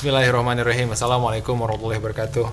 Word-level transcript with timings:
Bismillahirrahmanirrahim. 0.00 0.96
Assalamualaikum 0.96 1.60
warahmatullahi 1.60 2.00
wabarakatuh. 2.00 2.48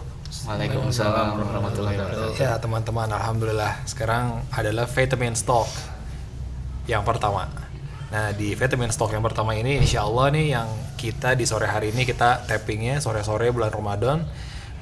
Waalaikumsalam 0.51 1.39
warahmatullahi 1.39 1.95
wabarakatuh. 1.95 2.43
Ya 2.43 2.59
teman-teman, 2.59 3.07
alhamdulillah 3.07 3.87
sekarang 3.87 4.43
adalah 4.51 4.83
vitamin 4.83 5.31
stock 5.31 5.71
yang 6.91 7.07
pertama. 7.07 7.47
Nah 8.11 8.35
di 8.35 8.51
vitamin 8.51 8.91
stock 8.91 9.15
yang 9.15 9.23
pertama 9.23 9.55
ini, 9.55 9.79
insya 9.79 10.03
Allah 10.03 10.27
nih 10.35 10.59
yang 10.59 10.67
kita 10.99 11.39
di 11.39 11.47
sore 11.47 11.71
hari 11.71 11.95
ini 11.95 12.03
kita 12.03 12.43
tappingnya 12.43 12.99
sore-sore 12.99 13.47
bulan 13.55 13.71
Ramadan 13.71 14.27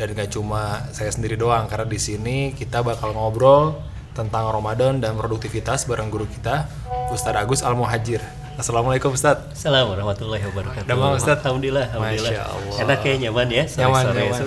dan 0.01 0.07
gak 0.17 0.33
cuma 0.33 0.89
saya 0.89 1.13
sendiri 1.13 1.37
doang 1.37 1.69
karena 1.69 1.85
di 1.85 2.01
sini 2.01 2.49
kita 2.57 2.81
bakal 2.81 3.13
ngobrol 3.13 3.77
tentang 4.17 4.49
Ramadan 4.49 4.97
dan 4.97 5.13
produktivitas 5.13 5.85
bareng 5.85 6.09
guru 6.09 6.25
kita 6.25 6.65
Ustadz 7.13 7.45
Agus 7.45 7.61
Al 7.61 7.77
Muhajir. 7.77 8.25
Assalamualaikum 8.55 9.11
Ustadz. 9.11 9.51
Assalamualaikum 9.51 9.99
warahmatullahi 9.99 10.43
wabarakatuh. 10.47 10.95
Mau, 10.95 11.11
Ustaz? 11.11 11.43
Alhamdulillah, 11.43 11.91
alhamdulillah. 11.91 12.31
Masya 12.31 12.43
Allah. 12.47 12.75
Enak 12.87 12.99
ya, 13.03 13.13
nyaman 13.27 13.47
ya, 13.51 13.63
sore 13.67 13.81
Nyaman, 13.83 14.03
sore. 14.07 14.15
nyaman. 14.23 14.43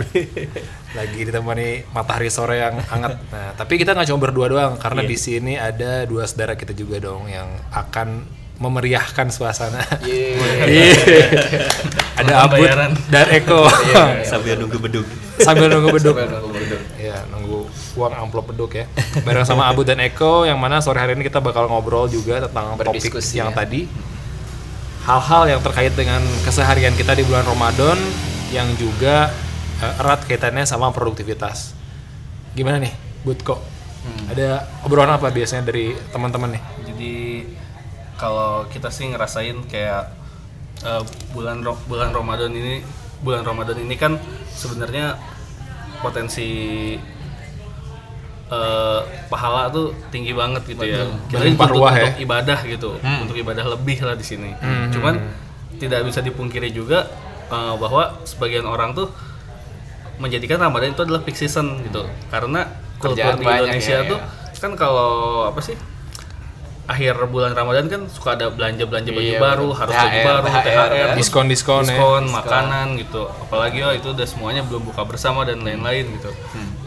Lagi 0.96 1.20
ditemani 1.28 1.68
matahari 1.92 2.30
sore 2.32 2.56
yang 2.56 2.80
hangat. 2.80 3.20
Nah, 3.28 3.52
tapi 3.52 3.76
kita 3.76 3.92
nggak 3.92 4.08
cuma 4.08 4.20
berdua 4.24 4.46
doang 4.48 4.72
karena 4.80 5.04
Iya. 5.04 5.10
di 5.12 5.16
sini 5.20 5.52
ada 5.60 6.08
dua 6.08 6.24
saudara 6.24 6.56
kita 6.56 6.72
juga 6.72 6.96
dong 6.96 7.28
yang 7.28 7.52
akan 7.68 8.24
memeriahkan 8.58 9.28
suasana. 9.28 9.84
Iya. 10.00 10.40
ada 12.24 12.48
Abud 12.48 12.64
dan 13.12 13.26
Eko. 13.28 13.68
Sambil 14.30 14.56
nunggu 14.56 14.78
beduk. 14.80 15.06
Sambil 15.38 15.68
nunggu 15.68 15.92
beduk. 15.94 16.16
Sambil 16.16 16.32
nunggu 16.32 16.50
beduk. 16.56 16.82
Ya, 16.96 17.16
nunggu 17.28 17.57
uang 17.98 18.14
amplop 18.14 18.54
beduk 18.54 18.78
ya. 18.78 18.86
Bareng 19.26 19.42
sama 19.42 19.66
Abu 19.66 19.82
dan 19.82 19.98
Eko 19.98 20.46
yang 20.46 20.54
mana 20.56 20.78
sore 20.78 21.02
hari 21.02 21.18
ini 21.18 21.26
kita 21.26 21.42
bakal 21.42 21.66
ngobrol 21.66 22.06
juga 22.06 22.46
tentang 22.46 22.78
topik 22.78 22.94
Berdiskusi 22.94 23.42
yang 23.42 23.50
ya. 23.50 23.66
tadi. 23.66 23.90
Hal-hal 25.02 25.50
yang 25.50 25.60
terkait 25.64 25.96
dengan 25.98 26.22
keseharian 26.46 26.94
kita 26.94 27.16
di 27.18 27.26
bulan 27.26 27.42
Ramadan 27.42 27.98
yang 28.54 28.70
juga 28.78 29.34
eh, 29.82 30.00
erat 30.00 30.22
kaitannya 30.28 30.62
sama 30.62 30.94
produktivitas. 30.94 31.74
Gimana 32.54 32.78
nih, 32.78 32.94
Butko? 33.26 33.58
Hmm. 33.98 34.30
Ada 34.30 34.68
obrolan 34.86 35.18
apa 35.18 35.34
biasanya 35.34 35.66
dari 35.66 35.96
teman-teman 36.14 36.54
nih? 36.54 36.62
Jadi 36.86 37.14
kalau 38.14 38.68
kita 38.70 38.92
sih 38.94 39.10
ngerasain 39.10 39.58
kayak 39.66 40.12
eh, 40.86 41.02
bulan 41.34 41.64
Ro- 41.66 41.82
bulan 41.88 42.14
Ramadan 42.14 42.52
ini 42.54 42.84
bulan 43.18 43.42
Ramadan 43.42 43.80
ini 43.82 43.98
kan 43.98 44.14
sebenarnya 44.54 45.18
potensi 45.98 46.94
eh, 48.48 49.00
pahala 49.28 49.68
tuh 49.68 49.94
tinggi 50.08 50.32
banget 50.32 50.64
gitu 50.68 50.84
ya. 50.84 51.04
Kita 51.28 51.44
untuk, 51.54 51.84
ya. 51.92 52.04
untuk 52.08 52.20
ibadah 52.24 52.58
gitu, 52.64 52.90
untuk 53.00 53.36
ibadah 53.36 53.64
lebih 53.76 53.98
lah 54.04 54.16
di 54.16 54.24
sini. 54.26 54.50
Cuman 54.92 55.14
tidak 55.78 56.02
bisa 56.08 56.20
dipungkiri 56.24 56.72
juga 56.74 57.06
eh, 57.48 57.74
bahwa 57.78 58.20
sebagian 58.26 58.66
orang 58.66 58.92
tuh 58.96 59.08
menjadikan 60.18 60.58
Ramadan 60.58 60.92
itu 60.92 61.02
adalah 61.06 61.22
peak 61.22 61.38
season 61.38 61.86
gitu. 61.86 62.02
Karena 62.28 62.66
kultur 62.98 63.38
di 63.38 63.44
Indonesia 63.46 64.02
ya, 64.02 64.10
tuh 64.10 64.18
kan 64.58 64.74
kalau 64.74 65.46
apa 65.46 65.62
sih? 65.62 65.78
akhir 66.88 67.20
bulan 67.28 67.52
Ramadan 67.52 67.84
kan 67.92 68.00
suka 68.08 68.32
ada 68.32 68.48
belanja-belanja 68.48 69.12
baju 69.12 69.28
Iya, 69.28 69.36
baru, 69.36 69.68
harus 69.76 69.92
baju 69.92 70.18
baru, 70.24 70.44
THR, 70.48 70.64
THR, 70.64 70.88
ya. 70.96 71.06
Diskon-diskon 71.20 71.84
ya. 71.84 71.88
diskon, 71.92 72.22
makanan 72.32 72.86
gitu. 72.96 73.22
Apalagi 73.28 73.78
oh 73.84 73.92
itu 73.92 74.08
udah 74.16 74.24
semuanya 74.24 74.64
belum 74.64 74.88
buka 74.88 75.04
bersama 75.04 75.44
dan 75.44 75.60
lain-lain 75.60 76.08
gitu. 76.16 76.32
Hmm. 76.32 76.77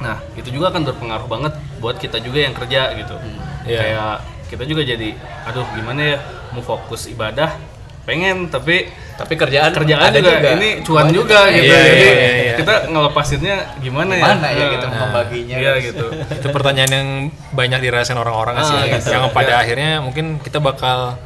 Nah, 0.00 0.16
itu 0.32 0.48
juga 0.48 0.68
akan 0.68 0.82
berpengaruh 0.82 1.26
banget 1.26 1.52
buat 1.76 1.96
kita 1.96 2.18
juga 2.18 2.40
yang 2.40 2.52
kerja 2.52 2.96
gitu. 2.96 3.14
Iya. 3.62 3.78
Kayak 3.78 4.14
kita 4.48 4.64
juga 4.64 4.82
jadi 4.82 5.08
aduh 5.44 5.62
gimana 5.72 6.00
ya 6.02 6.18
mau 6.50 6.60
fokus 6.60 7.06
ibadah 7.06 7.54
pengen 8.02 8.48
tapi 8.48 8.90
Tapi 9.14 9.36
kerjaan 9.36 9.68
kerjaan 9.68 10.00
ada 10.00 10.16
juga, 10.16 10.56
ini 10.56 10.80
cuan 10.80 11.04
Banyak. 11.04 11.12
juga 11.12 11.40
gitu. 11.52 11.68
Iya, 11.68 11.76
Jadi 11.76 11.92
iya, 12.00 12.12
iya, 12.16 12.30
iya. 12.40 12.54
kita 12.56 12.74
ngelepasinnya 12.88 13.56
gimana 13.76 14.12
ya? 14.16 14.24
Gimana 14.24 14.48
ya 14.48 14.64
gitu 14.72 14.86
Nah, 14.86 14.96
membaginya. 14.98 15.56
Iya 15.60 15.72
gitu. 15.78 16.06
itu 16.40 16.46
pertanyaan 16.48 16.90
yang 16.90 17.08
banyak 17.52 17.80
dirasain 17.84 18.16
orang-orang 18.16 18.56
sih 18.64 18.72
Ah, 18.72 18.88
gitu. 18.88 19.12
yang 19.12 19.28
pada 19.28 19.52
Ya. 19.52 19.60
akhirnya 19.60 20.00
mungkin 20.00 20.40
kita 20.40 20.56
bakal 20.56 21.20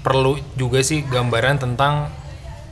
perlu 0.00 0.38
juga 0.54 0.78
sih 0.80 1.02
gambaran 1.02 1.58
tentang 1.58 2.14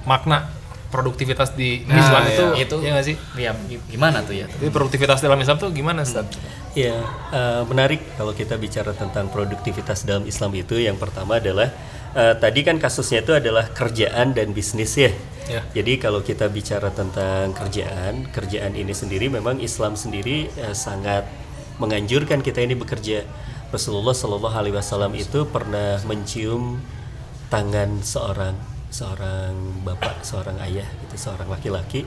makna 0.03 0.47
produktivitas 0.91 1.55
di 1.55 1.87
Nah, 1.87 1.97
Islam 2.03 2.23
iya. 2.27 2.35
itu 2.35 2.45
Itu 2.67 2.77
ya 2.83 2.91
nggak 2.99 3.07
sih 3.07 3.17
ya, 3.39 3.55
gimana 3.87 4.27
tuh 4.27 4.35
ya? 4.35 4.47
jadi 4.51 4.71
produktivitas 4.75 5.23
dalam 5.23 5.39
Islam 5.39 5.57
tuh 5.57 5.71
gimana 5.71 6.03
Ustaz? 6.03 6.27
Ya, 6.75 6.99
eh, 7.35 7.63
menarik 7.67 7.99
kalau 8.15 8.31
kita 8.31 8.55
bicara 8.55 8.95
tentang 8.95 9.27
produktivitas 9.31 10.07
dalam 10.07 10.23
Islam 10.27 10.55
itu. 10.55 10.79
Yang 10.79 11.03
pertama 11.03 11.39
adalah 11.39 11.71
eh, 12.15 12.35
tadi 12.39 12.61
kan 12.67 12.79
kasusnya 12.79 13.23
itu 13.23 13.33
adalah 13.35 13.71
kerjaan 13.71 14.35
dan 14.35 14.51
bisnis 14.55 14.95
ya. 14.99 15.11
Ya. 15.51 15.67
Jadi 15.75 15.99
kalau 15.99 16.23
kita 16.23 16.47
bicara 16.47 16.95
tentang 16.95 17.51
kerjaan, 17.51 18.31
kerjaan 18.31 18.79
ini 18.79 18.95
sendiri 18.95 19.27
memang 19.27 19.59
Islam 19.59 19.99
sendiri 19.99 20.47
eh, 20.47 20.77
sangat 20.79 21.27
menganjurkan 21.83 22.45
kita 22.45 22.63
ini 22.63 22.79
bekerja. 22.79 23.27
Rasulullah 23.71 24.15
Shallallahu 24.15 24.57
Alaihi 24.59 24.75
Wasallam 24.75 25.15
itu 25.15 25.47
pernah 25.47 26.03
mencium 26.07 26.83
tangan 27.51 28.03
seorang 28.03 28.70
seorang 28.91 29.55
bapak, 29.87 30.27
seorang 30.27 30.59
ayah, 30.67 30.87
gitu, 31.07 31.17
seorang 31.17 31.47
laki-laki 31.47 32.05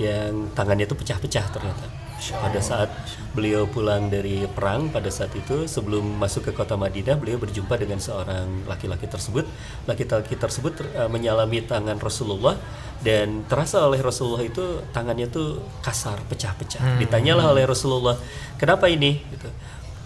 yang 0.00 0.48
tangannya 0.56 0.88
itu 0.88 0.96
pecah-pecah 0.96 1.46
ternyata. 1.52 1.86
Pada 2.22 2.62
saat 2.62 2.86
beliau 3.34 3.66
pulang 3.66 4.06
dari 4.06 4.46
perang, 4.46 4.94
pada 4.94 5.10
saat 5.10 5.34
itu 5.34 5.66
sebelum 5.66 6.22
masuk 6.22 6.48
ke 6.48 6.52
kota 6.54 6.78
Madinah, 6.78 7.18
beliau 7.18 7.34
berjumpa 7.42 7.74
dengan 7.74 7.98
seorang 7.98 8.62
laki-laki 8.70 9.10
tersebut. 9.10 9.42
Laki-laki 9.90 10.38
tersebut 10.38 10.86
eh, 10.94 11.10
menyalami 11.10 11.66
tangan 11.66 11.98
Rasulullah 11.98 12.54
dan 13.02 13.42
terasa 13.50 13.82
oleh 13.82 13.98
Rasulullah 13.98 14.46
itu 14.46 14.86
tangannya 14.94 15.26
tuh 15.26 15.66
kasar, 15.82 16.22
pecah-pecah. 16.30 17.02
Ditanyalah 17.02 17.50
oleh 17.50 17.66
Rasulullah, 17.66 18.14
kenapa 18.54 18.86
ini? 18.86 19.18
Gitu. 19.18 19.50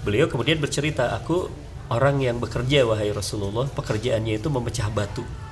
Beliau 0.01 0.25
kemudian 0.33 0.57
bercerita, 0.57 1.13
aku 1.13 1.53
orang 1.93 2.25
yang 2.25 2.41
bekerja 2.41 2.89
wahai 2.89 3.13
Rasulullah, 3.13 3.69
pekerjaannya 3.69 4.41
itu 4.41 4.49
memecah 4.49 4.89
batu 4.89 5.46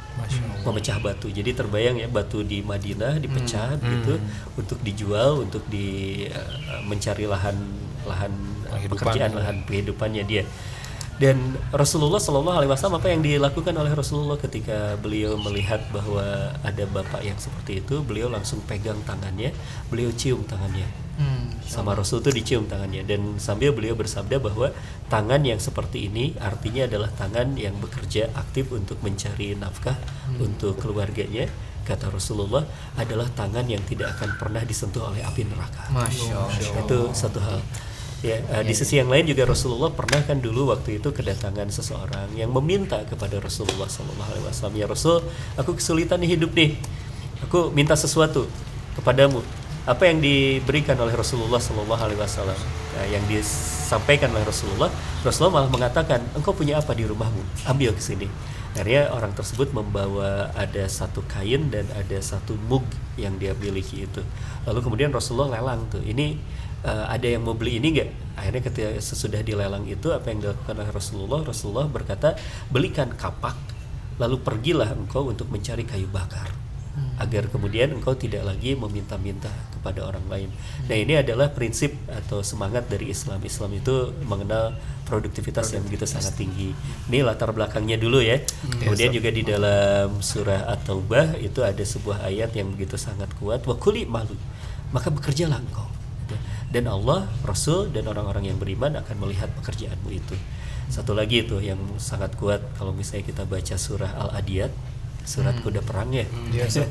memecah 0.64 0.96
batu. 1.02 1.28
Jadi 1.28 1.52
terbayang 1.52 2.00
ya 2.00 2.08
batu 2.08 2.40
di 2.40 2.64
Madinah 2.64 3.20
dipecah 3.20 3.76
begitu 3.78 4.18
untuk 4.56 4.78
dijual 4.80 5.44
untuk 5.44 5.62
di 5.68 6.24
eh, 6.26 6.80
mencari 6.86 7.28
lahan 7.28 7.56
lahan 8.08 8.32
eh, 8.32 8.84
Penghidupan. 8.84 8.92
pekerjaan 8.96 9.32
lahan 9.36 9.56
kehidupannya 9.68 10.24
dia. 10.24 10.44
Dan 11.14 11.54
Rasulullah 11.70 12.18
Shallallahu 12.18 12.58
Alaihi 12.58 12.70
Wasallam 12.74 12.98
apa 12.98 13.06
yang 13.06 13.22
dilakukan 13.22 13.70
oleh 13.78 13.94
Rasulullah 13.94 14.34
ketika 14.34 14.98
beliau 14.98 15.38
melihat 15.38 15.78
bahwa 15.94 16.50
ada 16.66 16.84
bapak 16.90 17.22
yang 17.22 17.38
seperti 17.38 17.86
itu, 17.86 18.02
beliau 18.02 18.26
langsung 18.26 18.58
pegang 18.66 18.98
tangannya, 19.06 19.54
beliau 19.94 20.10
cium 20.10 20.42
tangannya 20.42 21.03
sama 21.64 21.94
Rasul 21.94 22.22
itu 22.22 22.30
dicium 22.30 22.64
tangannya. 22.66 23.06
Dan 23.06 23.38
sambil 23.38 23.74
beliau 23.74 23.94
bersabda 23.94 24.38
bahwa 24.42 24.70
tangan 25.08 25.42
yang 25.42 25.58
seperti 25.62 26.10
ini 26.10 26.34
artinya 26.38 26.86
adalah 26.86 27.10
tangan 27.14 27.54
yang 27.54 27.78
bekerja 27.78 28.30
aktif 28.34 28.70
untuk 28.74 28.98
mencari 29.02 29.54
nafkah 29.54 29.96
untuk 30.38 30.78
keluarganya 30.78 31.50
kata 31.84 32.08
Rasulullah 32.08 32.64
adalah 32.96 33.28
tangan 33.36 33.68
yang 33.68 33.84
tidak 33.84 34.16
akan 34.16 34.40
pernah 34.40 34.64
disentuh 34.64 35.04
oleh 35.12 35.20
api 35.20 35.44
neraka. 35.44 35.84
Masya 35.92 36.32
Allah. 36.32 36.80
itu 36.80 36.98
satu 37.12 37.38
hal. 37.44 37.60
Ya 38.24 38.40
eh, 38.40 38.64
di 38.64 38.72
sisi 38.72 38.96
yang 38.96 39.12
lain 39.12 39.28
juga 39.28 39.44
Rasulullah 39.44 39.92
pernah 39.92 40.24
kan 40.24 40.40
dulu 40.40 40.72
waktu 40.72 40.96
itu 40.96 41.12
kedatangan 41.12 41.68
seseorang 41.68 42.32
yang 42.32 42.48
meminta 42.56 43.04
kepada 43.04 43.36
Rasulullah 43.36 43.84
Sallallahu 43.84 44.30
Alaihi 44.32 44.46
Wasallam 44.48 44.76
ya 44.80 44.86
Rasul 44.88 45.20
aku 45.60 45.76
kesulitan 45.76 46.24
hidup 46.24 46.56
nih. 46.56 46.80
Aku 47.44 47.68
minta 47.68 47.92
sesuatu 47.92 48.48
kepadamu 48.96 49.44
apa 49.84 50.08
yang 50.08 50.16
diberikan 50.16 50.96
oleh 50.96 51.12
Rasulullah 51.12 51.60
Sallallahu 51.60 52.00
Alaihi 52.00 52.16
Wasallam? 52.16 52.56
Nah, 52.96 53.04
yang 53.04 53.20
disampaikan 53.28 54.32
oleh 54.32 54.40
Rasulullah 54.48 54.88
Rasulullah 55.20 55.60
malah 55.60 55.70
mengatakan 55.70 56.24
engkau 56.32 56.56
punya 56.56 56.80
apa 56.80 56.96
di 56.96 57.04
rumahmu? 57.04 57.68
Ambil 57.68 57.92
ke 57.92 58.00
sini. 58.00 58.24
Akhirnya 58.72 59.12
orang 59.12 59.36
tersebut 59.36 59.70
membawa 59.76 60.50
ada 60.56 60.88
satu 60.88 61.20
kain 61.28 61.68
dan 61.68 61.84
ada 61.94 62.18
satu 62.18 62.56
mug 62.64 62.82
yang 63.20 63.36
dia 63.36 63.52
miliki 63.54 64.08
itu. 64.08 64.24
Lalu 64.64 64.80
kemudian 64.82 65.12
Rasulullah 65.12 65.60
lelang 65.60 65.84
tuh 65.92 66.00
ini 66.00 66.40
eh, 66.82 67.04
ada 67.04 67.28
yang 67.28 67.44
mau 67.44 67.52
beli 67.52 67.76
ini 67.76 68.00
nggak? 68.00 68.10
Akhirnya 68.40 68.62
ketika 68.64 68.88
sesudah 69.04 69.44
dilelang 69.44 69.84
itu 69.84 70.10
apa 70.16 70.32
yang 70.32 70.48
dilakukan 70.48 70.74
oleh 70.80 70.90
Rasulullah? 70.96 71.40
Rasulullah 71.44 71.86
berkata 71.92 72.40
belikan 72.72 73.12
kapak 73.12 73.54
lalu 74.16 74.40
pergilah 74.40 74.96
engkau 74.96 75.28
untuk 75.28 75.50
mencari 75.52 75.84
kayu 75.84 76.06
bakar 76.08 76.46
agar 77.18 77.50
kemudian 77.50 77.98
engkau 77.98 78.14
tidak 78.14 78.46
lagi 78.46 78.78
meminta-minta 78.78 79.50
kepada 79.84 80.00
orang 80.08 80.24
lain. 80.32 80.48
Nah 80.88 80.96
ini 80.96 81.20
adalah 81.20 81.52
prinsip 81.52 81.92
atau 82.08 82.40
semangat 82.40 82.88
dari 82.88 83.12
Islam. 83.12 83.36
Islam 83.44 83.76
itu 83.76 84.16
mengenal 84.24 84.72
produktivitas 85.04 85.76
yang 85.76 85.84
begitu 85.84 86.08
sangat 86.08 86.40
tinggi. 86.40 86.72
Ini 87.12 87.20
latar 87.20 87.52
belakangnya 87.52 88.00
dulu 88.00 88.24
ya. 88.24 88.40
Kemudian 88.80 89.12
juga 89.12 89.28
di 89.28 89.44
dalam 89.44 90.24
surah 90.24 90.72
At-Taubah 90.72 91.36
itu 91.36 91.60
ada 91.60 91.84
sebuah 91.84 92.24
ayat 92.24 92.56
yang 92.56 92.72
begitu 92.72 92.96
sangat 92.96 93.28
kuat. 93.36 93.60
Wa 93.68 93.76
kuli 93.76 94.08
malu. 94.08 94.40
Maka 94.96 95.12
bekerjalah 95.12 95.60
engkau. 95.60 95.84
Dan 96.72 96.88
Allah, 96.88 97.28
Rasul 97.44 97.92
dan 97.92 98.08
orang-orang 98.08 98.48
yang 98.48 98.56
beriman 98.56 98.96
akan 98.98 99.20
melihat 99.20 99.52
pekerjaanmu 99.60 100.10
itu. 100.10 100.34
Satu 100.88 101.12
lagi 101.12 101.44
itu 101.44 101.60
yang 101.60 101.78
sangat 102.00 102.34
kuat 102.40 102.64
kalau 102.80 102.96
misalnya 102.96 103.28
kita 103.28 103.44
baca 103.44 103.76
surah 103.76 104.16
Al-Adiyat 104.16 104.72
surat 105.24 105.56
kuda 105.64 105.80
perang 105.80 106.12
ya. 106.12 106.28
Ustaz. 106.52 106.84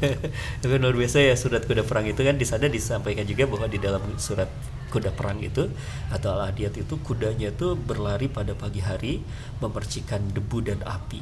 itu 0.59 0.65
kan 0.65 0.80
luar 0.81 0.97
biasa 0.97 1.18
ya 1.21 1.38
surat 1.38 1.63
kuda 1.69 1.85
perang 1.85 2.09
itu 2.09 2.21
kan 2.25 2.35
di 2.35 2.45
sana 2.50 2.65
disampaikan 2.65 3.24
juga 3.30 3.45
bahwa 3.45 3.69
di 3.69 3.77
dalam 3.77 4.01
surat 4.18 4.50
kuda 4.89 5.13
perang 5.13 5.41
itu 5.41 5.69
atau 6.09 6.38
al-adiyat 6.38 6.77
itu 6.77 6.97
kudanya 7.01 7.50
itu 7.53 7.74
berlari 7.77 8.30
pada 8.30 8.53
pagi 8.53 8.81
hari 8.81 9.21
memercikan 9.62 10.21
debu 10.33 10.57
dan 10.65 10.81
api. 10.85 11.21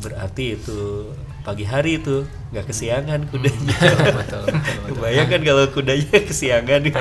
Berarti 0.00 0.56
itu 0.56 1.12
pagi 1.44 1.68
hari 1.68 2.00
itu 2.00 2.24
nggak 2.52 2.66
kesiangan 2.68 3.28
kudanya. 3.28 3.76
betul, 4.20 4.44
betul, 4.48 4.96
Bayangkan 5.00 5.40
kalau 5.44 5.64
kudanya 5.68 6.16
kesiangan 6.24 6.80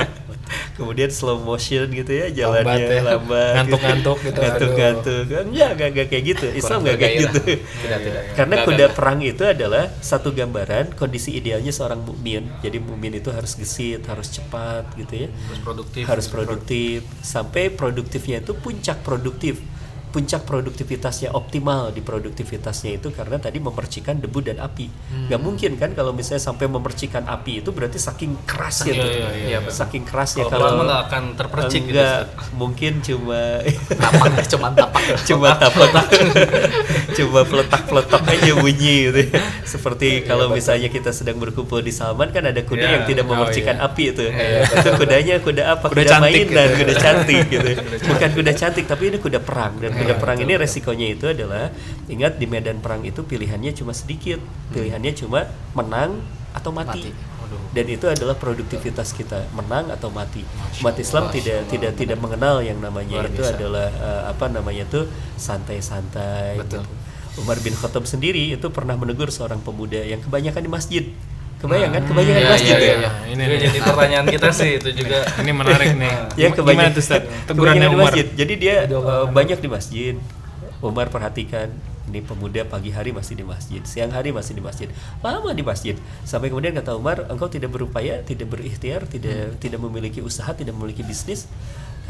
kemudian 0.82 1.14
slow 1.14 1.38
motion 1.38 1.86
gitu 1.94 2.10
ya 2.10 2.34
jalannya 2.34 2.66
Lambat 2.66 2.82
ya. 2.82 3.02
lambat. 3.06 3.54
Ngantuk-ngantuk 3.62 4.18
gitu, 4.26 4.40
ngantuk-ngantuk. 4.42 5.24
Enggak 5.30 5.70
enggak 5.78 5.90
enggak 5.94 6.08
kayak 6.10 6.24
gitu. 6.34 6.46
Islam 6.58 6.78
enggak 6.82 6.98
kayak 6.98 7.16
gitu. 7.22 7.42
Tidak, 7.62 8.00
tidak. 8.02 8.22
karena 8.34 8.56
kuda 8.66 8.86
perang 8.98 9.20
itu 9.22 9.44
adalah 9.46 9.86
satu 10.02 10.34
gambaran 10.34 10.98
kondisi 10.98 11.38
idealnya 11.38 11.70
seorang 11.70 12.02
mukmin. 12.02 12.50
Jadi 12.66 12.78
mukmin 12.82 13.14
itu 13.14 13.30
harus 13.30 13.54
gesit 13.54 14.02
harus 14.10 14.34
cepat 14.34 14.90
gitu 14.98 15.14
ya. 15.26 15.30
Harus 15.30 15.62
produktif. 15.62 16.04
harus 16.10 16.26
produktif. 16.26 16.98
Sampai 17.22 17.70
produktifnya 17.70 18.42
itu 18.42 18.58
puncak 18.58 19.06
produktif 19.06 19.62
puncak 20.12 20.44
produktivitasnya 20.44 21.32
optimal 21.32 21.90
di 21.90 22.00
produktivitasnya 22.00 22.92
itu 22.94 23.10
karena 23.10 23.36
tadi 23.38 23.58
memercikan 23.58 24.20
debu 24.20 24.40
dan 24.42 24.60
api 24.60 24.92
nggak 25.26 25.40
mungkin 25.40 25.72
kan 25.76 25.92
kalau 25.92 26.12
misalnya 26.12 26.44
sampai 26.44 26.68
memercikan 26.68 27.24
api 27.24 27.60
itu 27.60 27.72
berarti 27.72 27.98
saking 27.98 28.36
kerasnya 28.44 28.92
Iya, 28.92 29.00
tuh 29.00 29.08
iya, 29.10 29.30
iya, 29.42 29.58
betul. 29.60 29.78
saking 29.78 30.04
kerasnya 30.04 30.44
Kalau 30.46 30.68
kalau 30.68 30.84
nggak 30.84 31.02
akan 31.08 31.24
terpercik 31.34 31.82
gitu, 31.82 31.96
enggak 31.96 32.20
Ustaz. 32.28 32.52
mungkin 32.52 32.94
cuma 33.00 33.40
Tapak, 33.90 34.32
cuma 34.46 34.68
tapak. 34.70 35.02
cuma 35.30 35.50
tapak 35.54 36.06
coba 37.18 37.40
peletak 37.44 37.82
peletak 37.86 38.22
aja 38.26 38.52
bunyi 38.54 38.96
gitu 39.08 39.20
ya. 39.26 39.40
seperti 39.64 40.08
kalau 40.24 40.50
misalnya 40.50 40.88
kita 40.88 41.12
sedang 41.12 41.38
berkumpul 41.38 41.80
di 41.80 41.92
Salman 41.92 42.30
kan 42.30 42.44
ada 42.44 42.60
kuda 42.60 42.80
Iya. 42.82 42.92
yang 42.92 43.04
tidak 43.06 43.20
Oh, 43.22 43.30
memercikan 43.32 43.78
iya. 43.78 43.86
api 43.86 44.04
itu 44.10 44.26
itu 44.26 44.90
kudanya 44.98 45.36
kuda 45.40 45.64
apa 45.72 45.86
Kuda 45.88 45.96
kuda, 45.98 46.12
cantik 46.12 46.46
mainan 46.48 46.68
gitu. 46.68 46.80
kuda 46.82 46.94
cantik 46.98 47.44
gitu 47.48 47.70
bukan 48.10 48.30
kuda 48.34 48.52
cantik 48.52 48.86
tapi 48.86 49.04
ini 49.06 49.18
kuda 49.18 49.40
perang 49.40 49.74
dan 49.78 49.92
kuda 50.02 50.16
perang 50.18 50.40
ini 50.42 50.54
resikonya 50.58 51.08
itu 51.14 51.26
adalah 51.30 51.70
ingat 52.10 52.42
di 52.42 52.46
medan 52.50 52.82
perang 52.82 53.06
itu 53.06 53.22
pilihannya 53.22 53.72
cuma 53.78 53.94
sedikit 53.94 54.42
pilihannya 54.74 55.12
cuma 55.14 55.48
menang 55.78 56.20
atau 56.52 56.68
mati, 56.76 57.16
Mati. 57.16 57.56
dan 57.72 57.86
itu 57.88 58.06
adalah 58.12 58.36
produktivitas 58.36 59.16
kita 59.16 59.48
menang 59.56 59.88
atau 59.88 60.12
mati. 60.12 60.44
Umat 60.84 61.00
Islam 61.00 61.32
tidak 61.32 61.72
tidak 61.72 61.96
tidak 61.96 62.20
mengenal 62.20 62.60
yang 62.60 62.76
namanya 62.84 63.24
itu 63.24 63.40
adalah 63.40 63.88
eh, 63.88 64.24
apa 64.36 64.52
namanya 64.52 64.84
tuh 64.92 65.08
santai-santai 65.40 66.60
Betul. 66.60 66.84
gitu. 66.84 67.40
Umar 67.40 67.56
bin 67.64 67.72
Khattab 67.72 68.04
sendiri 68.04 68.52
itu 68.52 68.68
pernah 68.76 69.00
menegur 69.00 69.32
seorang 69.32 69.64
pemuda 69.64 70.04
yang 70.04 70.20
kebanyakan 70.20 70.68
di 70.68 70.72
masjid 70.72 71.04
kebayang 71.62 71.92
kan 71.94 72.04
kebanyakan 72.10 72.34
di 72.34 72.44
iya, 72.44 72.52
masjid 72.52 72.76
iya, 72.76 72.82
ya 72.82 72.96
iya. 72.98 73.12
ini 73.30 73.44
jadi 73.70 73.80
pertanyaan 73.86 74.26
kita 74.28 74.50
sih 74.50 74.70
itu 74.82 74.90
juga. 74.98 75.20
Ini 75.42 75.52
menarik 75.54 75.90
nih. 75.94 76.14
ya 76.34 76.48
Gimana 76.50 76.58
kebanyakan 76.58 76.92
tuh 76.92 77.04
Ustaz? 77.06 77.22
kebanyakan 77.22 77.48
Tegurannya 77.48 77.88
di 77.88 77.96
Umar. 77.96 78.06
masjid 78.10 78.26
jadi 78.34 78.54
dia 78.58 78.76
eh, 78.90 79.26
banyak 79.30 79.60
di 79.62 79.70
masjid 79.70 80.16
Umar 80.82 81.08
perhatikan 81.14 81.70
ini 82.12 82.20
pemuda 82.20 82.68
pagi 82.68 82.92
hari 82.92 83.16
masih 83.16 83.40
di 83.40 83.46
masjid 83.48 83.80
siang 83.88 84.12
hari 84.12 84.36
masih 84.36 84.58
di 84.58 84.64
masjid 84.64 84.90
lama 85.24 85.56
di 85.56 85.64
masjid 85.64 85.96
sampai 86.28 86.52
kemudian 86.52 86.76
kata 86.76 86.98
Umar 86.98 87.24
engkau 87.32 87.48
tidak 87.48 87.72
berupaya 87.72 88.20
tidak 88.26 88.52
berikhtiar 88.52 89.08
tidak 89.08 89.56
tidak 89.64 89.80
memiliki 89.80 90.20
usaha 90.20 90.52
tidak 90.52 90.76
memiliki 90.76 91.08
bisnis 91.08 91.48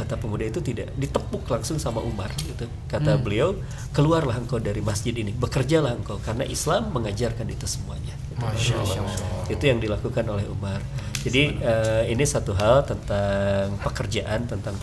kata 0.02 0.18
pemuda 0.18 0.50
itu 0.50 0.58
tidak 0.66 0.90
ditepuk 0.98 1.46
langsung 1.46 1.78
sama 1.78 2.02
Umar 2.02 2.34
gitu 2.42 2.66
kata 2.90 3.22
beliau 3.22 3.54
keluarlah 3.94 4.42
engkau 4.42 4.58
dari 4.58 4.82
masjid 4.82 5.14
ini 5.14 5.30
bekerjalah 5.30 5.94
engkau 5.94 6.18
karena 6.26 6.42
Islam 6.44 6.90
mengajarkan 6.90 7.46
itu 7.46 7.70
semuanya 7.70 8.18
Masya 8.42 8.74
Allah. 8.74 9.06
itu 9.54 9.64
yang 9.70 9.78
dilakukan 9.78 10.26
oleh 10.26 10.50
Umar. 10.50 10.82
Jadi 11.22 11.54
eh, 11.62 12.10
ini 12.10 12.26
satu 12.26 12.58
hal 12.58 12.82
tentang 12.82 13.78
pekerjaan, 13.86 14.50
tentang 14.50 14.74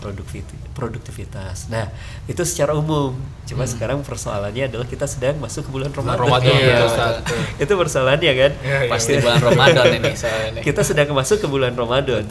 produktivitas. 0.71 1.67
Nah 1.67 1.91
itu 2.25 2.39
secara 2.47 2.71
umum. 2.71 3.11
Cuma 3.43 3.67
sekarang 3.67 3.99
persoalannya 3.99 4.71
adalah 4.71 4.87
kita 4.87 5.03
sedang 5.03 5.35
masuk 5.43 5.67
ke 5.67 5.71
bulan 5.75 5.91
Ramadan. 5.91 6.23
Ramadan, 6.23 6.55
Iya, 6.55 6.77
Ustaz. 6.87 7.13
Ustaz. 7.19 7.59
itu 7.59 7.73
persoalannya 7.75 8.31
kan. 8.31 8.51
Pasti 8.87 9.11
bulan 9.19 9.41
Ramadan 9.43 9.85
ini 9.91 9.99
nih. 10.07 10.63
Kita 10.63 10.81
sedang 10.87 11.09
masuk 11.11 11.37
ke 11.43 11.47
bulan 11.51 11.73
Ramadan. 11.75 12.23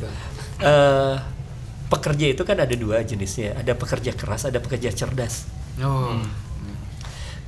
Eh, 0.64 1.14
pekerja 1.88 2.26
itu 2.36 2.42
kan 2.44 2.60
ada 2.60 2.74
dua 2.76 3.02
jenisnya. 3.02 3.56
Ada 3.56 3.74
pekerja 3.74 4.12
keras, 4.12 4.46
ada 4.46 4.60
pekerja 4.60 4.92
cerdas. 4.92 5.48
Oh. 5.80 6.20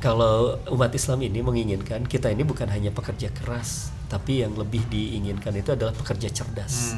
Kalau 0.01 0.57
umat 0.73 0.89
Islam 0.97 1.21
ini 1.29 1.45
menginginkan 1.45 2.09
kita 2.09 2.33
ini 2.33 2.41
bukan 2.41 2.73
hanya 2.73 2.89
pekerja 2.89 3.29
keras, 3.37 3.93
tapi 4.09 4.41
yang 4.41 4.57
lebih 4.57 4.81
diinginkan 4.89 5.53
itu 5.61 5.77
adalah 5.77 5.93
pekerja 5.93 6.33
cerdas. 6.33 6.97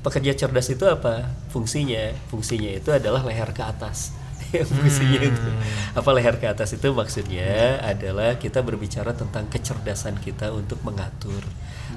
Pekerja 0.00 0.32
cerdas 0.32 0.72
itu 0.72 0.88
apa? 0.88 1.36
Fungsinya, 1.52 2.16
fungsinya 2.32 2.80
itu 2.80 2.88
adalah 2.96 3.20
leher 3.28 3.52
ke 3.52 3.60
atas. 3.60 4.16
fungsinya 4.72 5.20
itu 5.30 5.50
apa 5.94 6.10
leher 6.10 6.34
ke 6.42 6.46
atas 6.50 6.74
itu 6.74 6.90
maksudnya 6.90 7.78
adalah 7.86 8.34
kita 8.34 8.64
berbicara 8.66 9.14
tentang 9.14 9.46
kecerdasan 9.46 10.18
kita 10.18 10.50
untuk 10.50 10.82
mengatur, 10.82 11.44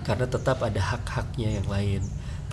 karena 0.05 0.29
tetap 0.29 0.61
ada 0.61 0.77
hak-haknya 0.77 1.63
yang 1.63 1.65
lain 1.65 2.03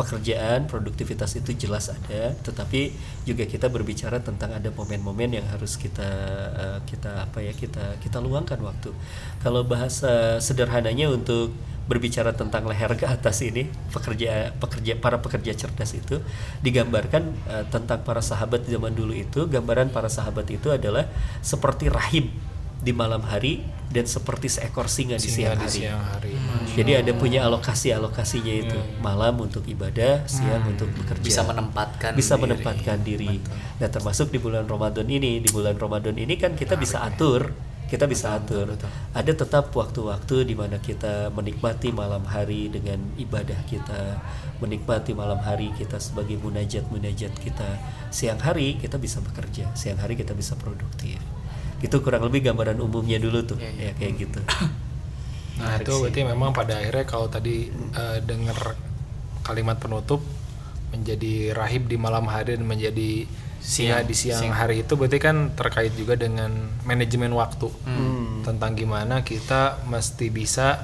pekerjaan 0.01 0.65
produktivitas 0.65 1.37
itu 1.37 1.53
jelas 1.53 1.93
ada 1.93 2.33
tetapi 2.41 2.97
juga 3.29 3.45
kita 3.45 3.69
berbicara 3.69 4.25
tentang 4.25 4.57
ada 4.57 4.73
momen-momen 4.73 5.37
yang 5.37 5.47
harus 5.53 5.77
kita 5.77 6.09
eh, 6.57 6.79
kita 6.89 7.29
apa 7.29 7.45
ya 7.45 7.53
kita 7.53 8.01
kita 8.01 8.17
luangkan 8.25 8.57
waktu. 8.65 8.97
Kalau 9.45 9.61
bahasa 9.69 10.41
sederhananya 10.41 11.13
untuk 11.13 11.53
berbicara 11.85 12.31
tentang 12.33 12.71
leher 12.71 12.95
ke 12.95 13.03
atas 13.03 13.43
ini 13.43 13.67
pekerja 13.91 14.55
pekerja 14.63 14.95
para 14.97 15.19
pekerja 15.19 15.53
cerdas 15.53 15.93
itu 15.93 16.23
digambarkan 16.65 17.23
eh, 17.51 17.65
tentang 17.69 18.01
para 18.01 18.25
sahabat 18.25 18.65
zaman 18.65 18.97
dulu 18.97 19.13
itu 19.13 19.51
gambaran 19.51 19.93
para 19.93 20.09
sahabat 20.09 20.49
itu 20.49 20.73
adalah 20.73 21.11
seperti 21.45 21.93
rahib 21.93 22.31
di 22.81 22.93
malam 22.97 23.21
hari 23.21 23.61
dan 23.91 24.07
seperti 24.07 24.47
seekor 24.47 24.87
singa 24.87 25.19
di 25.19 25.29
Singa 25.29 25.53
siang 25.53 25.59
di 25.59 25.67
hari 25.67 25.79
siang 25.83 26.03
hari. 26.03 26.33
jadi 26.79 26.91
ada 27.03 27.13
punya 27.13 27.45
alokasi 27.45 27.91
alokasinya 27.91 28.55
itu 28.55 28.79
malam 29.03 29.37
untuk 29.43 29.67
ibadah, 29.67 30.25
siang 30.31 30.63
untuk 30.65 30.89
bekerja. 30.95 31.27
Bisa 31.27 31.43
menempatkan 31.43 32.15
bisa 32.15 32.39
diri. 32.39 32.43
menempatkan 32.47 32.99
diri. 33.03 33.35
Nah 33.83 33.89
termasuk 33.91 34.31
di 34.31 34.39
bulan 34.39 34.65
Ramadan 34.65 35.05
ini, 35.11 35.43
di 35.43 35.51
bulan 35.51 35.75
Ramadan 35.75 36.15
ini 36.15 36.39
kan 36.39 36.55
kita 36.55 36.79
bisa 36.79 37.03
atur, 37.03 37.51
kita 37.91 38.07
bisa 38.07 38.39
atur. 38.39 38.79
Ada 39.11 39.33
tetap 39.35 39.75
waktu-waktu 39.75 40.47
di 40.47 40.55
mana 40.55 40.79
kita 40.79 41.35
menikmati 41.35 41.91
malam 41.91 42.23
hari 42.23 42.71
dengan 42.71 43.03
ibadah 43.19 43.59
kita, 43.67 44.23
menikmati 44.63 45.11
malam 45.13 45.43
hari 45.43 45.75
kita 45.75 45.99
sebagai 45.99 46.39
munajat 46.39 46.87
munajat 46.95 47.35
kita. 47.43 47.77
Siang 48.15 48.39
hari 48.39 48.79
kita 48.79 49.03
bisa 49.03 49.19
bekerja, 49.19 49.67
siang 49.75 49.99
hari 49.99 50.15
kita 50.15 50.33
bisa 50.33 50.55
produktif. 50.55 51.19
Itu 51.81 52.05
kurang 52.05 52.25
lebih 52.29 52.53
gambaran 52.53 52.77
umumnya 52.81 53.17
dulu 53.17 53.45
tuh, 53.45 53.59
ya 53.61 53.93
kayak 53.97 54.15
gitu. 54.17 54.41
Nah 55.61 55.77
itu 55.77 55.93
berarti 55.93 56.25
memang 56.25 56.57
pada 56.57 56.81
akhirnya 56.81 57.05
kalau 57.05 57.29
tadi 57.29 57.69
eh, 57.69 58.19
dengar 58.25 58.57
kalimat 59.45 59.77
penutup 59.77 60.25
menjadi 60.89 61.53
rahib 61.53 61.85
di 61.85 62.01
malam 62.01 62.25
hari 62.33 62.57
dan 62.57 62.65
menjadi 62.65 63.29
singa 63.61 64.01
di 64.01 64.17
siang 64.17 64.57
hari 64.57 64.89
itu 64.89 64.97
berarti 64.97 65.21
kan 65.21 65.53
terkait 65.53 65.93
juga 65.93 66.17
dengan 66.17 66.49
manajemen 66.89 67.37
waktu. 67.37 67.69
Tentang 68.41 68.73
gimana 68.73 69.21
kita 69.21 69.85
mesti 69.85 70.33
bisa 70.33 70.81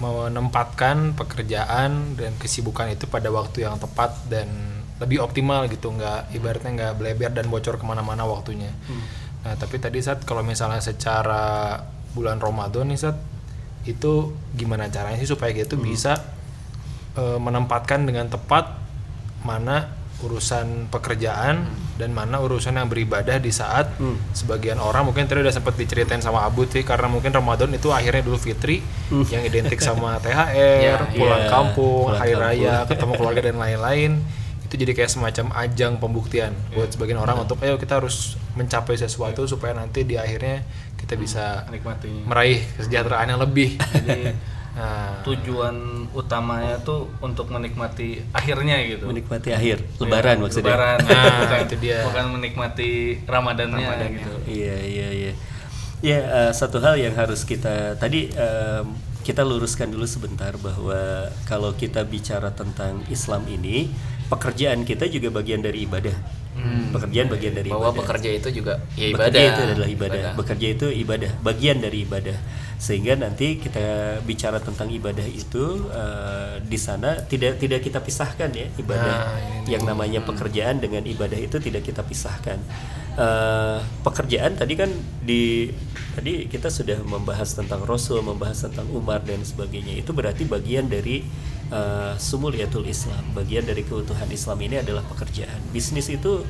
menempatkan 0.00 1.12
pekerjaan 1.12 2.16
dan 2.16 2.32
kesibukan 2.40 2.88
itu 2.88 3.04
pada 3.04 3.28
waktu 3.28 3.68
yang 3.68 3.76
tepat 3.76 4.16
dan 4.32 4.48
lebih 4.96 5.20
optimal 5.20 5.68
gitu. 5.68 5.92
Nggak 5.92 6.32
ibaratnya 6.32 6.70
nggak 6.72 6.92
bleber 6.96 7.30
dan 7.36 7.46
bocor 7.52 7.76
ke 7.76 7.84
mana-mana 7.84 8.24
waktunya. 8.24 8.72
Nah 9.46 9.54
tapi 9.54 9.78
tadi 9.78 10.02
saat 10.02 10.26
kalau 10.26 10.42
misalnya 10.42 10.82
secara 10.82 11.78
bulan 12.12 12.42
Ramadan 12.42 12.90
nih 12.90 12.98
saat 12.98 13.14
itu 13.86 14.34
gimana 14.52 14.90
caranya 14.90 15.14
sih 15.16 15.30
supaya 15.30 15.54
kita 15.54 15.70
tuh 15.70 15.80
bisa 15.80 16.18
eh, 17.14 17.38
menempatkan 17.38 18.02
dengan 18.02 18.26
tepat 18.26 18.74
mana 19.46 19.94
urusan 20.16 20.88
pekerjaan 20.88 21.68
dan 22.00 22.10
mana 22.10 22.40
urusan 22.40 22.72
yang 22.72 22.88
beribadah 22.88 23.36
di 23.36 23.52
saat 23.52 23.92
sebagian 24.32 24.80
orang 24.80 25.04
mungkin 25.04 25.28
tadi 25.28 25.44
udah 25.44 25.52
sempat 25.52 25.76
diceritain 25.76 26.18
sama 26.18 26.40
Abu 26.42 26.64
sih 26.64 26.82
karena 26.82 27.04
mungkin 27.06 27.30
Ramadan 27.30 27.68
itu 27.70 27.92
akhirnya 27.92 28.24
Idul 28.24 28.40
Fitri 28.40 28.80
yang 29.28 29.44
identik 29.44 29.76
sama 29.78 30.16
THR, 30.24 30.56
Ya, 30.80 30.96
pulang 31.12 31.44
iya, 31.44 31.52
kampung, 31.52 32.08
pulang 32.10 32.18
hari 32.18 32.32
kampung. 32.32 32.48
raya, 32.48 32.74
ketemu 32.88 33.12
keluarga 33.14 33.42
dan 33.44 33.56
lain-lain. 33.60 34.12
Itu 34.66 34.74
jadi 34.74 34.92
kayak 34.92 35.08
semacam 35.08 35.46
ajang 35.54 36.02
pembuktian 36.02 36.50
buat 36.74 36.90
sebagian 36.90 37.16
orang 37.16 37.46
untuk 37.46 37.62
ayo 37.62 37.78
kita 37.78 38.02
harus 38.02 38.34
mencapai 38.58 38.98
sesuatu 38.98 39.46
supaya 39.46 39.72
nanti 39.72 40.02
di 40.02 40.18
akhirnya 40.18 40.66
kita 40.98 41.14
bisa 41.14 41.62
Menikmati. 41.70 42.10
meraih 42.26 42.60
kesejahteraan 42.74 43.30
yang 43.30 43.40
lebih. 43.40 43.78
Jadi 43.78 44.22
Nah, 44.76 45.24
tujuan 45.24 45.72
utamanya 46.12 46.76
tuh 46.84 47.08
untuk 47.24 47.48
menikmati 47.48 48.20
akhirnya 48.28 48.76
gitu. 48.84 49.08
menikmati 49.08 49.48
akhir 49.48 49.80
lebaran 49.96 50.36
Ya, 50.36 50.42
maksudnya 50.44 50.68
Lebaran. 50.76 50.98
Nah, 51.00 51.24
bukan, 51.40 51.58
itu 51.64 51.76
dia. 51.80 51.98
Bukan 52.04 52.24
menikmati 52.36 52.90
Ramadannya 53.24 53.88
gitu. 54.12 54.32
iya 54.44 54.76
iya 54.76 55.08
iya 55.08 55.32
Ya, 56.04 56.20
eh, 56.20 56.52
satu 56.52 56.76
hal 56.84 57.00
yang 57.00 57.16
harus 57.16 57.48
kita 57.48 57.96
tadi 57.96 58.28
em, 58.28 58.84
kita 59.24 59.48
luruskan 59.48 59.88
dulu 59.88 60.04
sebentar 60.04 60.52
bahwa 60.60 61.32
kalau 61.48 61.72
kita 61.72 62.04
bicara 62.04 62.52
tentang 62.52 63.00
Islam 63.08 63.48
ini, 63.48 63.88
pekerjaan 64.26 64.82
kita 64.82 65.06
juga 65.06 65.28
bagian 65.30 65.62
dari 65.62 65.86
ibadah. 65.86 66.16
Pekerjaan 66.96 67.28
bagian 67.28 67.52
dari 67.52 67.68
bahwa 67.68 67.92
ibadah. 67.92 68.00
bekerja 68.00 68.30
itu 68.32 68.48
juga 68.48 68.80
ya 68.96 69.12
ibadah 69.12 69.28
Bekerja 69.28 69.42
itu 69.44 69.60
adalah 69.60 69.88
ibadah. 69.92 70.22
Bekerja 70.32 70.66
itu 70.72 70.86
ibadah, 70.88 71.30
bagian 71.44 71.76
dari 71.84 71.98
ibadah. 72.02 72.38
Sehingga 72.76 73.12
nanti 73.16 73.60
kita 73.60 74.20
bicara 74.24 74.60
tentang 74.60 74.88
ibadah 74.88 75.24
itu 75.28 75.88
eh, 75.92 76.60
di 76.64 76.78
sana 76.80 77.20
tidak 77.28 77.60
tidak 77.60 77.84
kita 77.84 78.00
pisahkan 78.00 78.48
ya 78.56 78.66
ibadah 78.80 79.36
yang 79.68 79.84
namanya 79.84 80.24
pekerjaan 80.24 80.80
dengan 80.80 81.04
ibadah 81.04 81.36
itu 81.36 81.60
tidak 81.60 81.84
kita 81.84 82.00
pisahkan. 82.00 82.56
Eh, 83.16 83.78
pekerjaan 84.00 84.56
tadi 84.56 84.74
kan 84.76 84.88
di 85.24 85.72
tadi 86.16 86.48
kita 86.48 86.72
sudah 86.72 87.04
membahas 87.04 87.52
tentang 87.52 87.84
Rasul, 87.84 88.24
membahas 88.24 88.64
tentang 88.64 88.88
Umar 88.96 89.20
dan 89.24 89.44
sebagainya. 89.44 90.00
Itu 90.00 90.16
berarti 90.16 90.48
bagian 90.48 90.88
dari 90.88 91.20
eh, 91.70 92.14
sumuliyatul 92.18 92.86
Islam, 92.86 93.22
bagian 93.34 93.66
dari 93.66 93.82
keutuhan 93.82 94.28
Islam 94.28 94.58
ini 94.62 94.78
adalah 94.80 95.02
pekerjaan. 95.06 95.58
Bisnis 95.70 96.06
itu 96.08 96.42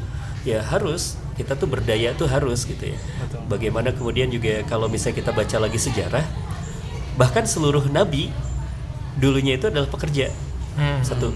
ya 0.47 0.63
harus 0.63 1.19
kita 1.35 1.59
tuh 1.59 1.67
berdaya 1.67 2.15
tuh 2.15 2.31
harus 2.31 2.65
gitu 2.65 2.95
ya. 2.95 2.99
Bagaimana 3.47 3.93
kemudian 3.93 4.29
juga 4.31 4.63
kalau 4.65 4.87
misalnya 4.89 5.21
kita 5.21 5.31
baca 5.35 5.57
lagi 5.61 5.79
sejarah, 5.79 6.25
bahkan 7.17 7.45
seluruh 7.45 7.89
nabi 7.89 8.31
dulunya 9.17 9.57
itu 9.57 9.69
adalah 9.73 9.89
pekerja. 9.89 10.29
Satu. 11.01 11.33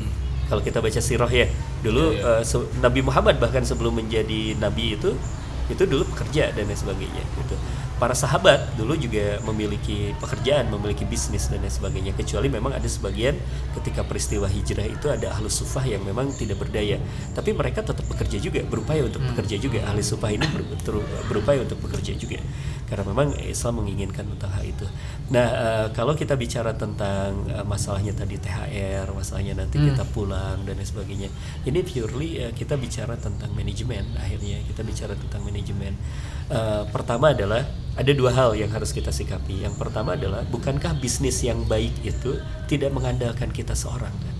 Kalau 0.50 0.60
kita 0.66 0.82
baca 0.82 1.00
sirah 1.00 1.30
ya, 1.30 1.46
dulu 1.80 2.10
eh, 2.12 2.42
se- 2.42 2.68
Nabi 2.82 3.00
Muhammad 3.00 3.38
bahkan 3.38 3.62
sebelum 3.62 3.96
menjadi 3.96 4.58
nabi 4.58 4.98
itu 4.98 5.14
itu 5.70 5.82
dulu 5.86 6.02
pekerja 6.10 6.50
dan 6.50 6.66
lain 6.66 6.74
sebagainya 6.74 7.22
gitu. 7.38 7.54
Para 8.00 8.16
sahabat 8.16 8.80
dulu 8.80 8.96
juga 8.96 9.36
memiliki 9.44 10.16
pekerjaan, 10.16 10.72
memiliki 10.72 11.04
bisnis 11.04 11.52
dan 11.52 11.60
lain 11.60 11.68
sebagainya. 11.68 12.16
Kecuali 12.16 12.48
memang 12.48 12.72
ada 12.72 12.88
sebagian 12.88 13.36
ketika 13.76 14.00
peristiwa 14.08 14.48
hijrah 14.48 14.88
itu 14.88 15.12
ada 15.12 15.36
ahlu 15.36 15.52
sufah 15.52 15.84
yang 15.84 16.00
memang 16.00 16.32
tidak 16.32 16.64
berdaya, 16.64 16.96
tapi 17.36 17.52
mereka 17.52 17.84
tetap 17.84 18.08
bekerja 18.08 18.40
juga, 18.40 18.64
berupaya 18.64 19.04
untuk 19.04 19.20
bekerja 19.20 19.60
juga. 19.60 19.84
Ahli 19.84 20.00
sufah 20.00 20.32
ini 20.32 20.48
ber- 20.48 20.64
berupaya 21.28 21.60
untuk 21.60 21.76
bekerja 21.84 22.16
juga, 22.16 22.40
karena 22.90 23.06
memang 23.06 23.38
Islam 23.38 23.86
menginginkan 23.86 24.26
tentang 24.36 24.50
hal 24.50 24.66
itu. 24.66 24.82
Nah, 25.30 25.46
eh, 25.46 25.86
kalau 25.94 26.18
kita 26.18 26.34
bicara 26.34 26.74
tentang 26.74 27.46
eh, 27.46 27.62
masalahnya 27.62 28.10
tadi 28.10 28.34
THR, 28.34 29.06
masalahnya 29.14 29.62
nanti 29.62 29.78
kita 29.78 30.02
pulang 30.10 30.66
dan 30.66 30.74
lain 30.74 30.84
sebagainya, 30.84 31.30
ini 31.62 31.80
purely 31.86 32.42
eh, 32.42 32.52
kita 32.52 32.74
bicara 32.74 33.14
tentang 33.14 33.54
manajemen. 33.54 34.18
Akhirnya 34.18 34.58
kita 34.66 34.82
bicara 34.82 35.14
tentang 35.14 35.46
manajemen. 35.46 35.94
Eh, 36.50 36.82
pertama 36.90 37.30
adalah 37.30 37.62
ada 37.94 38.10
dua 38.10 38.34
hal 38.34 38.58
yang 38.58 38.74
harus 38.74 38.90
kita 38.90 39.14
sikapi. 39.14 39.62
Yang 39.62 39.78
pertama 39.78 40.18
adalah 40.18 40.42
bukankah 40.50 40.98
bisnis 40.98 41.46
yang 41.46 41.62
baik 41.70 41.94
itu 42.02 42.42
tidak 42.66 42.90
mengandalkan 42.90 43.54
kita 43.54 43.78
seorang 43.78 44.10
kan? 44.10 44.39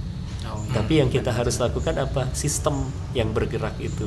Tapi 0.70 1.02
yang 1.02 1.10
kita 1.10 1.34
harus 1.34 1.58
lakukan 1.58 1.98
apa? 1.98 2.30
Sistem 2.30 2.86
yang 3.10 3.34
bergerak 3.34 3.74
itu. 3.82 4.06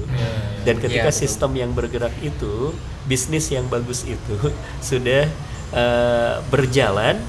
Dan 0.63 0.79
ketika 0.79 1.12
betul. 1.12 1.22
sistem 1.27 1.51
yang 1.60 1.72
bergerak 1.75 2.15
itu, 2.24 2.72
bisnis 3.03 3.51
yang 3.51 3.67
bagus 3.67 4.08
itu 4.08 4.38
sudah 4.89 5.27
eh, 5.75 6.36
berjalan 6.48 7.20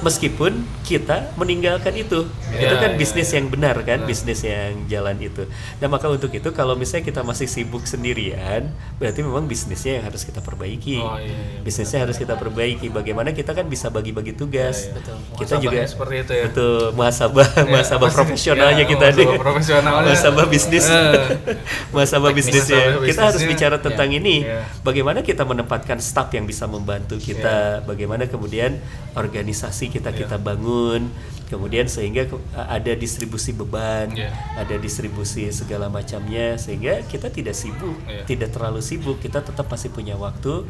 meskipun 0.00 0.64
kita 0.84 1.32
meninggalkan 1.40 1.92
itu. 1.96 2.28
itu 2.56 2.74
kan 2.76 2.96
bisnis 2.96 3.28
yang 3.32 3.48
benar 3.48 3.76
kan, 3.84 4.04
bisnis 4.04 4.40
yang 4.40 4.84
jalan 4.88 5.16
itu. 5.20 5.44
Nah, 5.80 5.88
maka 5.88 6.08
untuk 6.08 6.32
itu 6.32 6.48
kalau 6.52 6.72
misalnya 6.72 7.04
kita 7.04 7.20
masih 7.20 7.44
sibuk 7.48 7.84
sendirian, 7.84 8.68
berarti 8.96 9.20
memang 9.20 9.44
bisnisnya 9.44 10.00
yang 10.00 10.04
harus 10.08 10.24
kita 10.24 10.40
perbaiki. 10.40 11.00
Oh, 11.00 11.20
iya, 11.20 11.28
iya, 11.28 11.60
bisnisnya 11.60 12.04
harus 12.08 12.16
kita 12.16 12.36
perbaiki. 12.36 12.88
Bagaimana 12.88 13.32
kita 13.32 13.52
kan 13.52 13.68
bisa 13.68 13.92
bagi-bagi 13.92 14.32
tugas. 14.32 14.88
Kita 15.36 15.60
juga 15.60 15.84
seperti 15.84 16.14
itu 16.24 16.32
ya. 16.32 16.44
Betul, 16.48 16.80
muhasabah, 16.96 17.48
muhasabah 17.68 18.08
pasti. 18.08 18.16
profesionalnya 18.20 18.84
Ya, 18.84 18.88
kita 18.88 19.06
nih. 19.16 19.28
profesionalnya. 19.40 20.12
Muhasabah 20.12 20.46
bisnis. 20.48 20.86
Eh. 20.88 21.12
muhasabah 21.92 22.30
bisnisnya. 22.32 22.82
Muhasabah 22.96 23.06
Kita 23.08 23.20
harus 23.26 23.40
bisnisnya. 23.42 23.52
bicara 23.52 23.76
tentang 23.80 24.08
ini. 24.12 24.36
Iya. 24.44 24.64
Bagaimana 24.80 25.20
kita 25.24 25.42
menempatkan 25.44 25.98
staff 26.00 26.28
yang 26.32 26.44
bisa 26.44 26.64
membantu 26.68 27.16
kita, 27.20 27.84
bagaimana 27.84 28.28
kemudian 28.28 28.80
organisasi 29.16 29.85
kita 29.88 30.10
Iya. 30.10 30.26
kita 30.26 30.36
bangun, 30.36 31.08
kemudian 31.46 31.86
sehingga 31.86 32.26
ada 32.54 32.92
distribusi 32.92 33.54
beban, 33.54 34.10
Iya. 34.10 34.34
ada 34.58 34.74
distribusi 34.76 35.46
segala 35.50 35.86
macamnya 35.86 36.58
sehingga 36.58 37.02
kita 37.06 37.30
tidak 37.30 37.54
sibuk, 37.54 37.96
Iya. 38.04 38.26
tidak 38.26 38.50
terlalu 38.50 38.82
sibuk, 38.82 39.18
kita 39.18 39.42
tetap 39.42 39.66
masih 39.66 39.90
punya 39.90 40.14
waktu 40.14 40.66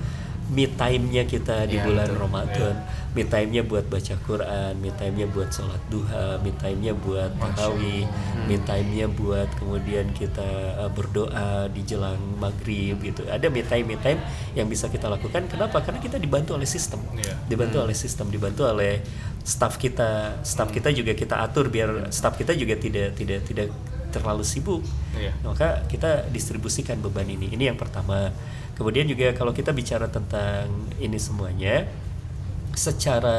me 0.46 0.70
time-nya 0.70 1.26
kita 1.26 1.66
di 1.66 1.75
Iya, 1.75 1.85
bulan 1.85 2.06
betul. 2.06 2.23
Ramadan, 2.23 2.75
me 3.16 3.25
time-nya 3.25 3.64
buat 3.64 3.88
baca 3.88 4.12
Quran, 4.28 4.76
me 4.76 4.92
time-nya 4.92 5.25
buat 5.32 5.49
sholat 5.49 5.80
duha, 5.88 6.37
me 6.44 6.52
time-nya 6.61 6.92
buat 6.92 7.32
tarawih, 7.40 8.04
me 8.44 8.61
time-nya 8.61 9.08
buat 9.08 9.49
kemudian 9.56 10.12
kita 10.12 10.76
uh, 10.85 10.92
berdoa 10.92 11.73
di 11.73 11.80
jelang 11.80 12.20
maghrib 12.37 13.00
gitu. 13.00 13.25
Ada 13.25 13.49
me 13.49 13.64
time 13.64 13.88
me 13.88 13.96
time 13.96 14.20
yang 14.52 14.68
bisa 14.68 14.92
kita 14.92 15.08
lakukan. 15.08 15.49
Kenapa? 15.49 15.80
Karena 15.80 15.96
kita 16.04 16.20
dibantu 16.20 16.61
oleh 16.61 16.68
sistem, 16.68 17.00
Iya. 17.16 17.40
dibantu 17.49 17.80
oleh 17.80 17.96
sistem, 17.96 18.28
dibantu 18.28 18.68
oleh 18.68 19.00
staff 19.40 19.80
kita, 19.80 20.44
staff 20.44 20.68
kita 20.68 20.92
juga 20.92 21.16
kita 21.16 21.40
atur 21.40 21.73
biar 21.73 22.12
staff 22.12 22.37
kita 22.37 22.52
juga 22.52 22.76
tidak 22.76 23.16
tidak 23.16 23.40
tidak 23.49 23.73
terlalu 24.12 24.44
sibuk. 24.44 24.85
Iya. 25.16 25.32
Maka 25.40 25.88
kita 25.88 26.28
distribusikan 26.28 27.00
beban 27.00 27.25
ini. 27.25 27.49
Ini 27.49 27.73
yang 27.73 27.80
pertama. 27.80 28.28
Kemudian 28.76 29.08
juga 29.08 29.32
kalau 29.32 29.56
kita 29.56 29.73
bicara 29.73 30.04
tentang 30.12 30.68
ini 31.00 31.16
semuanya 31.16 31.88
secara 32.76 33.38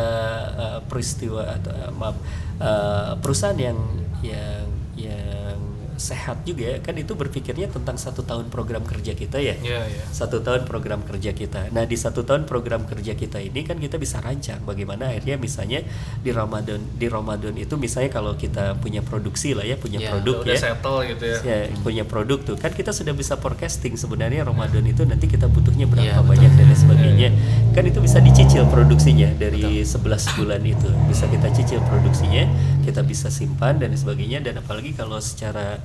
uh, 0.57 0.79
peristiwa 0.89 1.45
atau 1.55 1.71
uh, 1.71 1.93
maaf 1.93 2.17
uh, 2.57 3.13
perusahaan 3.21 3.55
yang 3.55 3.79
yang 4.25 4.65
yang 4.97 5.59
sehat 5.97 6.45
juga 6.45 6.77
kan 6.79 6.93
itu 6.93 7.11
berpikirnya 7.11 7.67
tentang 7.67 7.97
satu 7.97 8.21
tahun 8.21 8.47
program 8.47 8.85
kerja 8.85 9.11
kita 9.11 9.41
ya. 9.41 9.57
Iya, 9.57 9.81
iya. 9.89 10.03
satu 10.13 10.39
tahun 10.39 10.63
program 10.63 11.01
kerja 11.01 11.33
kita. 11.33 11.73
Nah 11.73 11.83
di 11.83 11.97
satu 11.97 12.21
tahun 12.21 12.45
program 12.45 12.85
kerja 12.85 13.13
kita 13.13 13.41
ini 13.41 13.65
kan 13.65 13.75
kita 13.75 13.97
bisa 13.97 14.21
rancang 14.21 14.61
bagaimana 14.61 15.09
akhirnya 15.09 15.35
misalnya 15.35 15.81
di 16.21 16.29
Ramadan 16.29 16.79
di 16.95 17.09
Ramadan 17.09 17.53
itu 17.53 17.75
misalnya 17.75 18.13
kalau 18.13 18.33
kita 18.33 18.77
punya 18.77 19.01
produksi 19.01 19.51
lah 19.51 19.65
ya 19.65 19.75
punya 19.75 19.97
Ya, 19.97 20.13
produk 20.13 20.45
ya. 20.45 20.55
settle 20.61 20.99
gitu 21.09 21.25
ya. 21.25 21.37
ya 21.41 21.57
punya 21.81 22.05
produk 22.05 22.37
tuh. 22.45 22.55
Kan 22.55 22.71
kita 22.71 22.93
sudah 22.93 23.17
bisa 23.17 23.33
forecasting 23.35 23.97
sebenarnya 23.97 24.45
Ramadan 24.45 24.85
itu 24.85 25.01
nanti 25.01 25.25
kita 25.25 25.49
butuhnya 25.49 25.89
berapa 25.89 26.05
Iya, 26.05 26.21
betul. 26.21 26.29
banyak 26.29 26.51
dan 26.53 26.65
lain 26.67 26.77
sebagainya. 26.77 27.29
Kan 27.73 27.83
itu 27.83 27.97
bisa 27.97 28.21
dicicil 28.21 28.69
produksinya 28.69 29.33
dari 29.33 29.81
11 29.81 29.97
bulan 30.37 30.61
itu. 30.61 30.85
Bisa 31.09 31.25
kita 31.25 31.49
cicil 31.49 31.81
produksinya 31.81 32.45
kita 32.85 33.01
bisa 33.01 33.27
simpan 33.27 33.81
dan 33.81 33.89
sebagainya. 33.91 34.39
Dan 34.39 34.61
apalagi 34.61 34.93
kalau 34.93 35.17
secara 35.17 35.81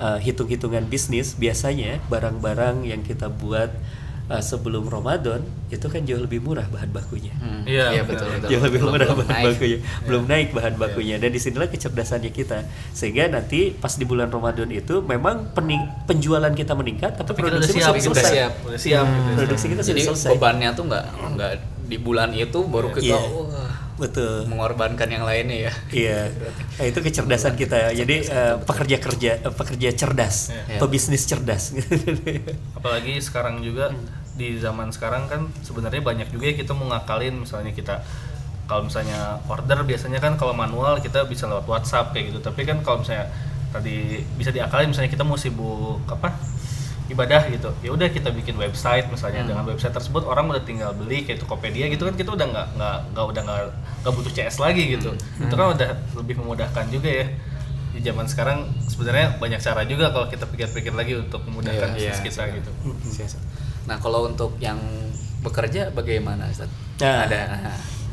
uh, 0.00 0.18
hitung-hitungan 0.18 0.82
bisnis 0.84 1.32
biasanya 1.34 2.00
barang-barang 2.06 2.82
yang 2.82 3.00
kita 3.00 3.28
buat 3.28 3.68
uh, 4.26 4.40
sebelum 4.40 4.86
Ramadan 4.86 5.40
itu 5.68 5.84
kan 5.84 6.02
jauh 6.02 6.18
lebih 6.18 6.40
murah 6.40 6.66
bahan 6.66 6.90
bakunya 6.90 7.30
Hmm. 7.36 7.62
Iya, 7.62 7.92
Iya, 7.92 8.02
betul, 8.02 8.26
betul 8.26 8.38
betul. 8.38 8.48
jauh 8.48 8.64
lebih 8.64 8.78
Belum- 8.78 8.92
murah 8.92 9.06
belum 9.06 9.20
bahan 9.20 9.34
naik. 9.34 9.46
bakunya 9.50 9.78
belum 10.02 10.22
naik 10.26 10.48
bahan 10.50 10.74
bakunya 10.76 11.16
dan 11.16 11.30
di 11.30 11.38
sinilah 11.38 11.68
kecerdasannya 11.68 12.30
kita 12.30 12.58
sehingga 12.90 13.28
nanti 13.28 13.70
pas 13.72 13.92
di 13.92 14.02
bulan 14.02 14.28
Ramadan 14.28 14.68
itu 14.70 15.00
memang 15.02 15.52
pening- 15.52 15.88
penjualan 16.04 16.50
kita 16.50 16.72
meningkat 16.72 17.14
tapi, 17.14 17.30
Tapi 17.30 17.38
kita 17.38 17.46
udah 17.46 17.58
produksi 17.60 17.76
siap, 17.76 17.84
sudah 17.86 18.00
kita 18.00 18.08
selesai 18.16 18.32
siap. 18.32 18.52
Siap 18.74 19.06
gitu. 19.06 19.30
produksi 19.36 19.66
kita 19.68 19.82
Jadi 19.82 20.00
sudah 20.00 20.16
selesai 20.16 20.30
bebannya 20.32 20.68
tuh 20.72 20.84
nggak 20.86 21.04
nggak 21.30 21.52
di 21.84 21.98
bulan 21.98 22.30
itu 22.32 22.58
baru 22.64 22.88
kita 22.90 23.04
Iya. 23.04 23.18
wah, 23.18 23.74
betul 24.00 24.48
mengorbankan 24.48 25.06
yang 25.06 25.28
lainnya 25.28 25.68
ya. 25.68 25.72
Iya, 25.92 26.18
nah, 26.80 26.84
itu 26.88 26.98
kecerdasan 27.04 27.54
kita. 27.54 27.92
Jadi 27.92 28.24
eh, 28.24 28.56
pekerja 28.64 28.96
kerja, 28.96 29.30
eh, 29.44 29.52
pekerja 29.52 29.88
cerdas, 29.92 30.50
Iya. 30.50 30.80
pebisnis 30.80 31.28
cerdas. 31.28 31.76
apalagi 32.80 33.20
sekarang 33.20 33.60
juga 33.60 33.92
di 34.34 34.56
zaman 34.56 34.88
sekarang 34.88 35.28
kan 35.28 35.52
sebenarnya 35.60 36.00
banyak 36.00 36.32
juga 36.32 36.48
ya 36.48 36.54
kita 36.56 36.72
mau 36.72 36.88
ngakalin 36.88 37.44
misalnya 37.44 37.76
kita 37.76 38.00
kalau 38.64 38.88
misalnya 38.88 39.42
order 39.50 39.84
biasanya 39.84 40.16
kan 40.22 40.40
kalau 40.40 40.56
manual 40.56 40.96
kita 41.02 41.28
bisa 41.28 41.44
lewat 41.44 41.68
WhatsApp 41.68 42.16
kayak 42.16 42.32
gitu 42.32 42.38
tapi 42.40 42.64
kan 42.64 42.80
kalau 42.80 43.04
misalnya 43.04 43.28
tadi 43.68 44.24
bisa 44.40 44.48
diakalin 44.48 44.88
misalnya 44.88 45.12
kita 45.12 45.26
mau 45.26 45.36
sibuk 45.36 46.00
apa 46.08 46.32
ibadah 47.10 47.50
gitu. 47.50 47.74
Ya 47.82 47.90
udah 47.90 48.08
kita 48.08 48.30
bikin 48.30 48.54
website 48.54 49.10
misalnya. 49.10 49.42
Dengan 49.44 49.66
website 49.66 49.92
tersebut 49.92 50.22
orang 50.24 50.46
udah 50.48 50.62
tinggal 50.62 50.94
beli 50.94 51.26
kayak 51.26 51.42
Tokopedia 51.42 51.90
gitu 51.90 52.06
kan 52.06 52.14
kita 52.14 52.30
udah 52.32 52.46
nggak 52.46 52.66
nggak 52.78 52.96
nggak 53.12 53.26
udah 53.26 53.42
nggak 53.42 53.60
nggak 54.06 54.12
butuh 54.14 54.32
CS 54.32 54.56
lagi 54.62 54.96
gitu. 54.96 55.10
Itu 55.42 55.54
kan 55.58 55.74
udah 55.74 55.90
lebih 56.14 56.38
memudahkan 56.38 56.86
juga 56.88 57.10
ya. 57.10 57.26
Di 57.90 58.00
zaman 58.06 58.30
sekarang 58.30 58.70
sebenarnya 58.86 59.36
banyak 59.42 59.58
cara 59.58 59.82
juga 59.82 60.14
kalau 60.14 60.30
kita 60.30 60.46
pikir-pikir 60.46 60.94
lagi 60.94 61.18
untuk 61.18 61.42
memudahkan 61.42 61.98
Iya, 61.98 62.14
bisnis 62.14 62.38
kita 62.38 62.46
gitu. 62.54 62.70
Nah 63.90 63.98
kalau 63.98 64.30
untuk 64.30 64.54
yang 64.62 64.78
bekerja 65.42 65.90
bagaimana 65.90 66.46
Ustaz? 66.46 66.70
Nah. 67.02 67.26
Ada. 67.26 67.40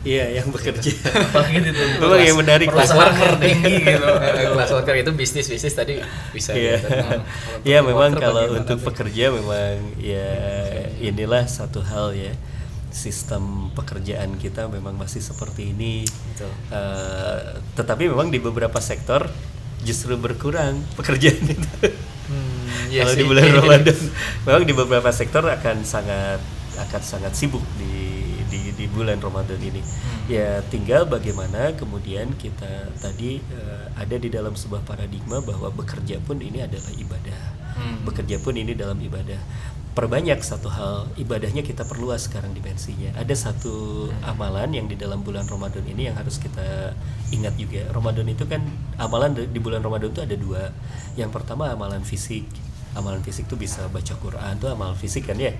Iya, 0.07 0.39
yang 0.39 0.47
bekerja. 0.55 0.91
apalagi 1.03 1.59
itu 1.59 1.83
Memang 1.99 2.21
yang 2.23 2.37
menarik 2.39 2.67
kelas 2.71 2.95
worker 2.95 3.31
tinggi 3.43 3.75
gitu 3.83 4.07
Kelas 4.55 4.71
worker 4.71 4.95
itu 4.95 5.11
bisnis 5.11 5.51
bisnis 5.51 5.75
tadi 5.75 5.99
bisa. 6.31 6.55
Iya, 6.55 6.79
gitu. 6.79 6.87
Kalau 7.03 7.21
Iya 7.67 7.79
memang 7.83 8.15
kalau 8.15 8.43
untuk 8.55 8.79
pekerja 8.79 9.35
memang 9.35 9.99
ya 9.99 10.31
inilah 11.03 11.43
satu 11.45 11.83
hal 11.83 12.15
ya. 12.15 12.31
sistem 12.87 13.69
pekerjaan 13.75 14.39
kita 14.39 14.65
memang 14.71 14.95
masih 14.97 15.21
seperti 15.21 15.69
ini. 15.69 16.01
Betul. 16.07 16.49
Eh, 16.71 17.39
tetapi 17.75 18.09
memang 18.09 18.31
di 18.31 18.39
beberapa 18.41 18.79
sektor 18.81 19.27
justru 19.83 20.17
berkurang 20.17 20.81
pekerjaan 20.97 21.45
itu. 21.45 21.69
Hmm, 22.25 22.89
iya 22.89 23.05
Kalau 23.05 23.13
di 23.13 23.25
bulan 23.27 23.43
Ramadan, 23.53 23.97
memang 24.47 24.63
di 24.65 24.73
beberapa 24.73 25.11
sektor 25.13 25.45
akan 25.45 25.85
sangat 25.85 26.41
akan 26.77 27.01
sangat 27.03 27.33
sibuk 27.37 27.61
di 27.77 28.16
di, 28.77 28.85
bulan 28.87 29.17
Ramadan 29.17 29.57
ini. 29.57 29.81
Ya 30.29 30.61
tinggal 30.69 31.09
bagaimana 31.09 31.73
kemudian 31.73 32.31
kita 32.37 32.93
tadi 33.01 33.41
eh, 33.41 33.83
ada 33.97 34.15
di 34.15 34.29
dalam 34.29 34.53
sebuah 34.53 34.85
paradigma 34.85 35.41
bahwa 35.41 35.73
bekerja 35.73 36.21
pun 36.21 36.37
ini 36.37 36.61
adalah 36.61 36.93
ibadah. 36.93 37.41
Bekerja 38.05 38.41
pun 38.41 38.57
ini 38.57 38.73
dalam 38.73 38.97
ibadah. 38.97 39.37
Perbanyak 39.97 40.45
satu 40.45 40.69
hal 40.69 41.09
ibadahnya 41.17 41.65
kita 41.65 41.81
perluas 41.81 42.29
sekarang 42.29 42.53
dimensinya. 42.53 43.17
Ada 43.17 43.49
satu 43.49 44.05
amalan 44.21 44.69
yang 44.77 44.85
di 44.85 44.93
dalam 44.93 45.25
bulan 45.25 45.49
Ramadan 45.49 45.81
ini 45.89 46.05
yang 46.05 46.17
harus 46.17 46.37
kita 46.37 46.93
ingat 47.33 47.57
juga. 47.57 47.81
Ramadan 47.89 48.29
itu 48.29 48.45
kan 48.45 48.61
amalan 49.01 49.33
di 49.33 49.57
bulan 49.57 49.81
Ramadan 49.81 50.13
itu 50.13 50.21
ada 50.21 50.37
dua. 50.37 50.69
Yang 51.17 51.33
pertama 51.33 51.73
amalan 51.73 52.05
fisik 52.05 52.45
amalan 52.97 53.21
fisik 53.21 53.45
tuh 53.45 53.55
bisa 53.55 53.85
baca 53.93 54.17
Quran 54.17 54.57
tuh 54.57 54.73
amalan 54.73 54.97
fisik 54.97 55.29
kan 55.29 55.37
ya? 55.37 55.53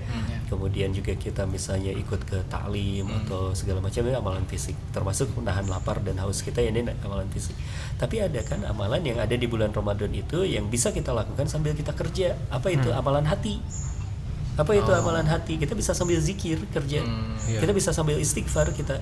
Kemudian 0.50 0.90
juga 0.90 1.14
kita 1.14 1.46
misalnya 1.46 1.94
ikut 1.94 2.26
ke 2.26 2.42
taklim 2.50 3.06
atau 3.24 3.54
segala 3.54 3.78
macam 3.78 4.02
itu 4.02 4.18
amalan 4.18 4.44
fisik. 4.50 4.74
Termasuk 4.90 5.30
menahan 5.38 5.70
lapar 5.70 6.02
dan 6.02 6.18
haus 6.18 6.42
kita 6.42 6.58
ya 6.58 6.74
ini 6.74 6.90
amalan 7.06 7.30
fisik. 7.30 7.54
Tapi 7.96 8.18
ada 8.18 8.42
kan 8.42 8.66
amalan 8.66 9.00
yang 9.06 9.22
ada 9.22 9.38
di 9.38 9.46
bulan 9.46 9.70
Ramadan 9.70 10.10
itu 10.10 10.42
yang 10.42 10.66
bisa 10.66 10.90
kita 10.90 11.14
lakukan 11.14 11.46
sambil 11.46 11.72
kita 11.78 11.94
kerja. 11.94 12.34
Apa 12.50 12.74
itu? 12.74 12.90
Amalan 12.90 13.24
hati. 13.24 13.62
Apa 14.58 14.74
itu 14.74 14.90
amalan 14.90 15.22
hati? 15.30 15.54
Kita 15.54 15.78
bisa 15.78 15.94
sambil 15.94 16.18
zikir 16.18 16.58
kerja. 16.74 17.06
Iya. 17.46 17.62
kita 17.62 17.70
bisa 17.70 17.94
sambil 17.94 18.18
istighfar 18.18 18.74
kita. 18.74 18.98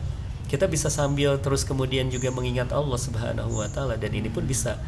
Kita 0.47 0.71
bisa 0.71 0.93
sambil 0.93 1.43
terus 1.43 1.66
kemudian 1.66 2.07
juga 2.07 2.31
mengingat 2.31 2.71
Allah 2.71 3.00
Subhanahu 3.00 3.59
wa 3.59 3.66
taala 3.66 3.99
dan 3.99 4.14
ini 4.14 4.31
pun 4.31 4.47
bisa 4.47 4.78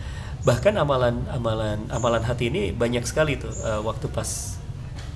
bahkan 0.48 0.72
amalan 0.80 1.28
amalan 1.28 1.76
amalan 1.92 2.24
hati 2.24 2.48
ini 2.48 2.72
banyak 2.72 3.04
sekali 3.04 3.36
tuh 3.36 3.52
Eh, 3.52 3.80
waktu 3.84 4.08
pas 4.08 4.56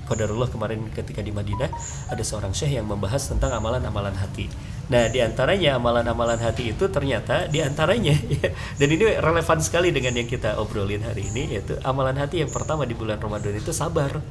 Qadarullah 0.03 0.51
kemarin 0.51 0.91
ketika 0.93 1.23
di 1.23 1.31
Madinah 1.31 1.71
ada 2.11 2.21
seorang 2.21 2.51
syekh 2.51 2.75
yang 2.75 2.85
membahas 2.85 3.23
tentang 3.23 3.55
amalan-amalan 3.55 4.11
hati. 4.19 4.51
Nah, 4.93 5.09
di 5.09 5.19
antaranya 5.25 5.81
amalan-amalan 5.81 6.37
hati 6.37 6.69
itu 6.69 6.85
ternyata 6.93 7.49
di 7.49 7.65
antaranya 7.65 8.13
ya, 8.13 8.53
dan 8.77 8.87
ini 8.93 9.17
relevan 9.17 9.57
sekali 9.57 9.89
dengan 9.89 10.13
yang 10.13 10.29
kita 10.29 10.61
obrolin 10.61 11.01
hari 11.01 11.33
ini 11.33 11.57
yaitu 11.57 11.73
amalan 11.81 12.13
hati 12.13 12.45
yang 12.45 12.53
pertama 12.53 12.85
di 12.85 12.93
bulan 12.93 13.17
Ramadan 13.17 13.57
itu 13.57 13.73
sabar. 13.73 14.21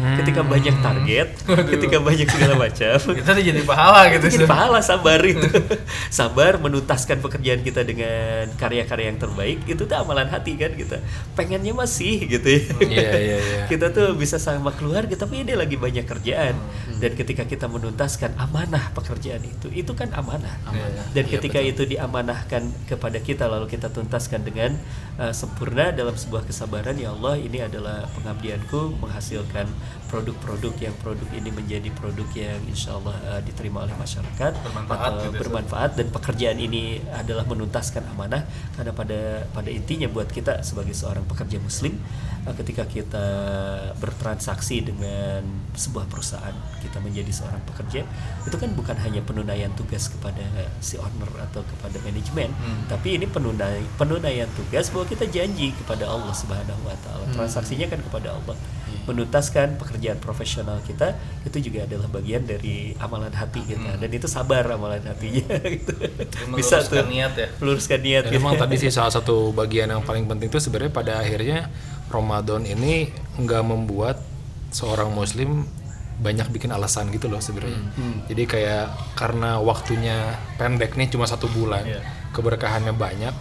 Ketika 0.00 0.40
banyak 0.40 0.80
target, 0.80 1.28
ketika 1.44 2.00
banyak 2.00 2.24
segala 2.30 2.54
macam, 2.56 2.96
Kita 3.20 3.36
jadi 3.36 3.60
pahala 3.66 4.08
gitu. 4.08 4.32
itu 4.32 4.40
jadi 4.40 4.46
pahala 4.48 4.80
sabar 4.80 5.20
itu. 5.20 5.44
Sabar 6.08 6.56
menuntaskan 6.56 7.20
pekerjaan 7.20 7.60
kita 7.60 7.84
dengan 7.84 8.48
karya-karya 8.56 9.12
yang 9.12 9.20
terbaik 9.20 9.60
itu 9.68 9.84
tuh 9.84 9.96
amalan 9.98 10.30
hati 10.30 10.56
kan 10.56 10.72
kita 10.72 11.04
pengennya 11.36 11.74
masih 11.76 12.22
gitu 12.32 12.48
ya. 12.48 12.62
Iya, 12.80 13.10
iya, 13.18 13.38
iya. 13.42 13.62
kita 13.72 13.92
tuh 13.92 14.16
bisa 14.16 14.40
sama 14.40 14.72
keluarga 14.72 15.12
tapi 15.20 15.44
ini 15.44 15.52
lagi 15.58 15.76
banyak 15.76 16.06
kerjaan. 16.06 16.56
Dan 17.00 17.12
ketika 17.16 17.44
kita 17.44 17.66
menuntaskan 17.68 18.40
amanah 18.40 18.94
pekerjaan 18.96 19.42
itu 19.44 19.68
itu 19.74 19.92
kan 19.92 20.09
amanah. 20.14 20.54
Dan 21.10 21.24
ketika 21.26 21.58
itu 21.62 21.86
diamanahkan 21.86 22.66
kepada 22.86 23.18
kita 23.18 23.46
lalu 23.50 23.66
kita 23.70 23.90
tuntaskan 23.90 24.42
dengan 24.46 24.76
uh, 25.18 25.34
sempurna 25.34 25.90
dalam 25.90 26.14
sebuah 26.14 26.46
kesabaran 26.46 26.96
ya 26.98 27.12
Allah 27.14 27.38
ini 27.38 27.62
adalah 27.62 28.06
pengabdianku 28.14 29.00
menghasilkan 29.00 29.66
produk-produk 30.10 30.74
yang 30.82 30.94
produk 30.98 31.28
ini 31.30 31.54
menjadi 31.54 31.88
produk 31.94 32.26
yang 32.34 32.58
insya 32.66 32.98
Allah 32.98 33.14
uh, 33.30 33.40
diterima 33.46 33.86
oleh 33.86 33.94
masyarakat 33.94 34.52
Bermanfaat 34.58 34.98
atau 35.06 35.22
gitu 35.22 35.30
ya, 35.30 35.40
bermanfaat 35.46 35.90
dan 35.94 36.06
pekerjaan 36.10 36.58
ini 36.58 36.98
adalah 37.14 37.46
menuntaskan 37.46 38.02
amanah. 38.10 38.42
Karena 38.74 38.90
pada 38.90 39.46
pada 39.54 39.70
intinya 39.70 40.10
buat 40.10 40.26
kita 40.26 40.66
sebagai 40.66 40.92
seorang 40.92 41.22
pekerja 41.30 41.62
muslim 41.62 41.94
uh, 42.44 42.54
ketika 42.58 42.90
kita 42.90 43.26
bertransaksi 44.02 44.82
dengan 44.82 45.46
sebuah 45.78 46.10
perusahaan 46.10 46.52
kita 46.82 46.98
menjadi 46.98 47.30
seorang 47.30 47.62
pekerja 47.62 48.02
itu 48.42 48.56
kan 48.58 48.74
bukan 48.74 48.98
hanya 48.98 49.22
penunaian 49.22 49.70
tugas 49.78 50.10
kepada 50.10 50.42
si 50.82 50.98
owner 50.98 51.30
atau 51.46 51.62
kepada 51.62 51.96
manajemen 52.02 52.50
tapi 52.90 53.20
ini 53.20 53.28
penunai 53.28 53.84
penunaian 53.94 54.48
tugas 54.58 54.90
bahwa 54.90 55.06
kita 55.06 55.28
janji 55.30 55.70
kepada 55.76 56.08
Allah 56.08 56.34
Subhanahu 56.34 56.82
wa 56.82 56.96
taala. 57.04 57.24
Transaksinya 57.30 57.86
kan 57.86 58.00
kepada 58.02 58.34
Allah 58.34 58.56
menuntaskan 59.04 59.80
pekerjaan 59.80 60.18
profesional 60.18 60.78
kita 60.82 61.16
itu 61.42 61.70
juga 61.70 61.88
adalah 61.88 62.08
bagian 62.08 62.44
dari 62.44 62.92
amalan 62.96 63.32
hati 63.32 63.64
kita 63.64 63.96
dan 63.96 64.10
itu 64.10 64.26
sabar 64.26 64.64
amalan 64.68 65.00
hatinya 65.02 65.56
gitu. 65.74 65.92
bisa 66.52 66.84
tuh 66.84 67.04
niat 67.04 67.32
ya. 67.34 67.48
meluruskan 67.58 68.00
niat 68.00 68.22
Dan 68.28 68.32
gitu. 68.36 68.40
emang 68.44 68.54
tadi 68.56 68.76
sih 68.76 68.92
salah 68.92 69.10
satu 69.10 69.50
bagian 69.50 69.88
yang 69.88 70.04
paling 70.04 70.28
penting 70.28 70.48
itu 70.48 70.60
sebenarnya 70.60 70.92
pada 70.92 71.12
akhirnya 71.18 71.72
Ramadan 72.08 72.64
ini 72.64 73.08
nggak 73.36 73.62
membuat 73.62 74.20
seorang 74.70 75.10
muslim 75.10 75.64
banyak 76.20 76.52
bikin 76.52 76.68
alasan 76.68 77.08
gitu 77.08 77.32
loh 77.32 77.40
sebenarnya. 77.40 77.80
Jadi 78.28 78.44
kayak 78.44 79.16
karena 79.16 79.56
waktunya 79.56 80.36
pendek 80.60 80.92
nih 80.92 81.08
cuma 81.08 81.24
satu 81.24 81.48
bulan, 81.48 81.80
Iya. 81.88 82.04
keberkahannya 82.36 82.92
banyak. 82.92 83.32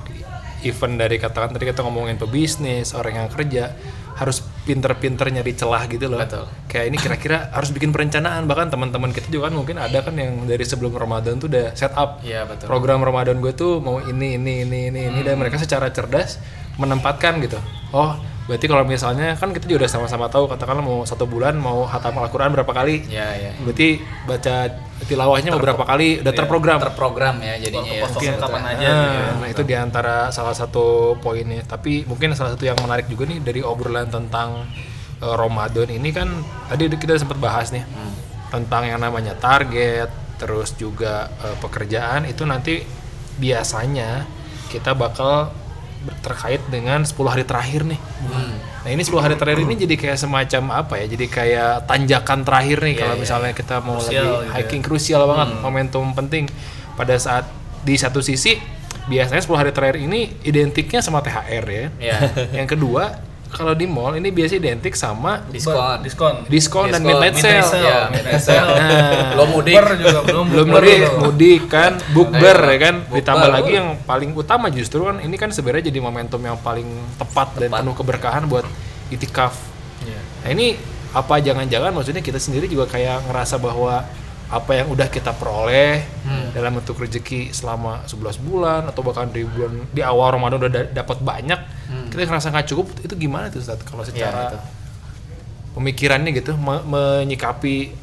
Event 0.64 0.96
dari 0.96 1.20
katakan 1.20 1.52
tadi 1.52 1.68
kita 1.68 1.84
ngomongin 1.84 2.16
pebisnis, 2.16 2.96
orang 2.96 3.20
yang 3.20 3.28
kerja 3.28 3.76
harus 4.20 4.44
pinter-pinter 4.68 5.32
nyari 5.32 5.56
celah 5.56 5.88
gitu 5.88 6.12
loh. 6.12 6.20
Betul. 6.20 6.46
Kayak 6.68 6.86
ini 6.92 6.98
kira-kira 7.00 7.38
harus 7.56 7.72
bikin 7.72 7.96
perencanaan 7.96 8.44
bahkan 8.46 8.68
teman-teman 8.68 9.16
kita 9.16 9.32
juga 9.32 9.48
kan 9.48 9.56
mungkin 9.56 9.80
ada 9.80 10.04
kan 10.04 10.14
yang 10.14 10.44
dari 10.44 10.62
sebelum 10.62 10.92
Ramadan 10.92 11.40
tuh 11.40 11.48
udah 11.48 11.72
set 11.74 11.96
up 11.96 12.20
Iya, 12.22 12.44
betul. 12.44 12.68
program 12.68 13.00
Ramadan 13.00 13.40
gue 13.40 13.56
tuh 13.56 13.80
mau 13.80 14.04
ini 14.04 14.36
ini 14.36 14.68
ini 14.68 14.92
ini 14.92 15.02
ini 15.08 15.20
dan 15.24 15.40
mereka 15.40 15.56
secara 15.56 15.88
cerdas 15.90 16.36
menempatkan 16.76 17.40
gitu 17.40 17.58
oh 17.92 18.16
berarti 18.50 18.66
kalau 18.66 18.82
misalnya 18.82 19.38
kan 19.38 19.54
kita 19.54 19.70
juga 19.70 19.86
udah 19.86 19.92
sama-sama 19.94 20.26
tahu 20.26 20.50
katakanlah 20.50 20.82
mau 20.82 21.06
satu 21.06 21.30
bulan 21.30 21.54
mau 21.54 21.86
hatam 21.86 22.18
Al-Quran 22.18 22.50
berapa 22.50 22.74
kali 22.74 23.06
Iya, 23.06 23.28
iya. 23.38 23.52
berarti 23.62 24.02
baca 24.26 24.56
tilawahnya 25.06 25.54
beberapa 25.54 25.86
kali 25.86 26.26
udah 26.26 26.34
terprogram 26.34 26.82
Terprogram 26.82 27.36
ya 27.40 27.62
jadinya 27.62 27.94
ya. 27.94 28.04
Fokus 28.10 28.26
kapan 28.36 28.64
aja 28.74 28.82
Nah, 28.82 28.98
gitu 28.98 29.14
ya. 29.22 29.30
nah 29.38 29.48
itu 29.54 29.62
di 29.64 29.76
antara 29.78 30.18
salah 30.34 30.58
satu 30.58 31.14
poinnya. 31.22 31.62
Tapi 31.62 32.10
mungkin 32.10 32.34
salah 32.34 32.58
satu 32.58 32.66
yang 32.66 32.76
menarik 32.82 33.06
juga 33.06 33.30
nih 33.30 33.38
dari 33.38 33.62
obrolan 33.62 34.10
tentang 34.10 34.66
eh, 35.22 35.36
Ramadan 35.38 35.86
ini 35.88 36.10
kan 36.10 36.28
tadi 36.68 36.90
kita 36.90 37.22
sempat 37.22 37.38
bahas 37.38 37.70
nih 37.70 37.86
tentang 38.50 38.90
yang 38.90 38.98
namanya 38.98 39.38
target, 39.38 40.10
terus 40.42 40.74
juga 40.74 41.30
eh, 41.46 41.54
pekerjaan 41.62 42.26
itu 42.26 42.42
nanti 42.44 42.82
biasanya 43.38 44.26
kita 44.70 44.92
bakal 44.94 45.54
terkait 46.24 46.64
dengan 46.72 47.04
10 47.04 47.16
hari 47.28 47.44
terakhir 47.44 47.84
nih. 47.84 48.00
Nah 48.84 48.90
ini 48.90 49.04
10 49.04 49.20
hari 49.20 49.36
terakhir 49.36 49.62
ini 49.68 49.76
jadi 49.76 49.96
kayak 50.00 50.18
semacam 50.18 50.64
apa 50.84 50.94
ya? 51.00 51.06
Jadi 51.12 51.26
kayak 51.28 51.86
tanjakan 51.88 52.48
terakhir 52.48 52.78
nih 52.84 52.96
kalau 52.96 53.16
misalnya 53.20 53.52
kita 53.52 53.84
mau 53.84 54.00
Krusial 54.00 54.24
lagi 54.24 54.32
gitu 54.32 54.44
ya. 54.48 54.52
hiking 54.60 54.84
krusial 54.84 55.22
banget, 55.28 55.50
momentum 55.60 56.06
penting 56.16 56.48
pada 56.96 57.16
saat 57.20 57.48
di 57.84 57.96
satu 57.96 58.20
sisi 58.24 58.60
biasanya 59.12 59.42
10 59.44 59.60
hari 59.60 59.72
terakhir 59.76 59.98
ini 60.00 60.32
identiknya 60.44 61.00
sama 61.04 61.20
THR 61.20 61.66
ya. 61.68 61.86
Iya. 62.00 62.18
Yang 62.64 62.80
kedua 62.80 63.29
kalau 63.50 63.74
di 63.74 63.84
mall 63.84 64.14
ini 64.14 64.30
biasa 64.30 64.56
identik 64.56 64.94
sama 64.94 65.42
Diskon. 65.46 66.00
Diskon. 66.00 66.36
diskon 66.46 66.86
dan 66.88 67.02
Diskon, 67.02 67.10
midnight 67.10 67.34
midnight 67.36 67.60
sale. 67.60 67.72
sale. 67.72 67.84
Iya, 67.84 68.00
midnight 68.10 68.42
sale. 68.42 68.70
Nah, 68.70 69.34
Lo 69.34 69.44
mudik. 69.48 69.76
Juga 69.76 70.20
belum 70.24 70.46
belum 70.48 70.68
gitu. 70.80 71.10
mudik 71.20 71.62
kan 71.68 71.92
bukber 72.10 72.58
ya 72.64 72.78
kan 72.80 72.96
bukber. 73.02 73.18
ditambah 73.18 73.50
lagi 73.52 73.72
yang 73.74 73.88
paling 74.02 74.32
utama 74.34 74.70
justru 74.70 75.02
kan 75.04 75.18
ini 75.18 75.34
kan 75.34 75.50
sebenarnya 75.50 75.90
jadi 75.90 76.00
momentum 76.00 76.40
yang 76.40 76.58
paling 76.58 76.86
tepat, 77.16 77.54
dan 77.56 77.68
Tepat. 77.68 77.80
penuh 77.82 77.96
keberkahan 77.96 78.44
buat 78.46 78.66
itikaf 79.10 79.54
Iya. 80.00 80.20
nah 80.40 80.50
ini 80.52 80.68
apa 81.10 81.38
jangan-jangan 81.38 81.90
maksudnya 81.90 82.22
kita 82.22 82.38
sendiri 82.38 82.66
juga 82.66 82.86
kayak 82.88 83.26
ngerasa 83.26 83.58
bahwa 83.58 84.06
apa 84.48 84.72
yang 84.74 84.88
udah 84.88 85.06
kita 85.08 85.30
peroleh 85.32 86.06
Hmm. 86.22 86.50
dalam 86.52 86.74
bentuk 86.76 86.96
rezeki 86.96 87.50
selama 87.50 88.06
11 88.06 88.38
bulan 88.38 88.86
atau 88.86 89.02
bahkan 89.02 89.26
di 89.28 89.42
bulan 89.42 89.86
di 89.88 90.02
awal 90.02 90.32
Ramadan 90.32 90.58
udah 90.60 90.72
da- 90.72 90.92
dapat 90.96 91.18
banyak 91.20 91.60
kita 92.20 92.30
ngerasa 92.30 92.50
nggak 92.50 92.68
cukup 92.68 92.88
itu 93.00 93.14
gimana 93.18 93.48
tuh 93.48 93.60
Ustaz 93.60 93.80
kalau 93.82 94.04
Hmm. 94.04 94.12
Iya, 94.12 94.28
secara 94.28 94.40
itu. 94.46 94.58
pemikirannya 95.72 96.32
gitu 96.34 96.52
me- 96.56 96.84
menyikapi 96.84 97.96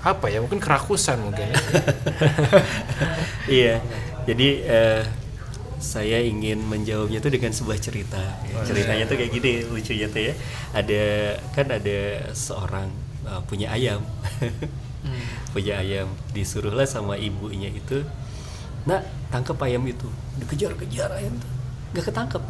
apa 0.00 0.26
ya 0.26 0.40
mungkin 0.40 0.56
kerakusan 0.58 1.20
mungkin 1.20 1.44
ya. 1.46 1.56
Iya. 3.50 3.74
Jadi 4.24 4.48
eh, 4.62 5.02
saya 5.80 6.20
ingin 6.20 6.60
menjawabnya 6.62 7.18
itu 7.18 7.28
dengan 7.28 7.50
sebuah 7.50 7.76
cerita. 7.76 8.20
Ya, 8.44 8.60
Ceritanya 8.62 9.04
tuh 9.04 9.16
kayak 9.16 9.32
gini 9.32 9.52
lucunya 9.64 10.06
tuh 10.06 10.22
ya. 10.22 10.34
Ada 10.72 11.02
kan 11.52 11.66
ada 11.68 11.98
seorang 12.32 12.88
eh, 13.24 13.42
punya 13.44 13.72
ayam. 13.72 14.00
punya 15.52 15.80
ayam 15.80 16.06
disuruhlah 16.30 16.84
sama 16.84 17.16
ibunya 17.16 17.66
itu, 17.66 18.04
"Nak, 18.84 19.02
tangkap 19.28 19.56
ayam 19.64 19.82
itu." 19.82 20.06
Dikejar-kejar 20.38 21.10
ayam 21.16 21.32
tuh. 21.36 21.50
Nggak 21.90 22.04
ketangkep. 22.12 22.42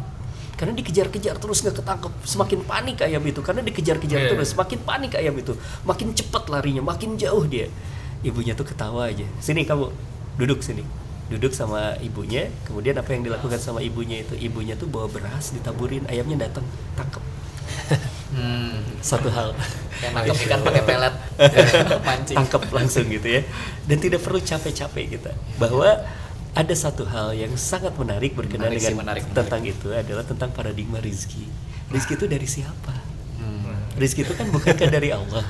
Karena 0.53 0.73
dikejar-kejar 0.73 1.35
terus 1.37 1.61
nggak 1.61 1.81
ketangkep. 1.81 2.11
Semakin 2.21 2.59
panik 2.61 3.01
ayam 3.01 3.21
itu 3.21 3.39
karena 3.39 3.61
dikejar-kejar 3.61 4.19
Iya. 4.19 4.29
terus, 4.31 4.53
semakin 4.53 4.79
panik 4.81 5.15
ayam 5.15 5.33
itu. 5.33 5.53
Makin 5.81 6.13
cepat 6.13 6.47
larinya, 6.47 6.81
makin 6.81 7.15
jauh 7.15 7.45
dia. 7.45 7.67
ibunya 8.21 8.53
tuh 8.53 8.69
ketawa 8.69 9.09
aja 9.09 9.25
sini 9.41 9.65
kamu 9.65 9.89
duduk 10.37 10.61
sini 10.61 10.85
duduk 11.25 11.49
sama 11.49 11.97
ibunya 11.97 12.53
kemudian 12.69 12.93
apa 12.93 13.17
yang 13.17 13.25
dilakukan 13.25 13.57
sama 13.57 13.81
ibunya 13.81 14.21
itu 14.21 14.37
ibunya 14.37 14.77
tuh 14.77 14.85
bawa 14.85 15.09
beras 15.09 15.49
ditaburin 15.49 16.05
ayamnya 16.05 16.45
datang 16.45 16.61
tangkep 16.93 17.23
Hmm. 18.31 18.77
satu 19.01 19.27
hal 19.27 19.57
Kayak 19.97 20.11
nangkep 20.13 20.37
ikan 20.45 20.59
pakai 20.69 20.83
pelet. 20.85 21.15
Mancing. 22.07 22.37
tangkep 22.37 22.61
langsung 22.69 23.05
gitu 23.09 23.27
ya 23.27 23.41
dan 23.83 23.97
tidak 23.97 24.21
perlu 24.21 24.37
capek-capek 24.37 25.05
kita 25.11 25.31
bahwa 25.57 25.89
ada 26.51 26.75
satu 26.75 27.07
hal 27.07 27.31
yang 27.31 27.55
sangat 27.55 27.95
menarik 27.95 28.35
berkenaan 28.35 28.75
Menarik 28.75 28.81
sih, 28.81 28.91
dengan 28.91 29.07
menarik, 29.07 29.23
menarik. 29.23 29.37
tentang 29.39 29.61
itu 29.63 29.87
adalah 29.89 30.25
tentang 30.27 30.49
paradigma 30.51 30.99
rizki 30.99 31.47
rizki 31.87 32.15
itu 32.15 32.25
dari 32.25 32.47
siapa 32.47 32.93
Hmm. 33.41 33.73
rizki 33.97 34.21
itu 34.21 34.37
kan 34.37 34.45
bukankah 34.47 34.85
dari 34.85 35.09
Allah 35.17 35.41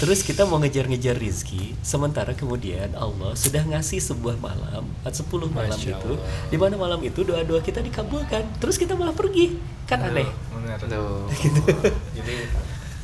terus 0.00 0.24
kita 0.24 0.48
mau 0.48 0.56
ngejar-ngejar 0.56 1.14
rizki 1.14 1.76
sementara 1.78 2.32
kemudian 2.32 2.90
Allah 2.96 3.36
sudah 3.36 3.60
ngasih 3.68 4.00
sebuah 4.00 4.40
malam 4.40 4.88
10 5.04 5.12
malam 5.46 5.70
Masya 5.70 5.94
itu 5.94 6.12
di 6.48 6.56
mana 6.56 6.74
malam 6.74 6.98
itu 7.04 7.20
doa-doa 7.22 7.60
kita 7.60 7.78
dikabulkan 7.78 8.48
terus 8.56 8.80
kita 8.80 8.96
malah 8.96 9.12
pergi 9.12 9.60
kan 9.84 10.00
aneh 10.00 10.26
Bener. 10.50 10.78
Gitu. 10.80 11.64
Jadi 12.18 12.34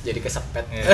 jadi 0.07 0.21
kesepet. 0.23 0.65
Iya. 0.71 0.85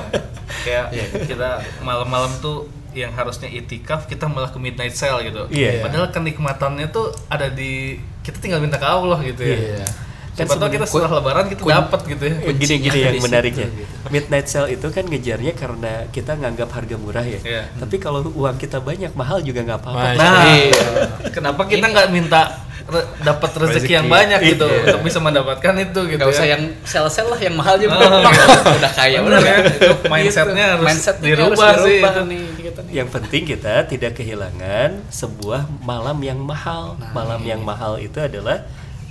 kayak 0.64 0.86
kita 1.28 1.48
malam-malam 1.80 2.32
tuh 2.40 2.64
yang 2.96 3.12
harusnya 3.12 3.48
itikaf 3.52 4.08
kita 4.08 4.28
malah 4.28 4.48
ke 4.52 4.58
midnight 4.60 4.96
sale 4.96 5.24
gitu. 5.26 5.48
Iya. 5.52 5.84
Padahal 5.84 6.08
kenikmatannya 6.12 6.88
tuh 6.88 7.12
ada 7.28 7.52
di 7.52 8.00
kita 8.24 8.40
tinggal 8.40 8.60
minta 8.60 8.80
ke 8.80 8.86
Allah 8.88 9.18
gitu 9.24 9.42
ya. 9.44 9.58
Iya. 9.58 10.07
Kan 10.38 10.40
Kan 10.40 10.46
Siapa 10.48 10.54
tahu 10.56 10.70
kita 10.70 10.86
setelah 10.86 11.10
lebaran 11.12 11.44
kita 11.48 11.60
dapat 11.64 12.00
gitu 12.06 12.22
ya. 12.22 12.34
Gini-gini 12.52 12.98
yang 13.00 13.10
di 13.10 13.18
situ, 13.18 13.26
menariknya 13.26 13.66
gitu. 13.68 13.94
midnight 14.08 14.46
sale 14.46 14.68
itu 14.70 14.86
kan 14.86 15.04
ngejarnya 15.04 15.52
karena 15.52 15.92
kita 16.08 16.32
nganggap 16.32 16.68
harga 16.70 16.94
murah 16.96 17.20
ya 17.22 17.40
Iya. 17.40 17.62
tapi 17.76 17.96
kalau 17.96 18.22
uang 18.24 18.56
kita 18.56 18.78
banyak 18.78 19.10
mahal 19.12 19.38
juga 19.40 19.60
nggak 19.62 19.78
apa-apa 19.78 19.98
Masya 20.08 20.16
Nah, 20.16 20.44
Iya. 20.46 20.82
kenapa 21.28 21.62
kita 21.64 21.84
nggak 21.84 22.08
minta 22.08 22.42
re- 22.86 23.08
dapat 23.20 23.50
rezeki 23.58 23.92
yang 23.92 24.06
Rezeki. 24.06 24.16
banyak 24.16 24.40
gitu 24.46 24.66
Iya. 24.66 24.80
untuk 24.86 25.00
bisa 25.02 25.18
mendapatkan 25.18 25.74
itu 25.76 26.00
gitu 26.06 26.16
Gak 26.16 26.24
ya. 26.24 26.32
usah 26.32 26.46
yang 26.46 26.62
sel-sel 26.82 27.26
lah 27.26 27.36
yang 27.38 27.54
mahal 27.54 27.74
juga. 27.76 27.94
Oh, 27.98 28.22
udah 28.78 28.92
kaya 28.92 29.18
Bener 29.18 29.28
udah 29.34 29.42
ya, 29.44 29.56
itu 29.60 29.88
mindsetnya 30.06 30.64
harus 30.72 30.86
Mindsetnya 30.86 31.26
dirubah 31.26 31.66
harus 31.68 31.82
sih 31.82 31.98
dirubah 31.98 32.12
itu. 32.14 32.22
nih 32.24 32.42
kita 32.62 32.80
nih. 32.80 32.92
yang 32.94 33.08
penting 33.10 33.42
kita 33.44 33.74
tidak 33.84 34.12
kehilangan 34.14 34.90
sebuah 35.10 35.60
malam 35.82 36.18
yang 36.20 36.40
mahal 36.40 36.96
Nah, 36.96 37.12
malam 37.12 37.40
iya. 37.40 37.50
yang 37.50 37.62
mahal 37.62 37.98
itu 37.98 38.16
adalah 38.16 38.64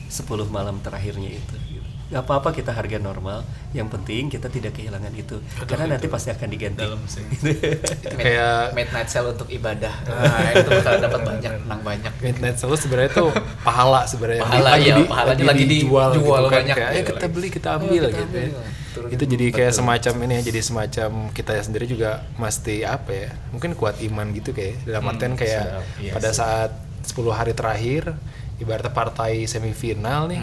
10 0.07 0.23
malam 0.47 0.79
terakhirnya 0.79 1.29
itu 1.29 1.55
gitu. 1.67 1.83
nggak 2.07 2.23
apa-apa 2.23 2.49
kita 2.51 2.71
harga 2.71 2.95
normal 2.97 3.43
yang 3.71 3.87
penting 3.87 4.27
kita 4.27 4.47
tidak 4.47 4.71
kehilangan 4.73 5.11
itu 5.11 5.43
karena 5.61 5.91
nanti 5.91 6.07
pasti 6.07 6.31
akan 6.31 6.47
diganti 6.47 6.79
Dalam 6.79 7.03
sih. 7.03 7.19
Itu 7.35 8.15
kayak 8.15 8.71
midnight 8.71 9.11
sale 9.11 9.35
untuk 9.35 9.49
ibadah. 9.49 9.91
Nah, 10.07 10.51
itu 10.53 10.69
bakal 10.71 10.93
dapat 10.97 11.21
banyak, 11.21 11.51
menang 11.61 11.81
banyak. 11.83 12.13
midnight 12.21 12.55
sale 12.55 12.75
sebenarnya 12.75 13.11
tuh 13.11 13.27
pahala 13.59 14.07
sebenarnya 14.07 14.39
Pahala, 14.39 14.69
Lagi 14.71 14.83
iya, 14.85 14.95
di- 14.95 15.03
pahalanya 15.05 15.35
lagi 15.35 15.43
lagi 15.43 15.63
dijual 15.67 16.09
dijual 16.15 16.39
gitu 16.39 16.47
kan. 16.47 16.57
banyak. 16.57 16.75
kayak 16.75 16.89
ayo 16.89 17.03
kita 17.05 17.25
beli 17.27 17.47
kita 17.49 17.69
ambil 17.75 17.89
kita 17.89 18.07
gitu 18.07 18.15
ya. 18.15 18.23
ambil. 18.47 18.49
Turun. 18.87 19.09
itu 19.11 19.23
jadi 19.27 19.45
kayak 19.51 19.73
semacam 19.75 20.13
ini 20.23 20.33
ya 20.33 20.41
jadi 20.41 20.59
semacam 20.63 21.09
kita 21.29 21.51
sendiri 21.59 21.85
juga 21.85 22.09
mesti 22.33 22.75
apa 22.81 23.11
ya 23.11 23.29
mungkin 23.51 23.75
kuat 23.75 23.99
iman 24.01 24.25
gitu 24.31 24.55
kayak 24.55 24.79
dalam 24.81 25.03
artian 25.05 25.35
kayak 25.35 25.65
iya 25.99 26.15
pada 26.15 26.31
saat 26.31 26.71
10 27.03 27.13
hari 27.29 27.51
terakhir 27.51 28.15
ibaratnya 28.57 28.93
partai 28.93 29.45
semifinal 29.45 30.29
nih 30.29 30.41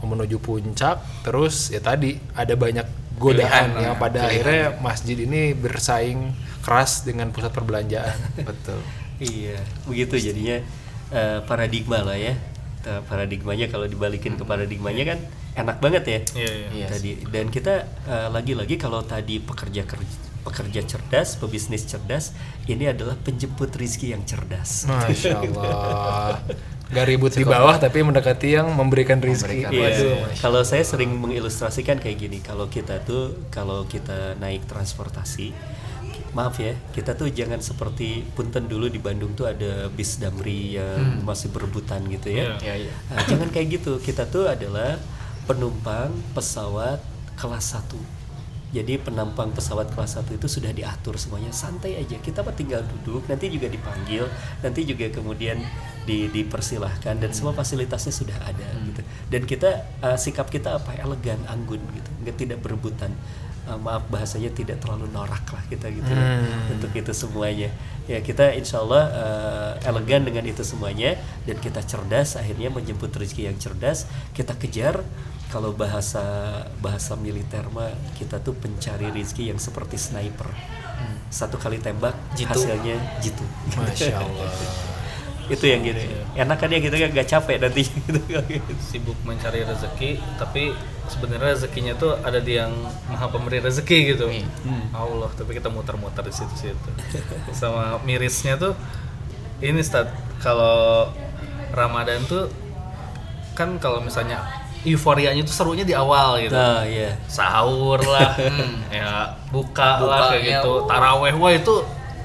mau 0.00 0.16
menuju 0.16 0.40
puncak 0.40 1.24
terus 1.24 1.68
ya 1.68 1.80
tadi 1.84 2.16
ada 2.32 2.56
banyak 2.56 3.00
godaan 3.20 3.76
Pilihan, 3.76 3.84
yang 3.84 3.94
nah, 3.94 4.00
pada 4.00 4.18
pilihan. 4.24 4.32
akhirnya 4.32 4.64
masjid 4.80 5.16
ini 5.20 5.52
bersaing 5.52 6.32
keras 6.64 7.04
dengan 7.04 7.28
pusat 7.32 7.52
perbelanjaan 7.52 8.16
Betul. 8.48 8.80
Iya, 9.20 9.60
begitu 9.84 10.16
jadinya 10.16 10.64
eh, 11.12 11.38
paradigma 11.44 12.00
lah 12.00 12.16
ya. 12.16 12.32
Paradigmanya 12.80 13.68
kalau 13.68 13.84
dibalikin 13.84 14.40
ke 14.40 14.44
paradigmanya 14.48 15.12
kan 15.12 15.18
enak 15.52 15.76
banget 15.84 16.04
ya. 16.08 16.20
Iya, 16.32 16.50
iya. 16.56 16.68
Iya 16.72 16.86
Tadi 16.88 17.10
dan 17.28 17.52
kita 17.52 17.84
eh, 18.08 18.28
lagi-lagi 18.32 18.80
kalau 18.80 19.04
tadi 19.04 19.36
pekerja 19.36 19.84
kerja 19.84 20.16
pekerja 20.40 20.80
cerdas, 20.88 21.36
pebisnis 21.36 21.84
cerdas, 21.84 22.32
ini 22.64 22.88
adalah 22.88 23.12
penjemput 23.20 23.76
rizki 23.76 24.16
yang 24.16 24.24
cerdas. 24.24 24.88
Masya 24.88 25.36
Allah 25.36 26.40
Gak 26.90 27.06
ribut 27.06 27.30
di 27.30 27.46
bawah 27.46 27.78
tapi 27.78 28.02
mendekati 28.02 28.58
yang 28.58 28.74
memberikan 28.74 29.22
rezeki 29.22 29.46
Memberikan 29.46 29.70
Iya. 29.70 29.82
Waduh, 29.86 30.14
Masya 30.26 30.42
Kalau 30.42 30.62
saya 30.66 30.82
sering 30.82 31.10
mengilustrasikan 31.14 32.02
kayak 32.02 32.18
gini, 32.18 32.38
kalau 32.42 32.66
kita 32.66 32.98
tuh 33.06 33.46
kalau 33.54 33.86
kita 33.86 34.34
naik 34.42 34.66
transportasi, 34.66 35.54
maaf 36.34 36.58
ya, 36.58 36.74
kita 36.90 37.14
tuh 37.14 37.30
jangan 37.30 37.62
seperti 37.62 38.26
punten 38.34 38.66
dulu 38.66 38.90
di 38.90 38.98
Bandung 38.98 39.38
tuh 39.38 39.46
ada 39.46 39.86
bis 39.90 40.18
damri 40.18 40.78
yang 40.78 41.22
masih 41.22 41.54
berebutan 41.54 42.02
gitu 42.10 42.34
ya. 42.34 42.58
Iya. 42.58 42.74
Iya, 42.74 42.74
iya. 42.86 42.92
Nah, 43.14 43.22
jangan 43.22 43.48
kayak 43.54 43.66
gitu. 43.80 44.02
Kita 44.02 44.26
tuh 44.26 44.50
adalah 44.50 44.98
penumpang 45.46 46.10
pesawat 46.34 46.98
kelas 47.38 47.78
1. 47.78 48.19
Jadi 48.70 49.02
penumpang 49.02 49.50
pesawat 49.50 49.90
kelas 49.90 50.22
1 50.22 50.30
itu 50.38 50.46
sudah 50.46 50.70
diatur 50.70 51.18
semuanya 51.18 51.50
santai 51.50 51.98
aja. 51.98 52.14
Kita 52.22 52.46
tinggal 52.54 52.86
duduk, 52.86 53.26
nanti 53.26 53.50
juga 53.50 53.66
dipanggil, 53.66 54.30
nanti 54.62 54.86
juga 54.86 55.10
kemudian 55.10 55.58
di, 56.06 56.30
dipersilahkan 56.30 57.18
dan 57.18 57.30
semua 57.34 57.50
fasilitasnya 57.50 58.14
sudah 58.14 58.38
ada 58.46 58.66
gitu. 58.86 59.02
Dan 59.26 59.42
kita 59.42 59.70
uh, 60.02 60.14
sikap 60.14 60.48
kita 60.48 60.78
apa? 60.78 60.94
Elegan, 61.02 61.42
anggun 61.50 61.82
gitu. 61.94 62.10
Nggak 62.22 62.36
tidak 62.38 62.58
berebutan. 62.62 63.10
Uh, 63.68 63.76
maaf 63.76 64.08
bahasanya 64.08 64.48
tidak 64.56 64.80
terlalu 64.80 65.04
norak 65.12 65.44
lah 65.52 65.60
kita 65.68 65.92
gitu 65.92 66.08
ya, 66.08 66.24
Hmm. 66.40 66.80
untuk 66.80 66.90
itu 66.96 67.12
semuanya. 67.12 67.68
Ya 68.08 68.18
kita 68.24 68.56
insya 68.56 68.80
Allah 68.80 69.04
uh, 69.12 69.72
elegan 69.84 70.24
dengan 70.24 70.48
itu 70.48 70.64
semuanya 70.64 71.20
dan 71.44 71.60
kita 71.60 71.84
cerdas 71.84 72.40
akhirnya 72.40 72.72
menjemput 72.72 73.12
rezeki 73.12 73.52
yang 73.52 73.58
cerdas 73.60 74.08
kita 74.32 74.56
kejar 74.56 75.04
kalau 75.50 75.74
bahasa 75.74 76.22
bahasa 76.78 77.18
militer 77.18 77.66
mah 77.74 77.90
kita 78.16 78.38
tuh 78.38 78.54
pencari 78.54 79.10
rezeki 79.10 79.50
yang 79.50 79.58
seperti 79.58 79.98
sniper 79.98 80.48
satu 81.30 81.58
kali 81.58 81.78
tembak 81.78 82.14
Jitu. 82.34 82.50
hasilnya 82.50 82.98
jitu 83.22 83.46
Masya 83.78 84.18
Allah 84.18 84.50
itu 85.54 85.64
yang 85.66 85.82
gini 85.82 86.06
enak 86.38 86.62
kan 86.62 86.70
ya 86.70 86.78
kita 86.78 86.94
kan 86.94 87.10
gak 87.10 87.28
capek 87.30 87.56
nanti 87.58 87.82
gitu 87.86 88.20
Sibuk 88.90 89.18
mencari 89.26 89.66
rezeki, 89.66 90.18
tapi 90.38 90.70
sebenarnya 91.10 91.58
rezekinya 91.58 91.94
tuh 91.98 92.14
ada 92.22 92.38
di 92.38 92.54
yang 92.54 92.70
maha 93.10 93.26
pemberi 93.30 93.58
rezeki 93.58 94.14
gitu. 94.14 94.30
Iya. 94.30 94.46
Allah, 94.94 95.30
tapi 95.34 95.58
kita 95.58 95.66
muter-muter 95.66 96.22
di 96.22 96.34
situ-situ. 96.34 96.90
Sama 97.58 97.98
mirisnya 98.06 98.54
tuh 98.58 98.78
ini 99.58 99.82
Stad, 99.82 100.10
kalau 100.38 101.10
Ramadan 101.74 102.22
tuh 102.26 102.50
kan 103.58 103.76
kalau 103.82 104.00
misalnya 104.00 104.40
euforianya 104.82 105.42
tuh 105.42 105.52
serunya 105.52 105.84
di 105.84 105.92
awal 105.92 106.40
gitu. 106.40 106.52
nah 106.52 106.80
ya 106.82 107.12
sahur 107.26 108.00
lah, 108.00 108.32
ya 108.96 109.36
buka 109.48 110.00
lah 110.00 110.32
kayak 110.32 110.40
Bukanya, 110.40 110.60
gitu, 110.60 110.72
taraweh 110.86 111.34
wah 111.34 111.52
itu 111.52 111.74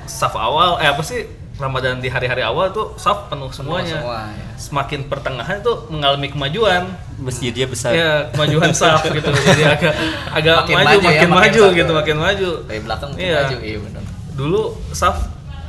saf 0.05 0.33
awal, 0.33 0.79
eh 0.79 0.87
apa 0.87 1.01
sih 1.01 1.25
Ramadan 1.55 2.03
di 2.03 2.11
hari-hari 2.11 2.43
awal 2.43 2.67
tuh 2.69 2.95
saf 2.95 3.27
penuh 3.27 3.47
semuanya. 3.47 4.03
semua, 4.03 4.27
ya. 4.27 4.47
Semakin 4.55 5.07
pertengahan 5.07 5.59
tuh 5.59 5.87
mengalami 5.87 6.27
kemajuan, 6.27 6.83
masjidnya 7.15 7.63
besar 7.65 7.91
ya 7.91 8.27
kemajuan 8.29 8.71
saf 8.79 9.03
gitu, 9.03 9.23
jadi 9.31 9.71
agak 9.71 9.93
agak 10.31 10.55
Makin 10.63 10.75
maju, 10.75 10.83
maju 10.83 10.95
ya, 10.99 10.99
makin 10.99 11.11
makin 11.11 11.31
maju 11.31 11.61
saf. 11.63 11.75
gitu, 11.75 11.91
makin 11.95 12.17
maju. 12.19 12.49
Dari 12.67 12.79
belakang 12.79 13.09
mungkin 13.15 13.23
Iya. 13.25 13.39
maju, 13.41 13.57
iya 13.63 13.77
benar. 13.79 14.03
Dulu 14.35 14.61
saf 14.91 15.15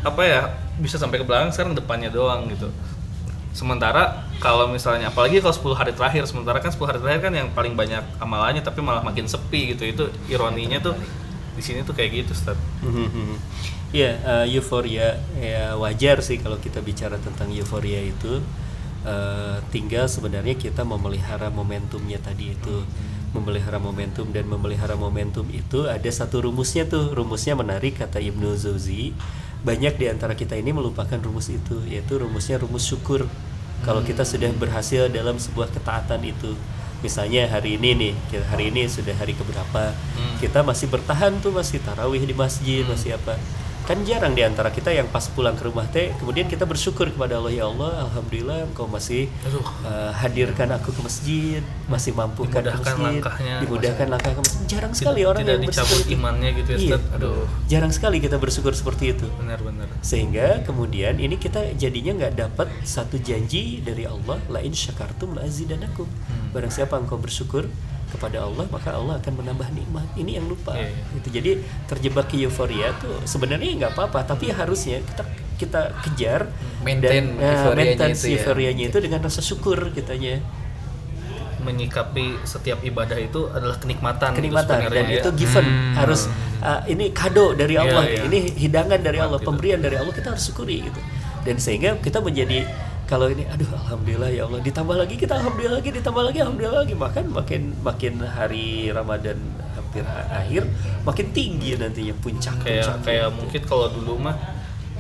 apa 0.03 0.23
ya 0.23 0.41
bisa 0.77 0.99
sampai 0.99 1.19
ke 1.19 1.25
belakang, 1.25 1.51
sekarang 1.51 1.73
depannya 1.75 2.11
doang 2.11 2.51
gitu. 2.51 2.67
Sementara 3.57 4.29
kalau 4.37 4.69
misalnya 4.69 5.09
apalagi 5.09 5.41
kalau 5.41 5.73
10 5.73 5.81
hari 5.81 5.93
terakhir, 5.97 6.29
sementara 6.29 6.61
kan 6.61 6.69
10 6.69 6.85
hari 6.85 7.01
terakhir 7.01 7.21
kan 7.25 7.33
yang 7.33 7.49
paling 7.57 7.73
banyak 7.73 8.05
amalannya 8.21 8.61
tapi 8.61 8.85
malah 8.85 9.01
makin 9.01 9.25
sepi 9.25 9.73
gitu. 9.73 9.89
Itu 9.89 10.05
ironinya 10.29 10.77
tuh 10.85 10.93
di 11.57 11.63
sini 11.65 11.81
tuh 11.81 11.97
kayak 11.97 12.29
gitu, 12.29 12.37
Ustaz. 12.37 12.61
Iya, 13.97 14.13
eh, 14.21 14.47
euforia 14.61 15.17
ya 15.41 15.73
wajar 15.81 16.21
sih 16.21 16.37
kalau 16.37 16.61
kita 16.61 16.85
bicara 16.85 17.17
tentang 17.17 17.49
euforia 17.49 18.05
itu. 18.05 18.45
Eh, 19.07 19.57
tinggal 19.71 20.05
sebenarnya 20.11 20.59
kita 20.59 20.83
memelihara 20.85 21.47
momentumnya 21.49 22.19
tadi 22.19 22.59
itu, 22.59 22.83
memelihara 23.31 23.79
momentum 23.79 24.27
dan 24.35 24.51
memelihara 24.51 24.99
momentum 24.99 25.47
itu 25.49 25.87
ada 25.87 26.11
satu 26.13 26.45
rumusnya 26.45 26.85
tuh. 26.91 27.15
Rumusnya 27.15 27.57
menarik 27.57 28.03
kata 28.03 28.21
Ibnu 28.21 28.53
Jauzi. 28.59 29.15
Banyak 29.65 29.97
di 29.97 30.07
antara 30.11 30.35
kita 30.37 30.59
ini 30.59 30.75
melupakan 30.75 31.17
rumus 31.23 31.49
itu, 31.49 31.81
yaitu 31.87 32.19
rumusnya 32.21 32.59
rumus 32.61 32.85
syukur. 32.85 33.31
Kalau 33.85 34.01
kita 34.03 34.25
sudah 34.25 34.51
berhasil 34.57 35.11
dalam 35.11 35.37
sebuah 35.37 35.69
ketaatan 35.71 36.25
itu, 36.25 36.57
misalnya 37.05 37.47
hari 37.47 37.77
ini 37.77 37.91
nih, 37.95 38.13
kita- 38.33 38.49
hari 38.49 38.73
ini 38.73 38.89
sudah 38.89 39.15
hari 39.15 39.37
keberapa, 39.37 39.93
kita 40.41 40.65
masih 40.65 40.87
bertahan 40.89 41.39
tuh 41.39 41.53
masih 41.53 41.79
tarawih 41.85 42.23
di 42.25 42.35
masjid, 42.35 42.83
masih 42.89 43.15
apa 43.15 43.37
kan 43.87 44.03
jarang 44.03 44.35
di 44.35 44.43
antara 44.43 44.69
kita 44.69 44.91
yang 44.91 45.07
pas 45.07 45.23
pulang 45.27 45.55
ke 45.55 45.63
rumah 45.63 45.87
teh 45.87 46.11
kemudian 46.17 46.45
kita 46.45 46.63
bersyukur 46.63 47.07
kepada 47.09 47.39
Allah 47.39 47.49
ya 47.51 47.65
Allah 47.65 48.03
alhamdulillah 48.05 48.67
engkau 48.67 48.85
masih 48.87 49.31
Aduh. 49.43 49.63
uh, 49.81 50.11
hadirkan 50.13 50.69
aku 50.73 50.91
ke 50.91 51.01
masjid 51.01 51.63
masih 51.87 52.11
mampukan 52.11 52.51
ke 52.51 52.67
Dimudahkan 52.67 52.83
masjid 52.93 53.07
langkahnya. 53.15 53.55
dimudahkan 53.63 54.07
langkah 54.09 54.33
ke 54.33 54.41
masjid 54.43 54.65
jarang 54.69 54.91
Tidak- 54.91 55.01
sekali 55.01 55.21
orang 55.23 55.41
tidak 55.41 55.53
yang 55.53 55.63
dicabut 55.63 55.87
bersyukur 55.89 56.03
itu. 56.03 56.17
imannya 56.17 56.51
gitu 56.53 56.69
ya, 56.69 56.77
iya. 56.77 56.89
Ustaz. 56.91 57.15
Aduh. 57.15 57.45
jarang 57.67 57.93
sekali 57.93 58.17
kita 58.19 58.37
bersyukur 58.37 58.73
seperti 58.73 59.05
itu 59.13 59.27
benar-benar 59.37 59.87
sehingga 60.01 60.47
kemudian 60.63 61.15
ini 61.17 61.37
kita 61.37 61.61
jadinya 61.75 62.13
nggak 62.19 62.35
dapat 62.37 62.67
satu 62.83 63.17
janji 63.19 63.79
dari 63.81 64.03
Allah 64.05 64.43
lain 64.49 64.75
syakartum 64.75 65.33
la 65.33 65.47
azidanakum 65.47 66.11
Hmm. 66.27 66.51
barang 66.51 66.73
siapa 66.73 66.97
engkau 66.97 67.17
bersyukur 67.17 67.71
kepada 68.07 68.47
Allah 68.47 68.65
maka 68.71 68.95
Allah 68.95 69.19
akan 69.19 69.33
menambah 69.43 69.69
nikmat 69.75 70.07
ini 70.15 70.39
yang 70.39 70.47
lupa 70.47 70.73
Iya, 70.79 70.89
iya. 70.91 71.19
itu 71.19 71.29
jadi 71.31 71.51
terjebak 71.91 72.27
ke 72.31 72.37
euforia 72.43 72.95
tuh 73.03 73.19
sebenarnya 73.27 73.71
nggak 73.83 73.93
apa-apa 73.99 74.23
tapi 74.25 74.51
harusnya 74.55 75.03
kita 75.03 75.23
kita 75.57 75.81
kejar 76.05 76.53
Maintain 76.85 77.35
dan, 77.35 77.43
euforianya 77.43 77.97
maintain 77.97 78.13
itu 78.15 78.27
ya. 78.29 78.89
itu 78.93 78.99
dengan 79.01 79.21
rasa 79.25 79.41
syukur 79.41 79.91
kitanya 79.91 80.39
menyikapi 81.67 82.47
setiap 82.47 82.79
ibadah 82.87 83.19
itu 83.19 83.51
adalah 83.51 83.75
kenikmatan, 83.83 84.31
kenikmatan 84.39 84.87
sebenarnya 84.87 85.03
dan 85.03 85.07
ya. 85.11 85.19
itu 85.19 85.31
given 85.35 85.67
harus 85.99 86.31
uh, 86.63 86.81
ini 86.87 87.11
kado 87.11 87.59
dari 87.59 87.75
Iya, 87.75 87.83
Allah 87.83 88.03
iya. 88.07 88.23
ini 88.23 88.39
hidangan 88.55 89.01
dari 89.03 89.19
Allah 89.19 89.41
gitu. 89.43 89.49
pemberian 89.51 89.81
dari 89.83 89.99
Allah 89.99 90.15
kita 90.15 90.31
harus 90.31 90.47
syukuri 90.47 90.87
gitu 90.87 91.01
dan 91.43 91.57
sehingga 91.59 91.99
kita 91.99 92.23
menjadi 92.23 92.63
kalau 93.07 93.31
ini 93.31 93.47
aduh 93.47 93.71
alhamdulillah 93.71 94.31
ya 94.35 94.43
Allah. 94.51 94.61
Ditambah 94.61 94.97
lagi 94.99 95.15
kita 95.15 95.39
alhamdulillah 95.39 95.79
lagi 95.79 95.91
ditambah 95.95 96.23
lagi 96.27 96.39
alhamdulillah 96.43 96.81
lagi. 96.83 96.95
Makan 96.99 97.25
makin 97.31 97.63
makin 97.81 98.15
hari 98.23 98.91
Ramadan 98.91 99.39
hampir 99.79 100.03
akhir 100.11 100.63
makin 101.07 101.27
tinggi 101.31 101.79
nantinya 101.79 102.15
puncak 102.19 102.59
kayak 102.61 102.85
puncak 102.85 102.99
kayak 103.07 103.29
mungkin 103.33 103.63
kalau 103.65 103.87
dulu 103.89 104.19
mah 104.19 104.37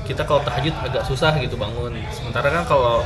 kita 0.07 0.23
kalau 0.23 0.38
tahajud 0.47 0.71
agak 0.87 1.03
susah 1.03 1.35
gitu 1.42 1.59
bangun. 1.59 1.99
Sementara 2.14 2.49
kan 2.49 2.64
kalau 2.64 3.03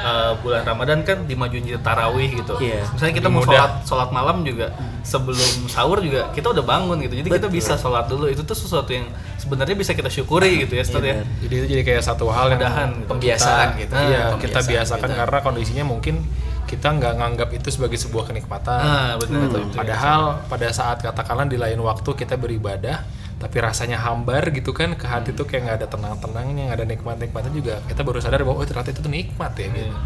uh, 0.00 0.32
bulan 0.36 0.62
Ramadan 0.62 1.00
kan 1.00 1.22
dimajuin 1.22 1.62
jadi 1.62 1.78
tarawih 1.78 2.30
gitu 2.34 2.54
Iya. 2.56 2.82
misalnya 2.88 3.14
kita 3.14 3.28
mau 3.28 3.40
sholat 3.40 3.72
sholat 3.82 4.08
malam 4.10 4.42
juga 4.42 4.72
sebelum 5.00 5.36
sahur 5.66 5.98
juga 5.98 6.28
kita 6.30 6.50
udah 6.50 6.62
bangun 6.62 7.00
gitu 7.00 7.14
jadi 7.14 7.28
kita 7.30 7.46
Betul. 7.46 7.56
bisa 7.56 7.72
sholat 7.74 8.04
dulu 8.06 8.26
itu 8.26 8.40
tuh 8.40 8.52
sesuatu 8.52 8.90
yang 8.90 9.06
sebenarnya 9.36 9.72
bisa 9.74 9.92
kita 9.92 10.08
syukuri 10.08 10.60
gitu 10.60 10.74
ya 10.74 10.82
Ustaz 10.82 11.00
ya 11.00 11.08
Iya, 11.12 11.24
Jadi 11.40 11.54
itu 11.54 11.66
jadi 11.68 11.82
kayak 11.84 12.02
satu 12.02 12.28
hal 12.28 12.46
yang 12.48 12.58
Mudahan 12.58 12.88
gitu. 12.94 13.08
Pembiasaan 13.08 13.68
kita- 13.70 13.78
gitu. 13.78 13.92
Iya, 13.94 14.22
Pembiasaan 14.30 14.40
kita 14.40 14.60
biasakan 14.66 15.08
kita. 15.08 15.18
karena 15.18 15.38
kondisinya 15.40 15.84
mungkin 15.84 16.14
kita 16.62 16.86
nggak 16.88 17.14
nganggap 17.16 17.48
itu 17.50 17.68
sebagai 17.68 17.98
sebuah 17.98 18.24
kenikmatan. 18.26 18.78
ah 18.78 19.12
benar 19.16 19.42
itu, 19.44 19.58
itu. 19.60 19.74
Padahal 19.74 20.20
pada 20.46 20.68
saat 20.70 21.00
katakanlah 21.00 21.44
di 21.44 21.58
lain 21.58 21.80
waktu 21.80 22.10
kita 22.14 22.36
beribadah, 22.36 23.02
tapi 23.40 23.56
rasanya 23.56 23.96
hambar 23.96 24.52
gitu 24.52 24.76
kan 24.76 24.92
ke 24.94 25.08
hati 25.08 25.32
tuh 25.32 25.48
kayak 25.48 25.64
nggak 25.64 25.76
ada 25.80 25.86
tenang-tenangnya, 25.88 26.62
nggak 26.68 26.78
ada 26.78 26.86
nikmat-nikmatnya 26.86 27.52
juga. 27.56 27.74
Kita 27.88 28.04
baru 28.04 28.20
sadar 28.20 28.44
bahwa 28.44 28.60
oh 28.60 28.66
ternyata 28.68 28.92
itu 28.92 29.00
tuh 29.00 29.08
nikmat 29.08 29.56
ya 29.56 29.66
gitu. 29.72 29.96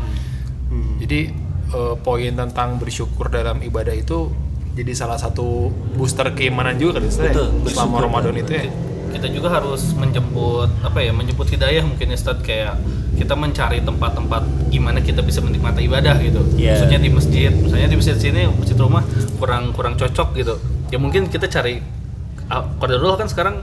Hmm. 0.70 0.94
Jadi 1.03 1.20
eh, 1.75 1.94
poin 1.99 2.33
tentang 2.33 2.79
bersyukur 2.79 3.27
dalam 3.29 3.59
ibadah 3.59 3.90
itu 3.90 4.31
jadi 4.75 4.90
salah 4.94 5.18
satu 5.18 5.70
booster 5.94 6.31
keimanan 6.35 6.79
juga 6.79 6.99
kan 6.99 7.07
Ustaz, 7.07 7.31
ya? 7.31 7.35
Betul, 7.35 7.49
selama 7.70 7.97
Ramadan 8.03 8.35
itu 8.38 8.53
ya. 8.55 8.66
kita 9.14 9.31
juga 9.31 9.47
harus 9.47 9.94
menjemput 9.94 10.66
apa 10.83 10.99
ya 10.99 11.14
menjemput 11.14 11.47
hidayah 11.47 11.87
mungkin 11.87 12.11
ya 12.11 12.18
Ustaz 12.18 12.42
kayak 12.42 12.75
kita 13.14 13.38
mencari 13.38 13.79
tempat-tempat 13.79 14.42
gimana 14.75 14.99
kita 14.99 15.23
bisa 15.23 15.38
menikmati 15.38 15.87
ibadah 15.87 16.18
gitu 16.18 16.42
Iya. 16.59 16.75
maksudnya 16.75 16.99
di 16.99 17.11
masjid 17.14 17.51
misalnya 17.55 17.87
di 17.87 17.94
masjid 17.94 18.18
sini 18.18 18.51
masjid 18.51 18.75
rumah 18.75 19.07
kurang 19.38 19.70
kurang 19.70 19.94
cocok 19.94 20.35
gitu 20.35 20.59
ya 20.90 20.99
mungkin 20.99 21.31
kita 21.31 21.47
cari 21.47 21.79
ah, 22.50 22.62
Qadarullah 22.80 23.18
kan 23.20 23.28
sekarang 23.30 23.57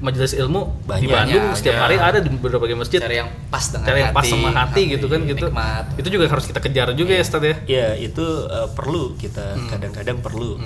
majelis 0.00 0.32
ilmu 0.32 0.80
di 0.96 1.06
Banyak, 1.06 1.12
Bandung 1.12 1.46
setiap 1.52 1.76
ya. 1.76 1.80
hari 1.84 1.96
ada 2.00 2.18
di 2.24 2.32
berbagai 2.32 2.72
masjid. 2.72 2.98
Cari 3.04 3.20
yang 3.20 3.30
pas 3.52 3.64
dengan 3.68 3.86
cari 3.86 4.00
yang 4.00 4.16
pas 4.16 4.24
hati, 4.24 4.32
sama 4.32 4.48
hati 4.56 4.82
gitu 4.96 5.06
kan 5.12 5.20
gitu. 5.28 5.46
nikmat. 5.52 5.84
itu 6.00 6.08
juga 6.08 6.24
harus 6.32 6.44
kita 6.48 6.60
kejar 6.64 6.88
juga 6.96 7.12
ya 7.12 7.22
Ustaz 7.22 7.42
ya? 7.44 7.54
Ya 7.68 7.88
itu 8.00 8.24
uh, 8.48 8.68
perlu 8.72 9.14
kita 9.20 9.60
kadang-kadang 9.68 10.24
perlu 10.24 10.56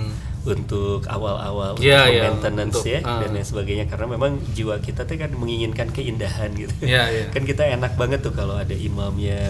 untuk 0.44 1.08
awal-awal 1.08 1.72
untuk 1.74 1.84
Iya, 1.84 2.02
iya, 2.12 2.22
maintenance 2.28 2.76
untuk, 2.80 2.84
ya 2.84 3.00
ah. 3.00 3.24
dan 3.24 3.32
lain 3.32 3.46
sebagainya 3.48 3.84
karena 3.88 4.06
memang 4.12 4.36
jiwa 4.52 4.76
kita 4.78 5.08
tuh 5.08 5.16
kan 5.16 5.32
menginginkan 5.32 5.88
keindahan 5.88 6.52
gitu. 6.52 6.74
Iya, 6.84 7.02
iya. 7.08 7.24
kan 7.34 7.42
kita 7.48 7.64
enak 7.64 7.96
banget 7.96 8.20
tuh 8.20 8.36
kalau 8.36 8.60
ada 8.60 8.76
imamnya 8.76 9.40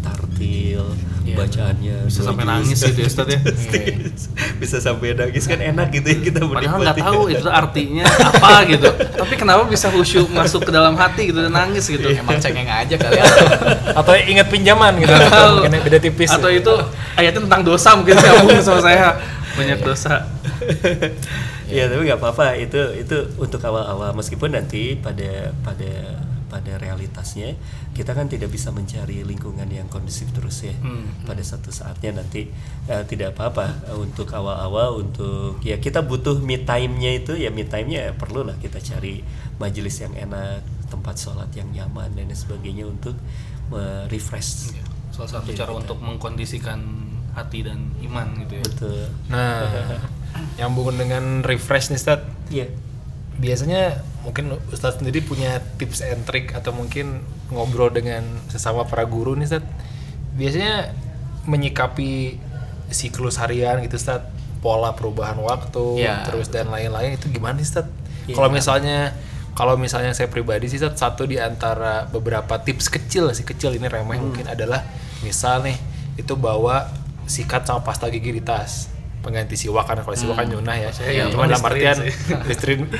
tartil, 0.00 0.96
Iya. 1.28 1.36
bacaannya 1.44 1.96
bisa 2.08 2.20
sampai 2.24 2.44
nangis 2.48 2.78
gitu 2.80 3.00
ya 3.04 3.08
Ustaz 3.12 3.28
ya 3.28 3.40
bisa 4.64 4.76
sampai 4.80 5.12
nangis 5.12 5.44
kan 5.44 5.60
enak 5.60 5.92
gitu 5.92 6.08
ya 6.08 6.18
kita 6.24 6.38
Padahal 6.40 6.78
nggak 6.80 6.96
tahu 7.04 7.20
itu 7.28 7.48
artinya 7.52 8.04
apa 8.08 8.64
gitu. 8.64 8.88
Tapi 8.88 9.34
kenapa 9.36 9.62
bisa 9.68 9.92
khusyuk 9.92 10.32
masuk 10.32 10.64
ke 10.64 10.72
dalam 10.72 10.96
hati 10.96 11.28
gitu 11.28 11.44
dan 11.44 11.52
nangis 11.52 11.84
gitu. 11.84 12.08
Emang 12.08 12.40
cengeng 12.40 12.64
aja 12.64 12.94
kali 12.96 13.20
ya. 13.20 13.24
Atau 14.00 14.16
ingat 14.16 14.48
pinjaman 14.48 14.96
gitu, 15.04 15.12
mungkin 15.12 15.80
beda 15.84 15.98
tipis. 16.00 16.32
Atau 16.32 16.48
itu 16.48 16.72
ayatnya 17.20 17.44
tentang 17.44 17.62
dosa 17.66 17.92
mungkin 17.92 18.16
sama 18.64 18.80
saya. 18.80 19.12
Banyak 19.58 19.80
dosa. 19.82 20.24
ya 21.68 21.84
tapi 21.84 22.00
nggak 22.00 22.16
apa-apa 22.16 22.56
itu 22.56 22.80
itu 22.96 23.16
untuk 23.36 23.60
awal-awal 23.60 24.14
meskipun 24.14 24.54
nanti 24.54 24.96
pada 24.96 25.52
pada 25.60 26.16
pada 26.48 26.80
realitasnya 26.80 27.52
kita 27.92 28.16
kan 28.16 28.24
tidak 28.24 28.48
bisa 28.48 28.72
mencari 28.72 29.20
lingkungan 29.20 29.68
yang 29.68 29.84
kondusif 29.86 30.32
terus 30.32 30.64
ya 30.64 30.72
Hmm. 30.80 31.04
pada 31.22 31.44
satu 31.44 31.68
saatnya 31.68 32.16
nanti 32.16 32.48
eh, 32.88 33.04
tidak 33.04 33.36
apa-apa 33.36 33.68
untuk 33.94 34.32
awal-awal 34.32 34.96
untuk 34.96 35.60
ya 35.60 35.76
kita 35.76 36.00
butuh 36.00 36.40
me 36.40 36.56
time-nya 36.56 37.20
itu 37.20 37.36
ya 37.36 37.52
me 37.52 37.68
time-nya 37.68 38.16
perlu 38.16 38.48
lah 38.48 38.56
kita 38.56 38.80
cari 38.80 39.20
majelis 39.58 40.00
yang 40.00 40.16
enak 40.16 40.64
tempat 40.88 41.20
sholat 41.20 41.52
yang 41.52 41.68
nyaman 41.68 42.16
dan 42.16 42.32
sebagainya 42.32 42.88
untuk 42.88 43.12
refresh 44.08 44.72
Salah 45.12 45.28
satu 45.28 45.52
cara 45.52 45.68
kita. 45.68 45.76
untuk 45.76 45.98
mengkondisikan 46.00 46.80
hati 47.38 47.62
dan 47.62 47.78
iman 48.02 48.26
gitu 48.42 48.54
ya. 48.54 48.64
betul 48.66 48.98
Nah, 49.28 49.62
nyambung 50.58 50.92
dengan 50.92 51.40
refresh 51.40 51.88
nih 51.88 51.98
Ustaz. 51.98 52.20
iya 52.48 52.66
Biasanya 53.38 54.02
mungkin 54.22 54.50
Ustadz 54.68 54.98
sendiri 54.98 55.22
punya 55.22 55.62
tips 55.78 56.02
and 56.02 56.26
trick 56.26 56.50
atau 56.50 56.74
mungkin 56.74 57.22
ngobrol 57.48 57.86
dengan 57.88 58.26
sesama 58.50 58.82
para 58.82 59.06
guru 59.06 59.38
nih 59.38 59.46
Ustadz. 59.46 59.70
Biasanya 60.34 60.90
menyikapi 61.44 62.36
siklus 62.90 63.38
harian 63.38 63.78
gitu 63.80 63.94
Ustadz, 63.94 64.26
pola 64.58 64.90
perubahan 64.92 65.38
waktu, 65.38 66.02
Ya. 66.02 66.26
terus 66.26 66.50
dan 66.50 66.66
lain-lain 66.68 67.14
itu 67.14 67.30
gimana 67.30 67.62
sih 67.62 67.70
Ustadz? 67.70 67.94
Ya. 68.26 68.34
Kalau 68.34 68.50
misalnya 68.50 69.14
kalau 69.54 69.74
misalnya 69.74 70.14
saya 70.14 70.26
pribadi 70.26 70.66
sih 70.66 70.78
Ustadz, 70.78 70.98
satu 70.98 71.22
di 71.22 71.38
antara 71.38 72.06
beberapa 72.06 72.58
tips 72.58 72.90
kecil 72.90 73.30
sih 73.30 73.42
kecil 73.42 73.74
ini 73.74 73.86
remeh 73.86 74.18
mungkin 74.18 74.46
adalah 74.46 74.82
misal 75.22 75.62
nih 75.62 75.78
itu 76.14 76.34
bawa 76.34 76.90
sikat 77.28 77.62
sama 77.62 77.80
pasta 77.80 78.08
gigi 78.08 78.32
di 78.32 78.40
tas 78.40 78.88
pengganti 79.18 79.54
siwak 79.54 79.82
kan 79.84 79.98
kalau 79.98 80.14
siwak 80.14 80.36
kan 80.36 80.46
nyunah 80.46 80.74
ya 80.74 80.88
Saya 80.88 81.10
yang 81.12 81.28
cuma 81.28 81.44
dalam 81.44 81.60
artian 81.60 81.94
sih. 81.98 82.10
Listerine 82.48 82.86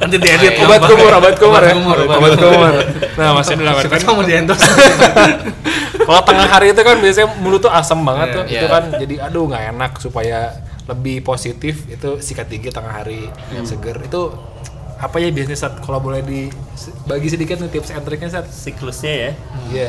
Nanti 0.00 0.16
diedit 0.16 0.52
ya. 0.52 0.64
obat 0.64 0.80
kumur, 0.82 1.10
obat 1.12 1.34
kumur 1.36 1.60
ya. 1.60 1.72
kumur, 1.72 1.96
obat 2.00 2.16
Obat 2.16 2.32
kumur. 2.34 2.72
Nah, 3.14 3.28
maksudnya 3.32 3.56
dalam 3.62 3.76
artian 3.78 4.00
mau 4.08 4.20
di 4.20 4.32
endorse. 4.34 4.66
kalau 6.00 6.20
tengah 6.24 6.46
hari 6.48 6.72
itu 6.72 6.80
kan 6.80 6.96
biasanya 6.96 7.28
mulut 7.38 7.60
tuh 7.60 7.70
asam 7.70 8.00
banget 8.00 8.26
Iya. 8.26 8.34
tuh. 8.34 8.42
Itu 8.46 8.56
Iya. 8.56 8.68
kan 8.68 8.82
jadi 8.96 9.14
aduh 9.22 9.42
nggak 9.46 9.62
enak 9.70 9.90
supaya 9.98 10.38
lebih 10.86 11.20
positif 11.20 11.86
itu 11.86 12.08
sikat 12.18 12.46
gigi 12.48 12.68
tengah 12.68 12.90
hari 12.94 13.28
yang 13.52 13.62
seger. 13.62 13.94
Itu 14.00 14.32
apa 14.96 15.16
ya 15.16 15.28
biasanya 15.28 15.58
saat 15.58 15.74
kalau 15.78 15.98
boleh 15.98 16.20
di 16.20 16.48
bagi 17.04 17.28
sedikit 17.28 17.58
nih 17.58 17.68
tips 17.70 17.90
and 17.90 18.02
triknya 18.02 18.28
saat 18.30 18.46
siklusnya 18.48 19.12
ya 19.12 19.30
Iya. 19.70 19.88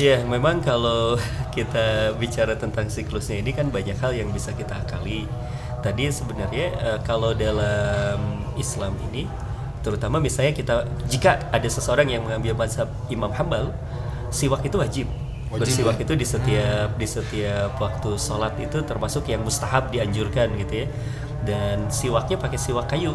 Iya, 0.00 0.24
memang 0.24 0.64
kalau 0.64 1.20
kita 1.56 2.16
bicara 2.16 2.56
tentang 2.56 2.88
siklusnya 2.88 3.44
ini 3.44 3.52
kan 3.52 3.68
banyak 3.68 3.96
hal 4.00 4.16
yang 4.16 4.32
bisa 4.32 4.56
kita 4.56 4.72
akali. 4.72 5.28
Tadi 5.84 6.08
sebenarnya 6.08 6.66
eh, 6.78 6.98
kalau 7.04 7.36
dalam 7.36 8.46
Islam 8.56 8.96
ini, 9.12 9.28
terutama 9.84 10.22
misalnya 10.22 10.56
kita 10.56 10.88
jika 11.10 11.50
ada 11.52 11.68
seseorang 11.68 12.08
yang 12.08 12.24
mengambil 12.24 12.56
mazhab 12.56 12.88
Imam 13.12 13.34
Hambal, 13.34 13.74
siwak 14.32 14.64
itu 14.64 14.80
wajib. 14.80 15.06
Wajib, 15.52 15.68
Bersiwak 15.68 16.00
ya? 16.00 16.04
itu 16.08 16.14
di 16.16 16.24
setiap 16.24 16.88
di 16.96 17.04
setiap 17.04 17.76
waktu 17.76 18.16
sholat 18.16 18.56
itu 18.56 18.80
termasuk 18.88 19.28
yang 19.28 19.44
mustahab 19.44 19.92
dianjurkan 19.92 20.56
gitu 20.56 20.86
ya. 20.86 20.86
Dan 21.44 21.92
siwaknya 21.92 22.40
pakai 22.40 22.56
siwak 22.56 22.88
kayu 22.88 23.12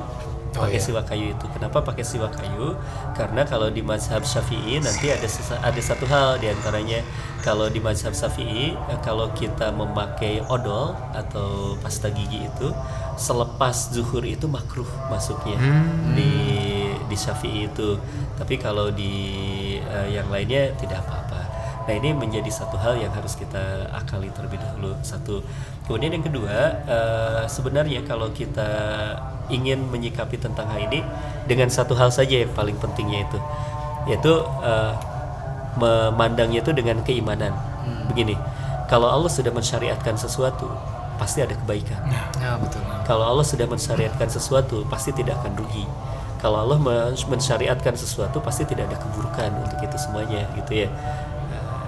Oh, 0.56 0.64
pakai 0.64 0.80
iya. 0.80 0.86
siwak 0.88 1.06
kayu 1.06 1.36
itu. 1.36 1.46
Kenapa 1.52 1.84
pakai 1.84 2.02
siwak 2.02 2.34
kayu? 2.34 2.74
Karena 3.12 3.44
kalau 3.44 3.68
di 3.68 3.84
mazhab 3.84 4.24
Syafi'i 4.24 4.80
nanti 4.80 5.12
ada 5.12 5.28
sesa- 5.28 5.60
ada 5.60 5.82
satu 5.82 6.08
hal 6.08 6.40
di 6.40 6.48
antaranya 6.48 7.04
kalau 7.44 7.68
di 7.68 7.84
mazhab 7.84 8.16
Syafi'i 8.16 8.72
eh, 8.74 9.00
kalau 9.04 9.28
kita 9.36 9.70
memakai 9.70 10.40
odol 10.48 10.96
atau 11.12 11.76
pasta 11.78 12.08
gigi 12.08 12.48
itu 12.48 12.72
selepas 13.18 13.92
zuhur 13.92 14.22
itu 14.22 14.46
makruh 14.48 14.88
masuknya 15.10 15.58
di 16.14 16.32
di 17.04 17.16
Syafi'i 17.16 17.68
itu. 17.68 18.00
Tapi 18.40 18.56
kalau 18.56 18.88
di 18.90 19.14
eh, 19.82 20.08
yang 20.16 20.32
lainnya 20.32 20.72
tidak 20.80 21.04
apa-apa. 21.04 21.27
Nah 21.88 21.94
ini 21.96 22.12
menjadi 22.12 22.52
satu 22.52 22.76
hal 22.76 23.00
yang 23.00 23.16
harus 23.16 23.40
kita 23.40 23.88
akali 23.96 24.28
terlebih 24.36 24.60
dahulu 24.60 24.92
satu. 25.02 25.40
Kemudian 25.88 26.20
yang 26.20 26.26
kedua 26.28 26.84
eh, 26.84 27.44
sebenarnya 27.48 28.04
kalau 28.04 28.28
kita 28.36 28.68
ingin 29.48 29.88
menyikapi 29.88 30.36
tentang 30.36 30.68
hal 30.68 30.84
ini 30.92 31.00
dengan 31.48 31.72
satu 31.72 31.96
hal 31.96 32.12
saja 32.12 32.44
yang 32.44 32.52
paling 32.52 32.76
pentingnya 32.76 33.24
itu 33.24 33.40
yaitu 34.12 34.34
eh, 34.62 34.94
memandangnya 35.80 36.60
itu 36.60 36.76
dengan 36.76 37.00
keimanan. 37.08 37.56
Begini, 38.12 38.36
kalau 38.92 39.08
Allah 39.08 39.32
sudah 39.32 39.54
mensyariatkan 39.56 40.20
sesuatu 40.20 40.68
pasti 41.18 41.42
ada 41.42 41.58
kebaikan. 41.58 41.98
Ya 42.38 42.56
betul. 42.62 42.82
Kalau 43.08 43.26
Allah 43.26 43.46
sudah 43.46 43.66
mensyariatkan 43.66 44.30
sesuatu, 44.30 44.86
pasti 44.86 45.12
tidak 45.16 45.42
akan 45.42 45.58
rugi. 45.58 45.86
Kalau 46.38 46.62
Allah 46.62 46.78
men- 46.78 47.18
mensyariatkan 47.18 47.98
sesuatu, 47.98 48.38
pasti 48.38 48.64
tidak 48.70 48.94
ada 48.94 48.98
keburukan 49.02 49.50
untuk 49.66 49.80
itu 49.82 49.98
semuanya, 49.98 50.46
gitu 50.54 50.86
ya. 50.86 50.90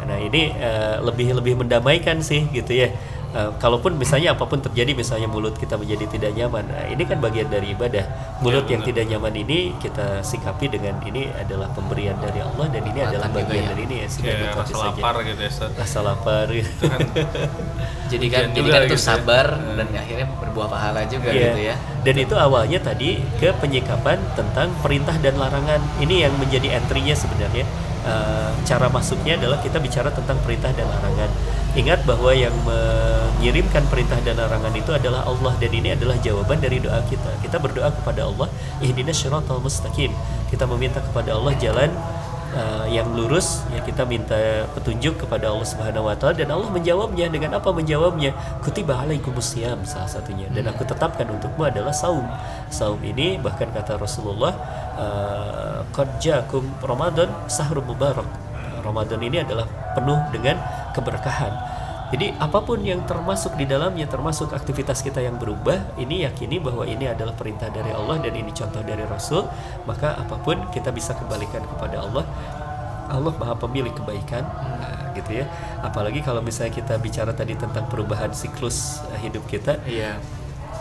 Nah, 0.10 0.18
ini 0.18 0.50
eh, 0.52 0.98
lebih 1.00 1.38
lebih 1.38 1.54
mendamaikan 1.62 2.20
sih, 2.26 2.50
gitu 2.50 2.74
ya. 2.74 2.90
Eh, 3.30 3.50
kalaupun 3.62 3.94
misalnya 3.94 4.34
apa 4.34 4.50
pun 4.50 4.58
terjadi, 4.58 4.98
misalnya 4.98 5.30
mulut 5.30 5.54
kita 5.54 5.78
menjadi 5.78 6.10
tidak 6.10 6.34
nyaman, 6.34 6.66
nah, 6.66 6.90
ini 6.90 7.04
kan 7.06 7.22
bagian 7.22 7.46
dari 7.46 7.78
ibadah. 7.78 8.02
Mulut 8.42 8.66
yang 8.66 8.82
tidak 8.82 9.06
nyaman 9.06 9.38
ini 9.38 9.78
kita 9.78 10.26
sikapi 10.26 10.66
dengan 10.66 10.98
ini 11.06 11.30
adalah 11.38 11.70
pemberian 11.70 12.18
dari 12.18 12.42
Allah 12.42 12.66
dan 12.74 12.82
ini 12.90 13.00
adalah 13.06 13.30
juga 13.30 13.38
bagian 13.46 13.62
ya. 13.62 13.70
dari 13.70 13.82
ini 13.86 13.96
ya. 14.02 14.08
Nikmati 14.10 14.58
rasa 14.58 14.74
saja. 14.74 14.90
lapar 14.98 15.16
gitu 15.22 15.42
ya. 15.46 15.52
Rasa 15.78 16.00
lapar. 16.02 16.46
gitu. 16.50 16.84
Jadi 18.10 18.26
kan 18.34 18.50
jadi 18.50 18.70
kan 18.74 18.82
itu 18.90 18.98
gitu 18.98 18.98
ya. 18.98 19.06
sabar 19.14 19.46
dan 19.78 19.86
akhirnya 19.94 20.26
berbuah 20.42 20.66
pahala 20.66 21.06
juga 21.06 21.30
Iya. 21.30 21.54
gitu 21.54 21.60
ya. 21.62 21.76
Dan 22.02 22.16
itu 22.18 22.34
awalnya 22.34 22.80
tadi 22.82 23.22
ke 23.38 23.54
penyikapan 23.62 24.18
tentang 24.34 24.74
perintah 24.82 25.14
dan 25.22 25.38
larangan. 25.38 25.78
Ini 26.02 26.26
yang 26.26 26.34
menjadi 26.42 26.82
entry-nya 26.82 27.14
sebenarnya. 27.14 27.70
Eh, 28.00 28.52
cara 28.64 28.88
masuknya 28.88 29.36
adalah 29.36 29.60
kita 29.60 29.76
bicara 29.76 30.08
tentang 30.08 30.40
perintah 30.40 30.72
dan 30.72 30.88
larangan. 30.88 31.28
Ingat 31.76 32.08
bahwa 32.08 32.32
yang 32.32 32.56
mengirimkan 32.64 33.84
perintah 33.92 34.16
dan 34.24 34.40
larangan 34.40 34.72
itu 34.72 34.96
adalah 34.96 35.28
Allah 35.28 35.52
dan 35.60 35.72
ini 35.76 35.92
adalah 35.92 36.16
jawaban 36.24 36.64
dari 36.64 36.80
doa 36.80 37.04
kita. 37.12 37.28
Kita 37.44 37.60
berdoa 37.60 37.92
kepada 37.92 38.24
Allah, 38.24 38.48
ihdinas 38.80 39.20
syiratal 39.20 39.60
mustaqim. 39.60 40.16
Kita 40.48 40.64
meminta 40.64 41.04
kepada 41.04 41.36
Allah 41.36 41.52
jalan 41.60 41.92
uh, 42.56 42.86
yang 42.90 43.10
lurus 43.14 43.62
ya 43.74 43.82
kita 43.82 44.06
minta 44.06 44.66
petunjuk 44.74 45.26
kepada 45.26 45.50
Allah 45.50 45.68
Subhanahu 45.68 46.08
wa 46.10 46.16
taala 46.18 46.38
dan 46.38 46.50
Allah 46.54 46.70
menjawabnya. 46.70 47.26
Dengan 47.30 47.58
apa 47.58 47.70
menjawabnya? 47.70 48.34
Kutiba 48.62 48.98
alaikumusiyam 49.06 49.86
salah 49.86 50.10
satunya. 50.10 50.50
Dan 50.50 50.70
aku 50.70 50.86
tetapkan 50.86 51.30
untukmu 51.30 51.66
adalah 51.66 51.94
saum. 51.94 52.26
Saum 52.74 53.00
ini 53.06 53.38
bahkan 53.42 53.70
kata 53.70 53.98
Rasulullah 53.98 54.54
uh, 54.98 55.80
qad 55.94 56.10
ja'akum 56.22 56.66
Ramadan 56.82 57.30
sahrul 57.50 57.86
mubarak. 57.86 58.28
Ramadan 58.80 59.20
ini 59.22 59.44
adalah 59.44 59.68
penuh 59.94 60.18
dengan 60.32 60.58
keberkahan 60.96 61.79
jadi 62.10 62.34
apa 62.42 62.66
pun 62.66 62.82
yang 62.82 63.06
termasuk 63.06 63.54
di 63.54 63.70
dalamnya 63.70 64.10
termasuk 64.10 64.50
aktivitas 64.50 65.06
kita 65.06 65.22
yang 65.22 65.38
berubah 65.38 65.94
ini 66.02 66.26
yakini 66.26 66.58
bahwa 66.58 66.82
ini 66.90 67.06
adalah 67.06 67.38
perintah 67.38 67.70
dari 67.70 67.94
Allah 67.94 68.18
dan 68.18 68.34
ini 68.34 68.50
contoh 68.50 68.82
dari 68.82 69.06
Rasul 69.06 69.46
maka 69.86 70.18
apa 70.18 70.42
pun 70.42 70.58
kita 70.74 70.90
bisa 70.90 71.14
kembalikan 71.14 71.62
kepada 71.66 72.02
Allah. 72.02 72.26
Allah 73.10 73.34
maha 73.42 73.58
pemilik 73.58 73.90
kebaikan 73.90 74.46
Nah, 74.46 75.18
gitu 75.18 75.42
ya. 75.42 75.50
Apalagi 75.82 76.22
kalau 76.22 76.46
misalnya 76.46 76.78
kita 76.78 77.02
bicara 77.02 77.34
tadi 77.34 77.58
tentang 77.58 77.90
perubahan 77.90 78.30
siklus 78.38 79.02
eh, 79.10 79.20
hidup 79.26 79.50
kita 79.50 79.82
Iya. 79.90 80.22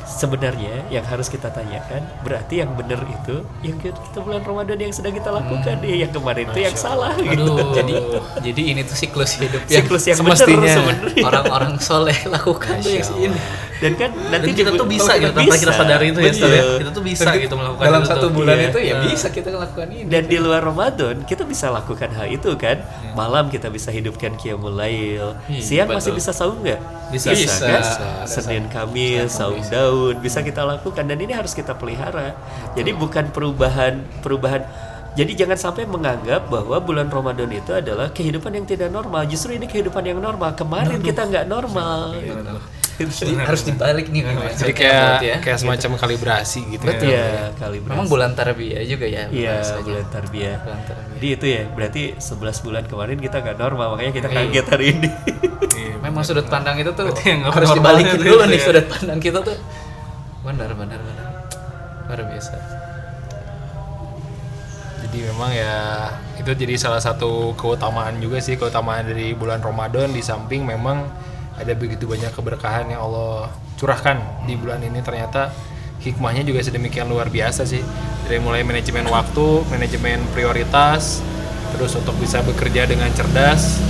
Sebenarnya 0.09 0.89
yang 0.89 1.05
harus 1.05 1.29
kita 1.29 1.53
tanyakan 1.53 2.01
berarti 2.25 2.65
yang 2.65 2.73
benar 2.73 3.05
itu 3.05 3.45
yang 3.61 3.77
kita 3.77 4.19
bulan 4.25 4.41
Ramadan 4.41 4.79
yang 4.81 4.95
sedang 4.97 5.13
kita 5.13 5.29
lakukan. 5.29 5.85
Ya 5.85 6.09
yang 6.09 6.13
kemarin 6.17 6.49
itu 6.49 6.61
yang 6.65 6.77
salah 6.81 7.13
gitu. 7.21 7.29
Aduh. 7.29 7.77
jadi 7.77 7.95
jadi 8.41 8.63
ini 8.73 8.81
tuh 8.89 8.97
siklus 8.97 9.37
hidup 9.37 9.63
yang 9.69 9.85
siklus 9.85 10.05
yang 10.09 10.17
semestinya 10.17 10.65
benar 10.65 10.77
sebenarnya. 10.81 11.23
orang-orang 11.29 11.73
soleh 11.77 12.17
lakukan 12.25 12.81
tuh 12.81 12.93
yang 12.97 13.11
ini. 13.21 13.41
Dan 13.79 13.93
kan 13.95 14.11
nanti 14.11 14.51
Dan 14.51 14.59
kita 14.59 14.71
tuh 14.75 14.87
bisa 14.87 15.13
gitu 15.15 15.31
tanpa 15.31 15.55
kita 15.55 15.71
bisa. 15.71 15.79
sadari 15.79 16.07
itu 16.09 16.19
ya 16.19 16.33
ya. 16.51 16.63
Kita 16.77 16.91
tuh 16.91 17.05
bisa 17.05 17.23
Dan 17.25 17.39
gitu 17.39 17.55
melakukan 17.55 17.85
dalam 17.85 18.01
itu 18.01 18.11
satu 18.11 18.21
tuh. 18.21 18.31
bulan 18.33 18.55
Iya. 18.55 18.67
itu 18.67 18.79
Ya 18.81 18.93
Nah. 18.93 19.03
bisa 19.07 19.27
kita 19.29 19.49
lakukan 19.53 19.87
ini. 19.89 20.03
dan 20.05 20.23
di 20.25 20.37
luar 20.37 20.61
Ramadan 20.61 21.15
kita 21.23 21.43
bisa 21.45 21.67
lakukan 21.69 22.11
hal 22.11 22.27
itu 22.27 22.51
kan 22.55 22.77
malam 23.13 23.47
kita 23.47 23.69
bisa 23.69 23.89
hidupkan 23.89 24.35
qiyamul 24.35 24.73
lail 24.73 25.39
Iya, 25.47 25.61
siang 25.61 25.89
masih 25.89 26.11
betul. 26.11 26.19
bisa 26.19 26.31
saum 26.33 26.59
nggak 26.59 26.81
Bisa. 27.09 27.29
Bisa. 27.31 27.65
kan 27.65 27.81
Bisa. 27.81 28.07
Senin 28.27 28.67
Kamis 28.67 29.31
saum 29.31 29.57
daun 29.65 30.19
bisa 30.19 30.41
kita 30.41 30.61
lakukan 30.63 31.05
dan 31.05 31.17
ini 31.17 31.31
harus 31.31 31.53
kita 31.53 31.73
pelihara 31.73 32.35
jadi 32.75 32.91
bukan 32.93 33.31
perubahan 33.31 33.95
perubahan 34.19 34.67
jadi 35.11 35.35
jangan 35.37 35.59
sampai 35.61 35.83
menganggap 35.85 36.47
bahwa 36.47 36.79
bulan 36.79 37.07
Ramadan 37.07 37.49
itu 37.49 37.73
adalah 37.73 38.07
kehidupan 38.09 38.53
yang 38.53 38.63
tidak 38.65 38.87
normal 38.89 39.23
justru 39.25 39.51
ini 39.53 39.65
kehidupan 39.65 40.05
yang 40.05 40.19
normal 40.19 40.53
kemarin 40.53 40.99
kita 41.01 41.23
nggak 41.25 41.45
normal 41.45 42.13
Jadi 42.13 42.31
harus 43.47 43.63
dibalik 43.63 44.11
nih 44.11 44.23
memang. 44.27 44.51
Jadi 44.51 44.73
kayak 44.75 45.43
kayak 45.47 45.59
semacam 45.63 45.91
kalibrasi 45.95 46.67
gitu 46.67 46.83
ya. 46.83 46.99
Iya, 46.99 47.27
kalibrasi. 47.55 47.95
Memang 47.95 48.07
bulan 48.11 48.35
tarbiyah 48.35 48.83
juga 48.83 49.07
ya. 49.07 49.31
Iya, 49.31 49.63
bulan 49.87 50.07
tarbiyah. 50.11 50.57
Bulan 50.67 50.81
tarbiyah. 50.83 51.15
Jadi 51.15 51.27
itu 51.31 51.47
ya, 51.47 51.63
berarti 51.71 52.03
11 52.19 52.65
bulan 52.67 52.83
kemarin 52.91 53.19
kita 53.23 53.37
nggak 53.39 53.57
normal, 53.59 53.87
makanya 53.95 54.13
kita 54.19 54.29
Iya. 54.31 54.39
kaget 54.51 54.67
hari 54.67 54.87
ini. 54.99 55.09
Memang 55.99 56.23
sudut 56.27 56.47
pandang 56.47 56.79
itu 56.79 56.91
tuh 56.95 57.07
harus 57.55 57.71
dibalikin 57.75 58.19
dulu 58.23 58.43
ya. 58.43 58.51
nih 58.51 58.61
sudut 58.63 58.87
pandang 58.91 59.19
kita 59.23 59.39
tuh. 59.43 59.59
Benar, 60.43 60.71
benar, 60.75 60.99
benar. 60.99 61.27
Luar 62.09 62.21
biasa. 62.27 62.55
Jadi 65.09 65.19
memang 65.25 65.51
ya 65.55 65.75
itu 66.37 66.51
jadi 66.53 66.75
salah 66.77 67.01
satu 67.01 67.57
keutamaan 67.57 68.21
juga 68.21 68.39
sih 68.45 68.55
keutamaan 68.61 69.09
dari 69.09 69.33
bulan 69.33 69.59
Ramadan 69.59 70.13
di 70.13 70.21
samping 70.21 70.63
memang 70.69 71.09
ada 71.59 71.73
begitu 71.75 72.07
banyak 72.07 72.31
keberkahan 72.33 72.89
yang 72.95 73.03
Allah 73.03 73.53
curahkan 73.77 74.47
di 74.47 74.55
bulan 74.55 74.81
ini. 74.83 75.03
Ternyata 75.03 75.51
hikmahnya 76.01 76.47
juga 76.47 76.63
sedemikian 76.63 77.11
luar 77.11 77.29
biasa 77.29 77.67
sih. 77.67 77.83
Dari 78.25 78.39
mulai 78.39 78.63
manajemen 78.63 79.09
waktu, 79.11 79.67
manajemen 79.69 80.23
prioritas, 80.33 81.21
terus 81.75 81.93
untuk 81.99 82.15
bisa 82.23 82.41
bekerja 82.45 82.87
dengan 82.87 83.09
cerdas, 83.13 83.81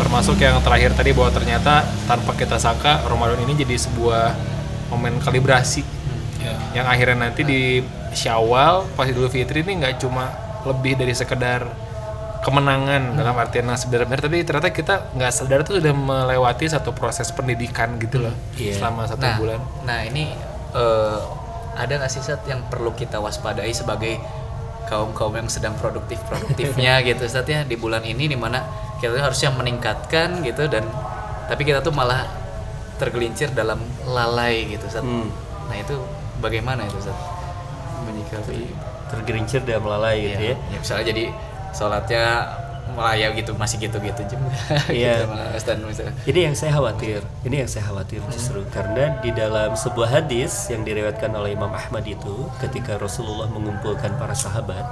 termasuk 0.00 0.38
yang 0.40 0.58
terakhir 0.62 0.94
tadi 0.94 1.14
bahwa 1.14 1.30
ternyata 1.30 1.86
tanpa 2.06 2.34
kita 2.34 2.58
sangka 2.58 3.02
Ramadan 3.06 3.38
ini 3.46 3.66
jadi 3.66 3.76
sebuah 3.78 4.34
momen 4.90 5.18
kalibrasi. 5.22 5.82
Yang 6.74 6.86
akhirnya 6.86 7.18
nanti 7.30 7.42
di 7.46 7.80
Syawal 8.14 8.86
pas 8.94 9.08
Idul 9.08 9.26
Fitri 9.32 9.64
ini 9.64 9.80
nggak 9.80 10.02
cuma 10.02 10.30
lebih 10.68 10.94
dari 11.00 11.16
sekedar 11.16 11.66
kemenangan 12.44 13.16
dalam 13.16 13.34
artian 13.34 13.64
yang 13.64 13.80
sebenarnya 13.80 14.20
tapi 14.20 14.44
ternyata 14.44 14.68
kita 14.68 14.94
nggak 15.16 15.32
sadar 15.32 15.64
tuh 15.64 15.80
sudah 15.80 15.90
melewati 15.90 16.68
satu 16.68 16.92
proses 16.92 17.32
pendidikan 17.32 17.96
gitu 17.96 18.20
loh 18.20 18.34
Iya. 18.54 18.76
selama 18.78 19.08
satu 19.08 19.24
Nah, 19.24 19.36
bulan 19.40 19.60
nah 19.82 20.04
ini 20.04 20.28
eh, 20.76 21.18
ada 21.74 21.92
nggak 21.98 22.12
sih 22.12 22.22
Sat, 22.22 22.44
yang 22.44 22.62
perlu 22.68 22.92
kita 22.92 23.18
waspadai 23.18 23.72
sebagai 23.72 24.20
kaum 24.84 25.10
kaum 25.10 25.32
yang 25.32 25.48
sedang 25.48 25.72
produktif 25.74 26.20
produktifnya 26.22 27.00
gitu 27.08 27.24
Sat 27.26 27.48
ya 27.48 27.64
di 27.64 27.74
bulan 27.74 28.04
ini 28.04 28.28
di 28.28 28.36
mana 28.36 28.60
kita 29.00 29.16
harusnya 29.16 29.50
meningkatkan 29.50 30.44
gitu 30.44 30.68
dan 30.68 30.84
tapi 31.48 31.64
kita 31.64 31.80
tuh 31.80 31.90
malah 31.90 32.28
tergelincir 32.94 33.50
dalam 33.50 33.80
lalai 34.04 34.68
gitu 34.68 34.86
Sat. 34.86 35.02
Hmm. 35.02 35.32
Nah 35.66 35.76
itu 35.76 35.96
bagaimana 36.38 36.84
itu 36.84 37.00
Sat? 37.00 37.16
Menyikapi 38.04 38.68
Tergerincir 39.04 39.62
dan 39.62 39.78
melalai 39.78 40.16
gitu 40.26 40.42
ya. 40.52 40.56
ya 40.58 40.78
misalnya 40.78 41.04
jadi 41.08 41.24
sholatnya 41.74 42.48
melayang 42.94 43.34
gitu 43.34 43.52
masih 43.58 43.76
gitu-gitu 43.82 44.22
juga. 44.30 44.48
Iya. 44.92 45.26
gitu, 45.26 45.66
dan 45.66 45.78
misalnya. 45.82 46.14
Ini 46.24 46.40
yang 46.50 46.54
saya 46.54 46.70
khawatir. 46.78 47.20
Ini 47.42 47.56
yang 47.66 47.70
saya 47.70 47.84
khawatir 47.90 48.20
justru. 48.30 48.62
Karena 48.70 49.18
di 49.18 49.34
dalam 49.34 49.74
sebuah 49.74 50.22
hadis 50.22 50.70
yang 50.70 50.86
diriwayatkan 50.86 51.32
oleh 51.34 51.58
Imam 51.58 51.72
Ahmad 51.74 52.06
itu 52.06 52.46
ketika 52.62 52.94
Rasulullah 53.00 53.50
mengumpulkan 53.50 54.14
para 54.14 54.36
sahabat, 54.36 54.84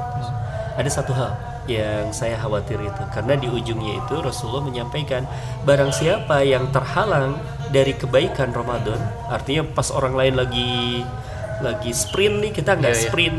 ada 0.75 0.91
satu 0.91 1.13
hal 1.15 1.37
yang 1.71 2.11
saya 2.11 2.35
khawatir 2.43 2.81
itu. 2.83 3.03
Karena 3.15 3.39
di 3.39 3.47
ujungnya 3.47 4.03
itu 4.03 4.15
Rasulullah 4.19 4.67
menyampaikan 4.67 5.23
barang 5.63 5.93
siapa 5.95 6.43
yang 6.43 6.75
terhalang 6.75 7.39
dari 7.71 7.95
kebaikan 7.95 8.51
Ramadan, 8.51 8.99
artinya 9.31 9.63
pas 9.69 9.89
orang 9.95 10.17
lain 10.19 10.35
lagi 10.43 11.07
lagi 11.63 11.95
sprint 11.95 12.43
nih 12.43 12.51
kita 12.51 12.75
nggak 12.75 12.91
Iya, 12.91 12.99
iya. 12.99 13.07
sprint 13.07 13.39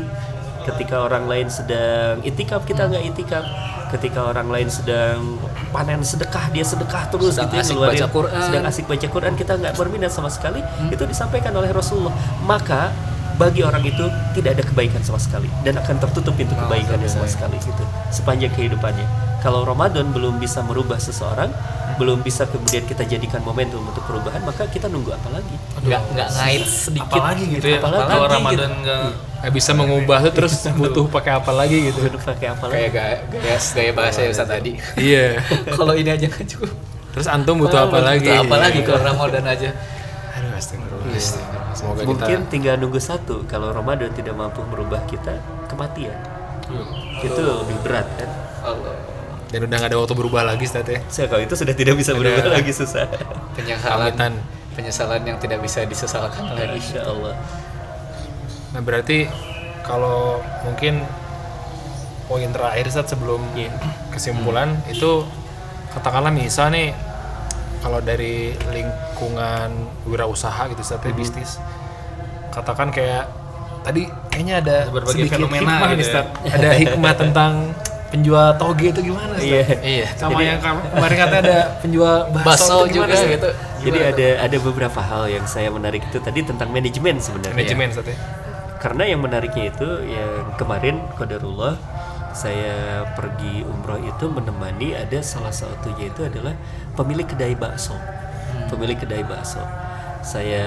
ketika 0.64 0.96
orang 1.04 1.28
lain 1.28 1.46
sedang 1.52 2.24
itikaf 2.24 2.64
kita 2.64 2.88
nggak 2.88 3.04
itikaf. 3.14 3.44
Ketika 3.92 4.26
orang 4.26 4.50
lain 4.50 4.66
sedang 4.66 5.38
panen 5.70 6.02
sedekah 6.02 6.50
dia 6.50 6.66
sedekah 6.66 7.06
terus 7.14 7.38
Sedang 7.38 7.46
gitu 7.46 7.54
ya 7.54 7.62
asik 7.62 7.74
ngeluarin- 7.78 7.94
baca 7.94 8.06
Quran. 8.10 8.42
sedang 8.42 8.64
asik 8.66 8.84
baca 8.90 9.06
Quran 9.06 9.34
kita 9.38 9.52
nggak 9.54 9.74
berminat 9.78 10.10
sama 10.10 10.26
sekali. 10.32 10.60
Itu 10.90 11.06
disampaikan 11.06 11.54
oleh 11.54 11.70
Rasulullah. 11.70 12.14
Maka 12.42 12.90
bagi 13.34 13.66
orang 13.66 13.82
itu 13.82 14.06
tidak 14.38 14.58
ada 14.58 14.62
kebaikan 14.62 15.02
sama 15.02 15.18
sekali 15.18 15.50
dan 15.66 15.74
akan 15.78 15.98
tertutup 15.98 16.38
pintu 16.38 16.54
kebaikannya 16.54 17.10
sama 17.10 17.26
sekali 17.26 17.58
gitu 17.58 17.82
sepanjang 18.14 18.54
kehidupannya 18.54 19.02
kalau 19.44 19.60
Ramadan 19.60 20.08
belum 20.08 20.40
bisa 20.40 20.64
merubah 20.64 20.96
seseorang, 20.96 21.52
belum 22.00 22.24
bisa 22.24 22.48
kemudian 22.48 22.88
kita 22.88 23.04
jadikan 23.04 23.44
momentum 23.44 23.84
untuk 23.84 24.00
perubahan, 24.08 24.40
maka 24.40 24.64
kita 24.72 24.88
nunggu 24.88 25.12
apa 25.12 25.36
lagi? 25.36 25.52
nggak 25.84 26.00
nggak 26.16 26.28
ngait 26.32 26.64
sedikit 26.64 27.20
apalagi 27.20 27.44
gitu 27.52 27.66
ya? 27.68 27.78
Apalagi 27.84 28.08
kalau 28.08 28.24
gitu. 28.24 28.36
Ramadan 28.40 28.70
nggak 28.80 29.00
nggak 29.44 29.52
bisa 29.52 29.70
mengubah 29.76 30.18
tuh 30.24 30.32
terus 30.32 30.54
butuh 30.72 31.04
pakai 31.12 31.36
apa 31.36 31.52
lagi 31.52 31.76
gitu. 31.92 32.08
Udah 32.08 32.22
pakai 32.24 32.56
apa 32.56 32.64
lagi? 32.72 32.72
kayak 32.72 32.90
gaya 32.96 33.16
gaya, 33.36 33.58
gaya 33.60 33.92
bahasa 33.92 34.18
ya 34.24 34.28
Ustaz 34.32 34.48
tadi. 34.48 34.72
Iya. 34.96 35.26
Kalau 35.76 35.92
ini 35.92 36.08
aja 36.08 36.24
nggak 36.24 36.46
cukup. 36.48 36.72
Terus 37.12 37.26
antum 37.28 37.60
butuh 37.60 37.80
apa 37.84 38.00
lagi? 38.00 38.24
Butuh 38.24 38.48
apa 38.48 38.56
lagi 38.58 38.80
kalau 38.80 39.00
Ramadan 39.04 39.44
aja? 39.44 39.70
Aduh 40.40 40.50
astagfirullah. 40.56 41.14
Semoga 41.76 42.00
Mungkin 42.08 42.26
kita 42.26 42.48
tinggal 42.48 42.74
nunggu 42.80 42.98
satu. 42.98 43.44
Kalau 43.44 43.70
Ramadan 43.70 44.08
tidak 44.16 44.34
mampu 44.34 44.64
merubah 44.66 45.04
kita, 45.06 45.36
kematian. 45.70 46.16
Itu 47.22 47.38
lebih 47.38 47.76
berat 47.86 48.08
kan? 48.18 48.30
Allah 48.66 49.13
dan 49.54 49.62
udah 49.62 49.76
nggak 49.76 49.86
ada 49.88 49.98
waktu 50.00 50.14
berubah 50.14 50.42
lagi 50.42 50.64
Ustaz 50.64 50.82
ya 50.84 50.98
Saya 51.06 51.26
kalau 51.28 51.40
itu 51.40 51.54
sudah 51.54 51.70
tidak 51.72 51.94
bisa 51.94 52.10
berubah 52.12 52.42
lagi 52.50 52.72
susah. 52.72 53.06
penyesalan 53.54 54.10
Pamitan. 54.10 54.32
penyesalan 54.74 55.22
yang 55.22 55.38
tidak 55.38 55.62
bisa 55.62 55.86
disesalkan 55.86 56.42
lagi 56.50 56.74
Insya 56.74 57.06
Allah. 57.06 57.38
Nah 58.70 58.80
berarti 58.80 59.30
kalau 59.80 60.42
mungkin 60.62 61.06
poin 62.24 62.50
terakhir 62.50 62.90
saat 62.90 63.06
sebelum 63.06 63.38
Iya. 63.54 63.70
kesimpulan 64.10 64.74
itu 64.88 65.22
katakanlah 65.92 66.32
misal 66.32 66.68
nih 66.68 66.90
kalau 67.78 68.00
dari 68.00 68.50
lingkungan 68.66 69.70
wirausaha 70.02 70.66
gitu 70.66 70.82
saat 70.82 71.04
Mm-hmm. 71.04 71.14
bisnis 71.14 71.60
katakan 72.50 72.88
kayak 72.88 73.28
tadi 73.82 74.08
kayaknya 74.26 74.54
ada 74.58 74.76
Ada 74.80 74.90
berbagai 74.90 75.20
sedikit 75.20 75.36
fenomena 75.36 75.60
hikmah 75.60 75.76
gitu 75.76 75.86
nih 75.86 76.00
ya. 76.00 76.08
Ustaz. 76.08 76.26
ada 76.50 76.68
hikmah 76.72 77.12
tentang 77.22 77.52
penjual 78.14 78.54
toge 78.54 78.94
itu 78.94 79.00
gimana? 79.10 79.34
Iya. 79.42 79.62
iya 79.82 80.06
sama 80.14 80.38
yang 80.38 80.62
kam- 80.62 80.86
kemarin 80.86 81.16
katanya 81.18 81.42
ada 81.42 81.58
penjual 81.82 82.16
bakso, 82.30 82.46
bakso 82.46 82.74
itu 82.86 82.94
gimana 82.94 83.10
juga 83.10 83.18
Ustaz? 83.18 83.34
gitu 83.34 83.50
Jadi 83.84 83.98
ada 84.00 84.28
ada 84.46 84.56
beberapa 84.62 85.00
hal 85.02 85.22
yang 85.28 85.44
saya 85.50 85.68
menarik 85.68 86.06
itu 86.06 86.18
tadi 86.22 86.40
tentang 86.46 86.70
manajemen 86.70 87.18
sebenarnya. 87.18 87.58
manajemen 87.58 87.86
Ustaz 87.90 88.06
ya 88.06 88.16
Karena 88.78 89.02
yang 89.08 89.20
menariknya 89.20 89.64
itu 89.72 89.88
yang 90.06 90.54
kemarin 90.54 91.02
Qadarullah 91.18 91.74
saya 92.34 93.06
pergi 93.14 93.62
umroh 93.62 93.96
itu 93.96 94.26
menemani 94.26 94.92
ada 94.92 95.22
salah 95.22 95.54
satunya 95.54 96.10
itu 96.10 96.26
adalah 96.26 96.50
pemilik 96.92 97.22
kedai 97.22 97.54
bakso. 97.54 97.94
Pemilik 98.66 98.98
kedai 98.98 99.22
bakso. 99.22 99.62
Saya 100.18 100.66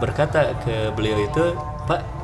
berkata 0.00 0.56
ke 0.64 0.88
beliau 0.96 1.20
itu, 1.20 1.44
"Pak, 1.84 2.15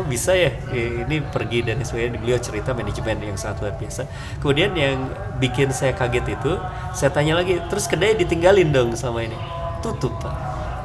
kok 0.00 0.08
bisa 0.08 0.32
ya? 0.32 0.50
Eh, 0.68 1.04
ini 1.04 1.20
pergi 1.20 1.60
dan 1.62 1.78
sebagainya 1.78 2.16
beliau 2.16 2.36
cerita 2.36 2.72
manajemen 2.72 3.20
yang 3.22 3.36
sangat 3.36 3.60
luar 3.60 3.74
biasa. 3.74 4.08
Kemudian 4.38 4.72
yang 4.74 4.96
bikin 5.36 5.68
saya 5.70 5.92
kaget 5.92 6.26
itu 6.32 6.52
saya 6.90 7.08
tanya 7.08 7.36
lagi 7.36 7.60
terus 7.66 7.84
kedai 7.84 8.14
ditinggalin 8.14 8.68
dong 8.68 8.90
selama 8.92 9.20
ini? 9.22 9.38
Tutup 9.78 10.16
pak. 10.16 10.34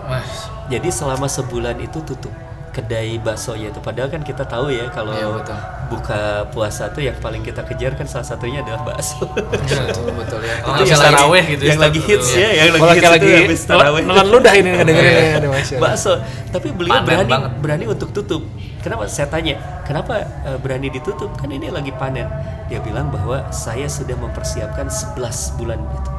Mas, 0.05 0.29
jadi 0.67 0.85
selama 0.87 1.25
sebulan 1.25 1.79
itu 1.79 1.97
tutup 1.99 2.29
kedai 2.69 3.15
baksonya 3.17 3.71
itu. 3.71 3.79
Padahal 3.79 4.07
kan 4.07 4.19
kita 4.19 4.43
tahu 4.43 4.67
ya 4.67 4.85
kalau 4.89 5.11
Iya, 5.11 5.31
betul. 5.31 5.55
buka 5.87 6.19
puasa 6.51 6.91
tuh 6.91 7.01
yang 7.01 7.15
paling 7.17 7.39
kita 7.39 7.63
kejar 7.63 7.95
kan 7.95 8.03
salah 8.03 8.27
satunya 8.27 8.59
adalah 8.59 8.83
bakso. 8.85 9.23
Betul 9.31 10.11
betul 10.11 10.39
ya. 10.43 10.55
Oh, 10.61 10.75
yang 10.77 10.91
lagi- 10.93 11.15
taraweh 11.15 11.43
gitu 11.47 11.63
ya, 11.63 11.69
yang 11.71 11.79
lagi 11.79 11.99
hits 11.99 12.29
ya 12.31 12.49
yang 12.51 12.67
Oh, 12.69 12.83
lagi 12.83 12.99
hits 12.99 13.09
lagi 13.09 13.25
itu 13.25 13.39
habis 13.47 13.61
taraweh. 13.63 14.01
nelan 14.03 14.27
ludah 14.27 14.53
ini 14.53 14.69
ngedengerin 14.73 15.15
Allah. 15.39 15.79
bakso. 15.79 16.13
Tapi 16.51 16.67
beliau 16.69 16.93
Panen 16.93 17.07
berani 17.07 17.31
banget. 17.31 17.51
berani 17.57 17.85
untuk 17.87 18.09
tutup 18.11 18.43
kenapa? 18.85 19.09
Saya 19.09 19.25
tanya 19.25 19.57
kenapa 19.81 20.29
eh, 20.45 20.57
berani 20.61 20.93
ditutup? 20.93 21.33
Kan 21.41 21.49
ini 21.49 21.73
lagi 21.73 21.89
panen. 21.89 22.29
Dia 22.69 22.77
bilang 22.85 23.09
bahwa 23.09 23.49
saya 23.49 23.89
sudah 23.89 24.13
mempersiapkan 24.13 24.85
11 24.85 25.57
bulan 25.57 25.81
itu. 25.81 26.11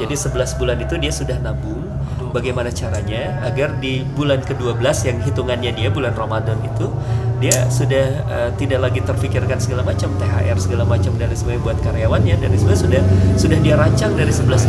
Jadi 0.00 0.16
11 0.16 0.56
bulan 0.56 0.80
itu 0.80 0.96
dia 0.96 1.12
sudah 1.12 1.36
nabung. 1.44 1.84
Bagaimana 2.32 2.72
caranya? 2.72 3.36
Agar 3.44 3.76
di 3.76 4.00
bulan 4.16 4.40
ke-12 4.40 4.80
yang 5.04 5.18
hitungannya 5.20 5.70
dia 5.76 5.88
bulan 5.92 6.16
Ramadan 6.16 6.56
itu 6.64 6.88
dia 7.38 7.68
sudah 7.70 8.06
eh, 8.26 8.50
tidak 8.58 8.90
lagi 8.90 9.00
terfikirkan 9.04 9.60
segala 9.62 9.86
macam 9.86 10.10
THR 10.18 10.58
segala 10.58 10.82
macam 10.82 11.14
dan 11.20 11.30
sebagainya 11.30 11.62
buat 11.62 11.78
karyawannya 11.84 12.34
dan 12.40 12.50
sebagainya 12.56 12.80
sudah 12.82 13.02
sudah 13.38 13.58
dia 13.62 13.74
rancang 13.76 14.16
dari 14.16 14.32
11 14.32 14.66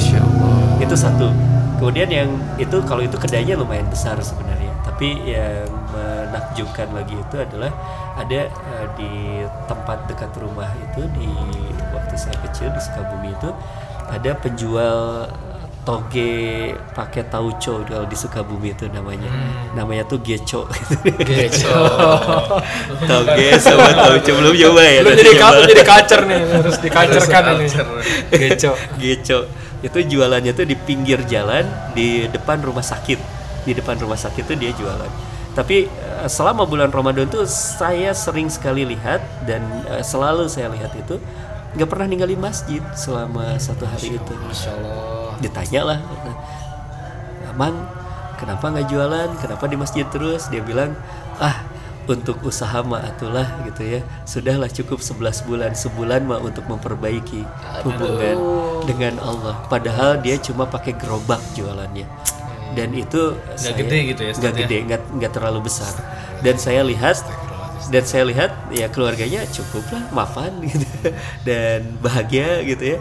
itu. 0.84 0.96
Satu. 1.00 1.32
Kemudian 1.80 2.12
yang 2.12 2.30
itu 2.60 2.76
kalau 2.84 3.00
itu 3.00 3.16
kedainya 3.16 3.56
lumayan 3.56 3.88
besar 3.88 4.20
sebenarnya. 4.20 4.68
Tapi 4.84 5.32
yang 5.32 5.64
menakjubkan 6.30 6.94
lagi 6.94 7.18
itu 7.18 7.36
adalah 7.42 7.72
ada 8.14 8.48
eh, 8.48 8.86
di 8.96 9.44
tempat 9.66 10.06
dekat 10.06 10.32
rumah 10.38 10.70
itu 10.78 11.02
di 11.18 11.30
waktu 11.90 12.16
saya 12.16 12.38
kecil 12.46 12.70
di 12.70 12.82
Sukabumi 12.82 13.34
itu 13.34 13.50
ada 14.10 14.32
penjual 14.38 15.26
toge 15.88 16.76
pakai 16.94 17.26
tauco 17.34 17.82
kalau 17.82 18.06
di 18.06 18.14
Sukabumi 18.14 18.78
itu 18.78 18.86
namanya 18.94 19.32
namanya 19.74 20.06
tuh 20.06 20.22
geco 20.22 20.70
Geco. 21.18 21.82
toge 23.10 23.58
sama 23.58 23.90
tauco 23.98 24.32
belum 24.38 24.54
coba 24.54 24.82
ya 24.86 25.02
Lu 25.02 25.10
nanti 25.10 25.26
jadi 25.26 25.34
kamu 25.42 25.60
jadi 25.66 25.84
kacer 25.88 26.22
nih 26.30 26.40
harus 26.62 26.78
dikacerkan 26.78 27.44
ini 27.58 27.68
geco 28.30 28.72
Geco. 29.02 29.40
Itu 29.80 30.00
jualannya 30.04 30.52
tuh 30.52 30.68
di 30.68 30.76
pinggir 30.76 31.24
jalan 31.24 31.64
di 31.96 32.28
depan 32.28 32.60
rumah 32.60 32.84
sakit. 32.84 33.20
Di 33.64 33.72
depan 33.72 33.96
rumah 34.00 34.20
sakit 34.20 34.44
tuh 34.44 34.58
dia 34.60 34.76
jualan. 34.76 35.12
Tapi 35.60 35.92
eh, 35.92 36.28
selama 36.32 36.64
bulan 36.64 36.88
Ramadan 36.88 37.28
tuh 37.28 37.44
saya 37.44 38.16
sering 38.16 38.48
sekali 38.48 38.88
lihat 38.88 39.20
dan 39.44 39.60
eh, 39.92 40.00
selalu 40.00 40.48
saya 40.48 40.72
lihat 40.72 40.96
itu 40.96 41.20
nggak 41.76 41.90
pernah 41.92 42.08
ninggalin 42.08 42.40
masjid 42.40 42.80
selama 42.96 43.60
satu 43.60 43.84
hari 43.84 44.16
itu. 44.16 44.34
Masya 44.40 44.72
Allah. 44.72 45.36
Ditanya 45.44 45.82
lah, 45.84 46.00
Mang, 47.60 47.76
kenapa 48.40 48.72
nggak 48.72 48.88
jualan? 48.88 49.30
Kenapa 49.44 49.68
di 49.68 49.76
masjid 49.76 50.08
terus? 50.08 50.48
Dia 50.48 50.64
bilang, 50.64 50.96
ah 51.44 51.68
untuk 52.08 52.42
usaha 52.42 52.80
mah 52.82 53.04
atulah 53.04 53.62
gitu 53.68 54.00
ya. 54.00 54.02
Sudahlah 54.24 54.72
cukup 54.72 55.04
11 55.04 55.44
bulan. 55.46 55.72
Sebulan 55.76 56.24
mah 56.26 56.40
untuk 56.40 56.66
memperbaiki 56.72 57.44
hubungan 57.84 58.38
dengan 58.88 59.20
Allah. 59.22 59.60
Padahal 59.68 60.24
dia 60.24 60.40
cuma 60.40 60.66
pakai 60.66 60.96
gerobak 60.96 61.44
jualannya 61.54 62.39
dan 62.78 62.90
itu 62.94 63.36
Nggak 63.36 63.76
gede 63.80 63.98
gitu 64.14 64.22
ya, 64.26 64.32
nggak 64.38 64.54
ya? 64.54 64.60
gede 64.66 64.78
nggak 64.88 65.02
nggak 65.18 65.32
terlalu 65.34 65.60
besar. 65.66 65.94
Dan 66.46 66.56
saya 66.58 66.82
lihat 66.86 67.20
dan 67.90 68.04
saya 68.06 68.24
lihat 68.28 68.52
ya 68.70 68.88
keluarganya 68.92 69.44
cukup 69.50 69.86
lah 69.90 70.04
mapan 70.14 70.52
gitu. 70.62 70.86
Dan 71.48 71.98
bahagia 72.00 72.62
gitu 72.64 72.96
ya. 72.96 73.00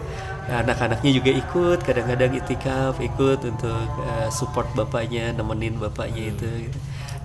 Anak-anaknya 0.48 1.10
juga 1.12 1.28
ikut 1.28 1.78
kadang-kadang 1.84 2.32
itikaf 2.32 2.96
ikut 3.04 3.44
untuk 3.44 3.88
eh, 4.00 4.28
support 4.32 4.72
bapaknya 4.72 5.36
nemenin 5.36 5.76
bapaknya 5.76 6.32
itu 6.32 6.48
gitu. 6.64 6.78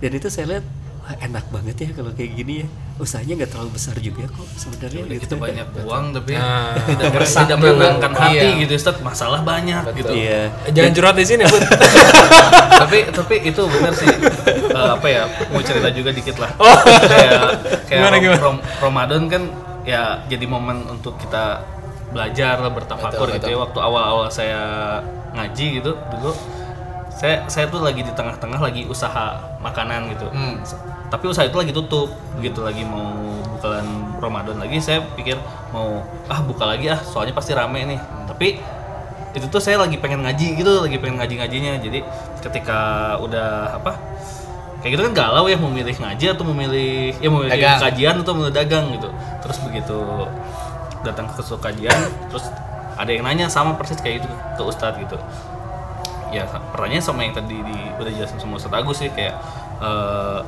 dan 0.04 0.10
itu 0.12 0.28
saya 0.28 0.46
lihat 0.52 0.64
wah, 1.04 1.14
enak 1.20 1.44
banget 1.48 1.76
ya 1.78 1.88
kalau 1.92 2.10
kayak 2.10 2.32
gini 2.34 2.54
ya. 2.60 2.66
Usahanya 2.94 3.34
nggak 3.36 3.50
terlalu 3.50 3.70
besar 3.70 3.92
juga 3.98 4.24
kok 4.24 4.46
sebenarnya 4.54 5.02
Udah 5.02 5.14
gitu 5.14 5.24
kita 5.26 5.36
banyak 5.36 5.66
uang 5.82 6.04
tapi 6.12 6.32
Nah. 6.32 6.72
tidak 6.80 7.12
Resah 7.14 7.42
tidak 7.44 7.58
menenangkan 7.60 8.12
hati 8.14 8.34
Iya. 8.48 8.60
gitu 8.64 8.72
Ustaz. 8.74 8.96
Masalah 8.98 9.40
banyak 9.42 9.82
gitu. 9.94 10.10
Iya. 10.10 10.40
Jangan 10.70 10.92
curhat 10.92 11.14
di 11.14 11.26
sini 11.26 11.42
Bud. 11.44 11.62
Tapi 12.74 12.98
tapi 13.06 13.34
itu 13.44 13.62
benar 13.62 13.92
sih. 13.92 14.08
Eh, 14.08 14.90
apa 14.90 15.06
ya 15.06 15.22
mau 15.46 15.60
cerita 15.60 15.88
juga 15.88 16.10
dikit 16.10 16.36
lah. 16.36 16.50
Kayak 17.06 17.40
kayak 17.86 18.00
Gimana, 18.00 18.16
gimana? 18.18 18.40
Rom- 18.40 18.64
Ramadan 18.80 19.22
kan 19.28 19.42
ya 19.84 20.02
jadi 20.26 20.42
momen 20.44 20.82
untuk 20.88 21.14
kita 21.16 21.62
belajar 22.10 22.58
lah 22.58 22.70
bertafakur 22.70 23.26
Betul, 23.26 23.36
gitu 23.36 23.48
ya. 23.50 23.56
waktu 23.60 23.78
awal-awal 23.78 24.26
saya 24.28 24.62
ngaji 25.32 25.66
gitu 25.78 25.92
dulu 26.10 26.30
saya 27.10 27.42
saya 27.46 27.66
tuh 27.66 27.78
lagi 27.80 28.00
di 28.00 28.12
tengah-tengah 28.12 28.58
lagi 28.60 28.82
usaha 28.84 29.34
makanan 29.58 30.10
gitu. 30.10 30.26
Hmm. 30.28 30.58
Tapi 31.14 31.30
usaha 31.30 31.46
itu 31.46 31.54
lagi 31.54 31.70
tutup 31.70 32.10
gitu 32.42 32.66
lagi 32.66 32.82
mau 32.82 33.38
bukaan 33.54 34.18
Ramadan 34.18 34.58
lagi 34.58 34.82
saya 34.82 34.98
pikir 35.14 35.38
mau 35.70 36.02
ah 36.26 36.42
buka 36.42 36.66
lagi 36.66 36.90
ah 36.90 36.98
soalnya 36.98 37.30
pasti 37.30 37.54
rame 37.54 37.86
nih. 37.86 38.02
Tapi 38.26 38.58
itu 39.30 39.46
tuh 39.46 39.62
saya 39.62 39.78
lagi 39.78 39.94
pengen 40.02 40.26
ngaji 40.26 40.58
gitu 40.58 40.82
lagi 40.82 40.98
pengen 40.98 41.22
ngaji 41.22 41.34
ngajinya. 41.38 41.72
Jadi 41.78 42.02
ketika 42.42 42.78
udah 43.22 43.78
apa 43.78 43.94
kayak 44.82 44.98
gitu 44.98 45.02
kan 45.06 45.14
galau 45.14 45.46
ya 45.46 45.54
mau 45.54 45.70
milih 45.70 45.94
ngaji 45.94 46.34
atau 46.34 46.42
memilih 46.50 47.14
ya 47.22 47.28
mau 47.30 47.46
milih 47.46 47.62
Dagang. 47.62 47.78
kajian 47.78 48.14
atau 48.26 48.32
mau 48.34 48.50
dagang 48.50 48.84
gitu. 48.98 49.08
Terus 49.38 49.58
begitu 49.62 49.98
datang 51.06 51.30
ke 51.30 51.46
kajian 51.46 52.10
terus 52.26 52.50
ada 52.98 53.10
yang 53.14 53.22
nanya 53.22 53.46
sama 53.46 53.78
persis 53.78 54.02
kayak 54.02 54.26
gitu 54.26 54.34
ke 54.58 54.62
ustadz 54.66 54.98
gitu. 54.98 55.14
Ya 56.34 56.50
pertanyaan 56.74 57.06
sama 57.06 57.22
yang 57.22 57.38
tadi 57.38 57.54
di, 57.54 57.76
udah 58.02 58.10
jelasin 58.10 58.42
sama 58.42 58.58
Ustadz 58.58 58.74
Agus 58.74 58.98
sih 58.98 59.06
kayak 59.06 59.38
eh, 59.78 60.40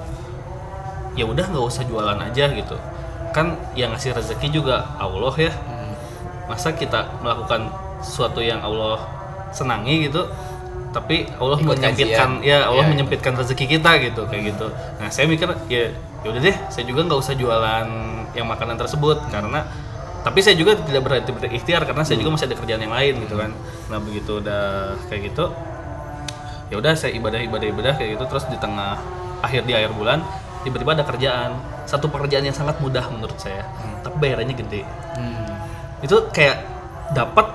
ya 1.17 1.25
udah 1.25 1.45
nggak 1.49 1.65
usah 1.65 1.83
jualan 1.89 2.19
aja 2.21 2.45
gitu. 2.53 2.77
Kan 3.33 3.57
yang 3.75 3.91
ngasih 3.97 4.13
rezeki 4.15 4.63
juga 4.63 4.85
Allah 5.01 5.35
ya. 5.37 5.53
Masa 6.47 6.71
kita 6.77 7.19
melakukan 7.25 7.73
sesuatu 8.05 8.39
yang 8.39 8.63
Allah 8.63 9.03
senangi 9.51 10.07
gitu 10.07 10.29
tapi 10.95 11.29
Allah 11.37 11.61
Ikut 11.61 11.77
menyempitkan 11.77 12.41
kajian. 12.41 12.47
ya 12.47 12.59
Allah 12.73 12.89
Iya, 12.89 12.93
menyempitkan 12.97 13.33
rezeki 13.37 13.67
kita 13.77 13.91
gitu 14.01 14.23
kayak 14.31 14.55
gitu. 14.55 14.67
Nah 14.97 15.09
saya 15.13 15.29
mikir 15.29 15.49
ya 15.69 15.93
ya 16.25 16.29
udah 16.33 16.41
deh 16.41 16.57
saya 16.73 16.85
juga 16.89 17.05
nggak 17.05 17.21
usah 17.21 17.35
jualan 17.37 17.87
yang 18.33 18.47
makanan 18.49 18.81
tersebut 18.81 19.21
karena 19.29 19.69
tapi 20.25 20.43
saya 20.43 20.59
juga 20.59 20.75
tidak 20.75 21.07
berhenti 21.07 21.31
berikhtiar 21.31 21.85
karena 21.87 22.03
saya 22.03 22.17
juga 22.19 22.35
masih 22.35 22.49
ada 22.49 22.57
kerjaan 22.59 22.81
yang 22.81 22.95
lain 22.95 23.15
gitu 23.29 23.35
kan. 23.37 23.51
Nah 23.93 23.99
begitu 24.01 24.41
udah 24.41 24.97
kayak 25.13 25.33
gitu 25.33 25.53
ya 26.67 26.83
udah 26.83 26.93
saya 26.99 27.15
ibadah 27.15 27.39
ibadah 27.45 27.67
ibadah 27.71 27.93
kayak 27.95 28.19
gitu 28.19 28.25
terus 28.27 28.45
di 28.51 28.59
tengah 28.59 28.99
akhir 29.45 29.69
di 29.69 29.73
akhir 29.77 29.95
bulan 29.95 30.25
tiba-tiba 30.67 30.99
ada 30.99 31.07
kerjaan. 31.07 31.55
Satu 31.87 32.11
pekerjaan 32.11 32.43
yang 32.43 32.57
sangat 32.57 32.83
mudah 32.83 33.07
menurut 33.15 33.39
saya. 33.39 33.63
Tapi 34.03 34.17
bayarannya 34.19 34.59
gede. 34.59 34.83
Hmm. 35.15 35.47
itu 35.97 36.13
kayak 36.29 36.61
dapat 37.17 37.47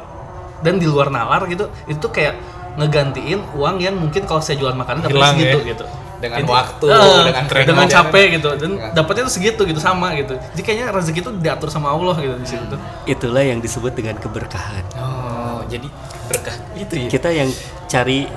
dan 0.65 0.81
di 0.81 0.89
luar 0.89 1.13
nalar 1.13 1.45
gitu 1.45 1.69
itu 1.85 2.07
kayak 2.09 2.41
ngegantiin 2.73 3.37
uang 3.53 3.77
yang 3.77 3.93
mungkin 3.93 4.23
kalau 4.23 4.41
saya 4.41 4.57
jualan 4.57 4.73
makanan 4.73 5.05
dapat 5.05 5.13
Hilang 5.13 5.35
segitu 5.37 5.59
ya? 5.61 5.69
gitu. 5.75 5.85
Dengan 6.21 6.37
Jadi, 6.45 6.51
waktu, 6.53 6.85
eh, 6.85 7.21
dengan 7.25 7.43
dengan 7.65 7.87
capek 7.89 8.25
gitu. 8.37 8.49
Dan 8.53 8.69
Dengan- 8.77 8.93
dapatnya 8.93 9.23
tuh 9.25 9.33
segitu 9.41 9.61
gitu 9.65 9.81
sama 9.81 10.13
gitu. 10.13 10.37
Jadi 10.37 10.61
kayaknya 10.61 10.93
rezeki 10.93 11.19
itu 11.21 11.31
diatur 11.41 11.69
sama 11.73 11.93
Allah 11.93 12.13
gitu 12.17 12.35
di 12.37 12.47
situ. 12.47 12.75
Itulah 13.09 13.41
yang 13.41 13.57
disebut 13.57 13.93
dengan 13.97 14.15
keberkahan. 14.21 14.85
Oh, 15.01 15.65
jadi 15.65 15.89
berkah 16.29 16.55
itu 16.77 16.93
ya. 16.97 17.09
Kita 17.09 17.29
yang 17.33 17.49
cari 17.89 18.29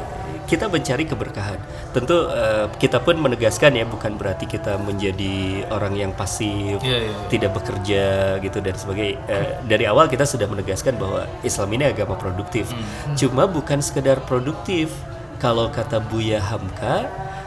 kita 0.44 0.68
mencari 0.68 1.04
keberkahan. 1.04 1.56
Tentu 1.90 2.28
eh, 2.28 2.68
kita 2.76 3.00
pun 3.00 3.16
menegaskan 3.16 3.72
ya 3.72 3.84
bukan 3.84 4.14
berarti 4.14 4.44
kita 4.44 4.76
menjadi 4.76 5.64
orang 5.72 5.96
yang 5.96 6.12
pasif, 6.12 6.80
Iya, 6.84 6.98
iya, 7.00 7.08
iya. 7.08 7.26
tidak 7.32 7.50
bekerja 7.56 8.04
gitu 8.38 8.58
dan 8.60 8.74
sebagai 8.76 9.16
eh, 9.24 9.48
dari 9.64 9.84
awal 9.88 10.06
kita 10.06 10.28
sudah 10.28 10.44
menegaskan 10.44 11.00
bahwa 11.00 11.24
Islam 11.40 11.68
ini 11.72 11.84
agama 11.88 12.14
produktif. 12.14 12.68
Cuma 13.16 13.48
bukan 13.48 13.80
sekedar 13.80 14.20
produktif. 14.24 14.92
Kalau 15.40 15.68
kata 15.68 16.00
Buya 16.00 16.40
Hamka, 16.40 17.04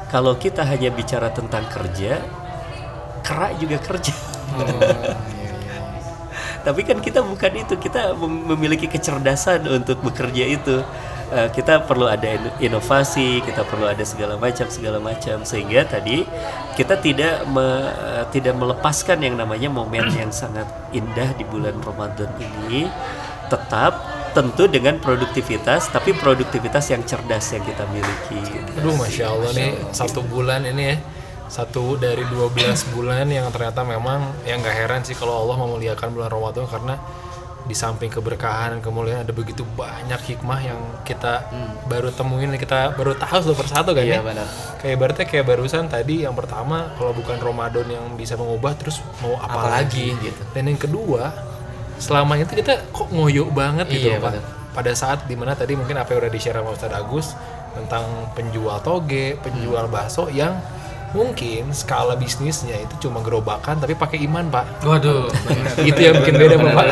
kalau 0.09 0.37
kita 0.37 0.61
hanya 0.61 0.93
bicara 0.93 1.33
tentang 1.33 1.65
kerja, 1.71 2.21
kerak 3.25 3.57
juga 3.57 3.77
kerja. 3.81 4.13
Tapi 6.61 6.81
kan 6.83 6.99
kita 6.99 7.23
bukan 7.23 7.53
itu, 7.55 7.73
kita 7.79 8.11
mem- 8.13 8.53
memiliki 8.53 8.91
kecerdasan 8.91 9.63
untuk 9.65 10.03
bekerja 10.03 10.43
itu. 10.45 10.83
Eh, 11.27 11.51
kita 11.51 11.83
perlu 11.83 12.07
ada 12.07 12.23
in- 12.23 12.71
inovasi, 12.71 13.43
kita 13.43 13.67
perlu 13.67 13.83
ada 13.83 13.99
segala 14.07 14.39
macam 14.39 14.63
segala 14.71 14.95
macam. 14.95 15.43
Sehingga 15.43 15.83
tadi 15.83 16.23
kita 16.79 16.95
tidak 17.03 17.43
me- 17.51 17.91
eh, 17.91 18.23
tidak 18.31 18.55
melepaskan 18.55 19.19
yang 19.19 19.35
namanya 19.35 19.67
momen 19.67 20.07
yang 20.19 20.31
sangat 20.31 20.63
indah 20.95 21.35
di 21.35 21.43
bulan 21.43 21.75
Ramadan 21.83 22.31
ini. 22.39 22.87
Tetap 23.51 23.93
tentu 24.31 24.71
dengan 24.71 25.01
produktivitas 25.03 25.89
tapi 25.91 26.15
produktivitas 26.15 26.95
yang 26.95 27.03
cerdas 27.03 27.51
yang 27.51 27.63
kita 27.67 27.83
miliki. 27.91 28.39
Aduh, 28.79 28.95
masya 28.95 29.33
Allah 29.33 29.51
nih 29.51 29.71
satu 29.91 30.23
bulan 30.23 30.63
ini 30.63 30.95
ya. 30.95 30.97
Satu 31.47 31.99
dari 31.99 32.23
12 32.23 32.55
bulan 32.95 33.27
yang 33.27 33.51
ternyata 33.51 33.83
memang 33.83 34.31
yang 34.47 34.63
nggak 34.63 34.75
heran 34.79 35.03
sih 35.03 35.15
kalau 35.15 35.43
Allah 35.43 35.59
memuliakan 35.59 36.07
bulan 36.15 36.31
Ramadan 36.31 36.71
karena 36.71 36.95
di 37.67 37.75
samping 37.75 38.07
keberkahan 38.07 38.73
dan 38.73 38.79
kemuliaan 38.79 39.21
ada 39.21 39.29
begitu 39.29 39.67
banyak 39.67 40.15
hikmah 40.17 40.59
yang 40.63 40.79
kita 41.03 41.51
baru 41.85 42.09
temuin 42.09 42.55
kita 42.55 42.95
baru 42.95 43.11
tahu 43.13 43.43
satu 43.43 43.53
persatu 43.53 43.91
kan 43.91 44.01
Iya, 44.01 44.19
ya 44.19 44.21
benar. 44.23 44.47
kayak 44.79 44.97
berarti 44.97 45.21
kayak 45.23 45.45
barusan 45.45 45.85
tadi 45.85 46.23
yang 46.23 46.31
pertama 46.31 46.95
kalau 46.95 47.11
bukan 47.11 47.35
Ramadan 47.37 47.85
yang 47.85 48.05
bisa 48.13 48.33
mengubah 48.33 48.71
terus 48.73 49.03
mau 49.19 49.35
apa, 49.35 49.51
Apalagi 49.67 50.15
lagi 50.15 50.25
gitu. 50.25 50.41
dan 50.55 50.63
yang 50.65 50.79
kedua 50.79 51.35
selama 51.97 52.37
itu 52.37 52.53
kita 52.53 52.87
kok 52.89 53.09
ngoyo 53.09 53.49
banget 53.49 53.85
gitu 53.89 54.13
Iya, 54.13 54.23
Pak. 54.23 54.33
pada 54.71 54.91
saat 54.93 55.25
di 55.25 55.35
mana 55.35 55.51
tadi 55.51 55.73
mungkin 55.73 55.97
apa 55.97 56.13
yang 56.13 56.23
udah 56.23 56.31
di 56.31 56.39
share 56.39 56.55
sama 56.55 56.69
Ustadz 56.71 56.95
Agus 56.95 57.27
tentang 57.73 58.05
penjual 58.31 58.77
toge, 58.79 59.37
penjual 59.37 59.85
bakso 59.85 60.29
yang 60.29 60.57
mungkin 61.15 61.71
skala 61.71 62.19
bisnisnya 62.19 62.83
itu 62.83 63.07
cuma 63.07 63.23
gerobakan 63.23 63.79
tapi 63.79 63.95
pakai 63.95 64.27
iman 64.27 64.51
pak. 64.51 64.65
Waduh 64.83 65.31
itu 65.89 65.99
yang 65.99 66.19
bikin 66.19 66.35
beda 66.35 66.55
pak. 66.59 66.85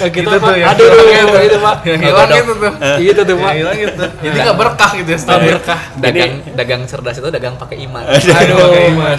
Eh, 0.00 0.10
kita 0.12 0.34
tuh 0.40 0.54
yang 0.56 0.72
aduh 0.72 0.86
hilang 0.88 1.08
itu 1.12 1.28
itu. 1.28 1.44
itu 1.44 1.58
pak. 1.60 1.76
Yang 1.84 2.00
hilang 2.00 2.28
itu 2.28 2.52
tuh. 2.52 2.72
Itu 2.96 3.20
tuh 3.20 3.36
pak. 3.36 3.52
Yang 3.52 3.58
hilang 3.60 3.78
itu. 3.78 4.04
Jadi 4.24 4.36
nggak 4.40 4.56
berkah 4.56 4.90
gitu 4.96 5.10
ya 5.12 5.18
Ustaz. 5.20 5.36
berkah. 5.44 5.80
Dagang 6.00 6.32
dagang 6.56 6.82
cerdas 6.88 7.16
itu 7.20 7.28
dagang 7.28 7.54
pakai 7.60 7.76
iman. 7.84 8.04
Aduh, 8.08 8.56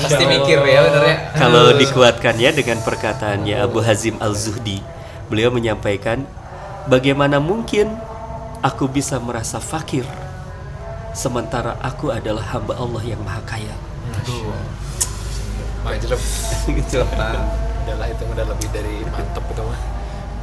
pasti 0.02 0.24
mikir 0.26 0.58
ya 0.66 0.80
bener 0.90 1.04
ya. 1.06 1.16
Kalau 1.38 1.66
dikuatkannya 1.78 2.50
dengan 2.58 2.78
perkataannya 2.82 3.56
Abu 3.62 3.80
Hazim 3.86 4.18
Al-Zuhdi, 4.18 4.82
beliau 5.30 5.54
menyampaikan, 5.54 6.26
bagaimana 6.90 7.38
mungkin 7.38 7.94
aku 8.66 8.90
bisa 8.90 9.22
merasa 9.22 9.62
fakir 9.62 10.04
sementara 11.14 11.78
aku 11.82 12.14
adalah 12.14 12.44
hamba 12.54 12.78
Allah 12.78 13.04
yang 13.06 13.22
maha 13.22 13.42
kaya. 13.46 13.89
Majrep. 15.86 16.22
Gitu. 16.80 17.02
adalah 17.90 18.06
itu 18.06 18.22
udah 18.22 18.46
lebih 18.46 18.70
dari 18.70 19.02
mantep 19.10 19.42
itu 19.50 19.62
mah. 19.66 19.80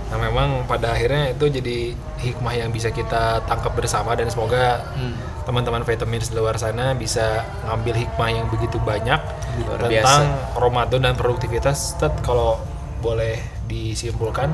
Nah 0.06 0.18
memang 0.18 0.48
pada 0.66 0.94
akhirnya 0.94 1.34
itu 1.34 1.46
jadi 1.46 1.78
hikmah 2.18 2.54
yang 2.54 2.70
bisa 2.74 2.90
kita 2.90 3.42
tangkap 3.46 3.74
bersama 3.74 4.14
dan 4.18 4.30
semoga 4.30 4.82
teman-teman 5.46 5.86
vitamins 5.86 6.30
di 6.30 6.34
luar 6.38 6.58
sana 6.58 6.94
bisa 6.98 7.46
ngambil 7.66 7.94
hikmah 7.94 8.28
yang 8.34 8.46
begitu 8.50 8.82
banyak 8.82 9.18
Luar 9.62 9.78
tentang 9.86 10.34
Ramadan 10.58 11.00
dan 11.10 11.14
produktivitas. 11.14 11.94
Tet, 11.98 12.14
kalau 12.26 12.58
boleh 12.98 13.38
disimpulkan 13.70 14.50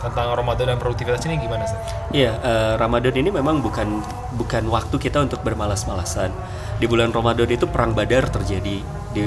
tentang 0.00 0.32
Ramadan 0.32 0.74
dan 0.74 0.78
produktivitas 0.80 1.22
ini 1.28 1.36
gimana 1.36 1.68
Seth? 1.68 1.80
Iya, 2.10 2.32
eh, 2.40 2.74
Ramadan 2.80 3.14
ini 3.14 3.30
memang 3.30 3.60
bukan 3.60 4.00
bukan 4.34 4.64
waktu 4.72 4.96
kita 4.96 5.20
untuk 5.20 5.44
bermalas-malasan. 5.44 6.32
Di 6.80 6.88
bulan 6.88 7.12
Ramadan 7.12 7.48
itu 7.52 7.68
perang 7.68 7.92
Badar 7.92 8.32
terjadi. 8.32 8.80
Di 9.12 9.22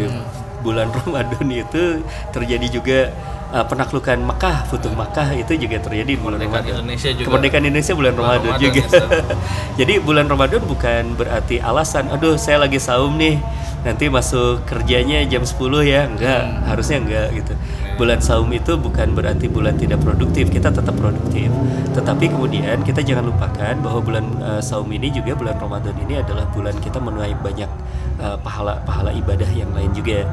bulan 0.66 0.90
Ramadan 1.06 1.48
itu 1.48 2.02
terjadi 2.34 2.68
juga 2.74 3.00
eh, 3.54 3.66
penaklukan 3.70 4.18
Mekah, 4.18 4.58
Futuh 4.68 4.92
Makkah 4.92 5.38
itu 5.38 5.54
juga 5.56 5.78
terjadi 5.78 6.10
di 6.14 6.20
bulan 6.20 6.42
Kemerdekaan 6.42 6.66
Ramadan. 6.66 6.82
Indonesia 6.82 7.10
juga. 7.14 7.26
Kemerdekaan 7.30 7.64
Indonesia 7.70 7.94
bulan 7.94 8.14
Bulan 8.14 8.26
Ramadan, 8.26 8.42
Ramadan, 8.42 8.62
juga. 8.66 8.82
Ustaz. 8.82 9.10
Jadi 9.80 9.94
bulan 10.02 10.26
Ramadan 10.26 10.62
bukan 10.66 11.04
berarti 11.16 11.56
alasan, 11.62 12.04
aduh 12.10 12.36
saya 12.36 12.58
lagi 12.66 12.80
saum 12.82 13.14
nih, 13.16 13.38
nanti 13.84 14.08
masuk 14.08 14.64
kerjanya 14.64 15.22
jam 15.28 15.44
10 15.44 15.60
ya, 15.84 16.08
enggak, 16.08 16.44
harusnya 16.66 16.98
enggak 17.04 17.28
gitu. 17.36 17.54
Bulan 17.94 18.20
saum 18.24 18.50
itu 18.50 18.74
bukan 18.80 19.14
berarti 19.14 19.46
bulan 19.46 19.78
tidak 19.78 20.02
produktif, 20.02 20.50
kita 20.50 20.74
tetap 20.74 20.96
produktif. 20.98 21.52
Tetapi 21.94 22.26
kemudian 22.34 22.82
kita 22.82 23.06
jangan 23.06 23.30
lupakan 23.30 23.76
bahwa 23.84 24.00
bulan 24.02 24.26
eh, 24.42 24.62
saum 24.64 24.90
ini 24.90 25.14
juga 25.14 25.38
bulan 25.38 25.62
Ramadan 25.62 25.94
ini 26.02 26.18
adalah 26.18 26.50
bulan 26.50 26.74
kita 26.82 26.98
menuai 26.98 27.38
banyak 27.38 27.70
eh, 28.18 28.38
pahala 28.42 28.82
pahala 28.82 29.14
ibadah 29.14 29.50
yang 29.54 29.70
lain 29.76 29.94
juga. 29.94 30.26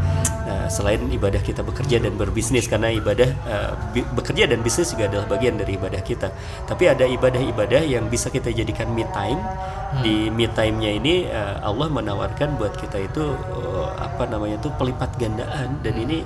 Nah, 0.50 0.66
selain 0.72 0.98
ibadah 1.12 1.38
kita 1.44 1.60
bekerja 1.60 2.00
dan 2.00 2.16
berbisnis 2.16 2.66
karena 2.66 2.90
ibadah 2.90 3.09
eh, 3.18 3.70
bi- 3.90 4.06
bekerja 4.14 4.46
dan 4.46 4.62
bisnis 4.62 4.94
juga 4.94 5.10
adalah 5.10 5.26
bagian 5.26 5.58
dari 5.58 5.74
ibadah 5.74 6.02
kita. 6.04 6.30
Tapi 6.68 6.84
ada 6.86 7.04
ibadah-ibadah 7.08 7.82
yang 7.82 8.06
bisa 8.06 8.30
kita 8.30 8.54
jadikan 8.54 8.90
me 8.94 9.02
time. 9.10 9.40
Di 10.06 10.30
me 10.30 10.46
time-nya 10.46 10.90
ini 11.02 11.26
eh, 11.26 11.56
Allah 11.58 11.90
menawarkan 11.90 12.54
buat 12.54 12.78
kita 12.78 13.02
itu 13.02 13.22
eh, 13.34 13.88
apa 13.98 14.30
namanya 14.30 14.62
tuh 14.62 14.70
pelipat 14.78 15.18
gandaan. 15.18 15.82
Dan 15.82 15.94
ini 15.98 16.22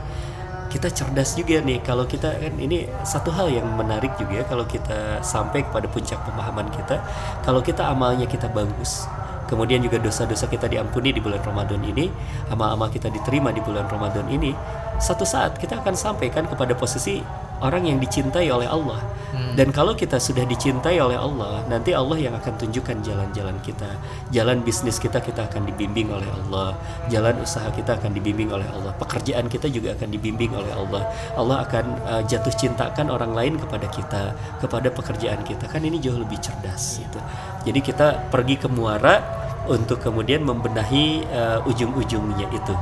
kita 0.69 0.91
cerdas 0.91 1.39
juga 1.39 1.63
nih. 1.65 1.81
Kalau 1.81 2.05
kita 2.05 2.35
kan 2.37 2.55
ini 2.61 2.91
satu 3.07 3.33
hal 3.33 3.49
yang 3.49 3.65
menarik 3.79 4.13
juga 4.21 4.45
kalau 4.45 4.69
kita 4.69 5.25
sampai 5.25 5.65
kepada 5.65 5.89
puncak 5.89 6.21
pemahaman 6.27 6.69
kita. 6.75 7.01
Kalau 7.41 7.65
kita 7.65 7.89
amalnya 7.89 8.29
kita 8.29 8.51
bagus 8.53 9.09
kemudian 9.45 9.81
juga 9.85 10.01
dosa-dosa 10.01 10.49
kita 10.49 10.67
diampuni 10.67 11.13
di 11.13 11.21
bulan 11.21 11.41
Ramadan 11.45 11.81
ini 11.85 12.09
amal-amal 12.49 12.89
kita 12.89 13.13
diterima 13.13 13.53
di 13.53 13.61
bulan 13.61 13.87
Ramadan 13.87 14.27
ini 14.33 14.57
satu 14.99 15.27
saat 15.27 15.59
kita 15.59 15.83
akan 15.83 15.95
sampaikan 15.95 16.47
kepada 16.47 16.73
posisi 16.77 17.21
orang 17.65 17.89
yang 17.89 17.99
dicintai 18.03 18.51
oleh 18.51 18.69
Allah. 18.69 19.01
Dan 19.55 19.75
kalau 19.75 19.99
kita 19.99 20.19
sudah 20.19 20.47
dicintai 20.47 20.99
oleh 21.03 21.19
Allah 21.19 21.67
nanti 21.67 21.91
Allah 21.91 22.15
yang 22.15 22.35
akan 22.39 22.55
tunjukkan 22.55 23.03
jalan-jalan 23.03 23.55
kita. 23.67 23.87
Jalan 24.31 24.63
bisnis 24.63 25.03
kita 25.03 25.19
kita 25.19 25.51
akan 25.51 25.67
dibimbing 25.67 26.11
oleh 26.11 26.27
Allah. 26.27 26.79
Jalan 27.11 27.43
usaha 27.43 27.67
kita 27.75 27.99
akan 27.99 28.15
dibimbing 28.15 28.55
oleh 28.55 28.67
Allah. 28.71 28.95
Pekerjaan 28.95 29.51
kita 29.51 29.67
juga 29.71 29.99
akan 29.99 30.11
dibimbing 30.11 30.55
oleh 30.55 30.71
Allah. 30.71 31.03
Allah 31.35 31.57
akan 31.67 31.85
uh, 32.07 32.23
jatuh 32.27 32.55
cintakan 32.55 33.11
orang 33.11 33.35
lain 33.35 33.55
kepada 33.59 33.87
kita 33.91 34.23
kepada 34.63 34.89
pekerjaan 34.95 35.43
kita. 35.43 35.67
Kan 35.67 35.83
ini 35.83 35.99
jauh 35.99 36.19
lebih 36.19 36.39
cerdas 36.39 37.03
gitu. 37.03 37.19
Jadi 37.67 37.81
kita 37.83 38.31
pergi 38.31 38.55
ke 38.59 38.71
muara 38.71 39.19
untuk 39.67 39.99
kemudian 39.99 40.47
membenahi 40.47 41.27
uh, 41.27 41.59
ujung-ujungnya 41.67 42.47
itu 42.55 42.75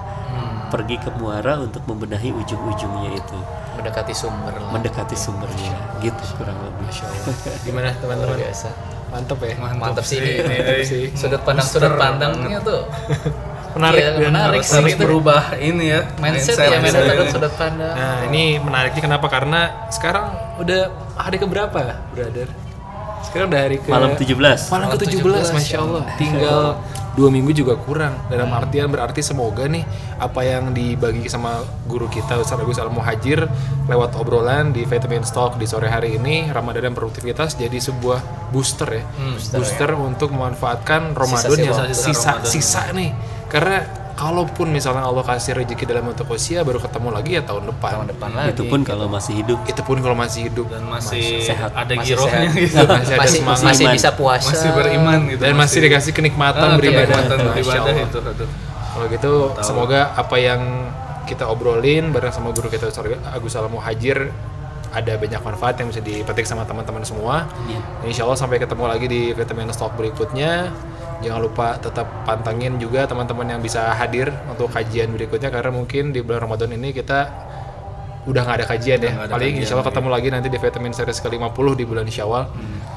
pergi 0.72 0.96
ke 0.96 1.10
muara 1.12 1.60
untuk 1.60 1.84
membenahi 1.84 2.32
ujung-ujungnya 2.32 3.12
itu 3.12 3.38
Mendekati 3.72 4.12
sumber 4.12 4.52
lah. 4.52 4.70
mendekati 4.70 5.12
sumbernya 5.14 5.76
gitu 6.00 6.24
kurang 6.34 6.56
lebih 6.58 6.88
Gimana 7.66 7.88
Luar 7.90 8.00
teman-teman? 8.00 8.36
biasa. 8.40 8.68
Mantep 9.12 9.38
ya. 9.42 9.54
Mantap 9.60 10.00
sih 10.02 10.16
ini. 10.16 10.32
Mantep 10.40 10.80
sih. 10.82 11.04
Sudut 11.12 11.42
pandang 11.42 11.66
sudut 11.66 11.92
pandangnya 11.94 12.58
tuh 12.58 12.80
Menarik 13.76 14.04
dan 14.04 14.12
menarik 14.22 14.60
harus- 14.60 14.68
sih 14.68 14.76
harus 14.76 14.92
gitu. 14.92 15.00
berubah 15.02 15.56
ini 15.56 15.84
ya 15.88 16.00
mindset 16.20 16.60
ya 16.60 16.76
mindset 16.76 16.92
mindset. 17.00 17.08
sudut 17.08 17.28
sudut 17.32 17.52
pandang. 17.56 17.94
Nah 17.94 18.18
ini 18.28 18.42
menariknya 18.56 19.00
kenapa? 19.02 19.26
Karena 19.28 19.60
sekarang 19.88 20.28
udah 20.56 20.80
hari 21.16 21.36
keberapa 21.36 21.80
brother? 22.12 22.48
Sekarang 23.22 23.48
udah 23.48 23.60
hari 23.62 23.78
ke 23.78 23.88
malam 23.88 24.12
17 24.12 24.28
Malam 24.34 24.58
Malam 24.68 24.88
ke 24.92 24.96
17, 25.08 25.24
17, 25.24 25.56
Masya 25.56 25.72
ya 25.72 25.78
Allah 25.78 26.02
Tinggal 26.18 26.62
dua 27.12 27.28
minggu 27.28 27.52
juga 27.52 27.76
kurang. 27.76 28.16
Dalam 28.28 28.48
artian 28.52 28.88
berarti 28.88 29.20
semoga 29.20 29.68
nih 29.68 29.84
apa 30.18 30.40
yang 30.44 30.72
dibagi 30.72 31.28
sama 31.28 31.64
guru 31.84 32.08
kita 32.08 32.40
Ustaz 32.40 32.58
Agus 32.60 32.80
Al 32.80 32.88
Muhajir 32.88 33.44
lewat 33.88 34.16
obrolan 34.16 34.72
di 34.72 34.84
Vitamin 34.88 35.24
Stock 35.26 35.60
di 35.60 35.68
sore 35.68 35.92
hari 35.92 36.16
ini 36.16 36.48
Ramadan 36.48 36.92
dan 36.92 36.94
produktivitas 36.96 37.56
jadi 37.56 37.76
sebuah 37.76 38.50
booster 38.50 38.88
ya. 38.88 39.04
Booster, 39.52 39.90
untuk 39.96 40.32
memanfaatkan 40.32 41.12
Ramadan 41.12 41.58
yang 41.58 41.76
Sisa-sisa 41.76 42.04
sisa 42.12 42.30
Ramadan. 42.36 42.50
sisa 42.50 42.82
nih. 42.96 43.10
Karena 43.52 43.76
kalaupun 44.12 44.68
misalnya 44.68 45.02
Allah 45.02 45.22
kasih 45.22 45.56
rezeki 45.56 45.84
dalam 45.84 46.06
bentuk 46.06 46.28
usia 46.28 46.60
baru 46.60 46.78
ketemu 46.78 47.08
lagi 47.10 47.30
ya 47.36 47.42
tahun 47.42 47.68
depan 47.68 47.90
tahun 47.92 48.06
depan 48.12 48.30
lagi 48.32 48.50
itu 48.52 48.64
pun 48.66 48.80
kalau 48.82 49.06
masih 49.06 49.32
hidup 49.34 49.58
itu 49.64 49.80
pun 49.80 49.96
kalau 49.98 50.14
masih 50.14 50.40
hidup 50.46 50.66
dan 50.68 50.82
masih 50.84 51.40
sehat. 51.40 51.70
ada 51.72 51.92
masih 51.92 52.06
girohnya 52.12 52.48
sehat. 52.48 52.60
gitu 52.60 52.76
Masih 52.76 52.86
ada 53.08 53.18
masih 53.18 53.38
semangat. 53.40 53.64
masih 53.64 53.84
bisa 53.90 54.08
puasa 54.12 54.48
masih 54.48 54.70
beriman 54.72 55.18
gitu 55.26 55.40
dan 55.40 55.54
masih 55.54 55.78
dikasih 55.80 56.12
kenikmatan 56.12 56.68
Ah, 56.68 56.76
beribadah 56.76 57.16
beribadah 57.26 57.82
Allah. 57.88 58.04
itu 58.04 58.18
aduh. 58.18 58.48
Kalau 58.92 59.06
gitu 59.08 59.32
semoga 59.60 60.00
apa 60.12 60.36
yang 60.36 60.60
kita 61.24 61.48
obrolin 61.48 62.10
bareng 62.10 62.28
sama 62.28 62.52
guru 62.52 62.68
kita 62.68 62.86
Ustaz 62.86 63.08
Agus 63.26 63.54
Al 63.54 63.66
Muhajir 63.66 64.28
ada 64.92 65.12
banyak 65.16 65.40
manfaat 65.40 65.80
yang 65.80 65.88
bisa 65.88 65.98
dipetik 65.98 66.44
sama 66.44 66.68
teman-teman 66.68 67.00
semua. 67.00 67.48
Insya 68.02 68.22
Allah 68.22 68.36
sampai 68.36 68.60
ketemu 68.60 68.84
lagi 68.84 69.08
di 69.08 69.32
vitamin 69.32 69.72
stock 69.72 69.96
berikutnya. 69.96 70.68
Jangan 71.22 71.40
lupa 71.40 71.78
tetap 71.78 72.06
pantengin 72.26 72.76
juga 72.82 73.06
teman-teman 73.06 73.46
yang 73.46 73.60
bisa 73.62 73.94
hadir 73.94 74.34
untuk 74.50 74.68
kajian 74.74 75.14
berikutnya 75.14 75.48
karena 75.54 75.70
mungkin 75.70 76.10
di 76.10 76.20
bulan 76.20 76.44
Ramadan 76.50 76.74
ini 76.74 76.90
kita 76.90 77.30
udah 78.22 78.40
nggak 78.46 78.56
ada 78.62 78.66
kajian 78.66 78.98
ya. 79.02 79.10
nggak 79.14 79.26
ada 79.30 79.34
Paling 79.34 79.52
kajian 79.54 79.62
insya 79.62 79.74
Allah 79.78 79.86
ketemu 79.90 80.08
lagi 80.10 80.28
nanti 80.30 80.48
di 80.50 80.58
vitamin 80.58 80.92
series 80.94 81.18
ke-50 81.22 81.66
di 81.78 81.84
bulan 81.86 82.04
Syawal. 82.06 82.44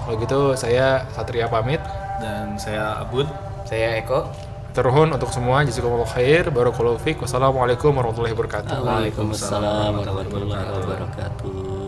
Kalau 0.06 0.16
gitu 0.22 0.40
saya 0.58 1.06
Satria 1.14 1.48
pamit. 1.50 1.82
dan 2.16 2.56
saya 2.56 3.04
Abud. 3.04 3.28
Saya 3.68 4.00
Eko. 4.00 4.30
Terhun 4.72 5.12
untuk 5.12 5.32
semua. 5.36 5.64
Jazakumullah 5.68 6.08
khair. 6.08 6.48
Barakallahu 6.48 6.96
fiik 7.04 7.20
wassalamualaikum 7.20 7.92
warahmatullahi 7.92 8.32
wabarakatuh. 8.32 8.76
Waalaikumsalam 8.82 10.00
warahmatullahi 10.00 10.28
wabarakatuh 10.32 11.85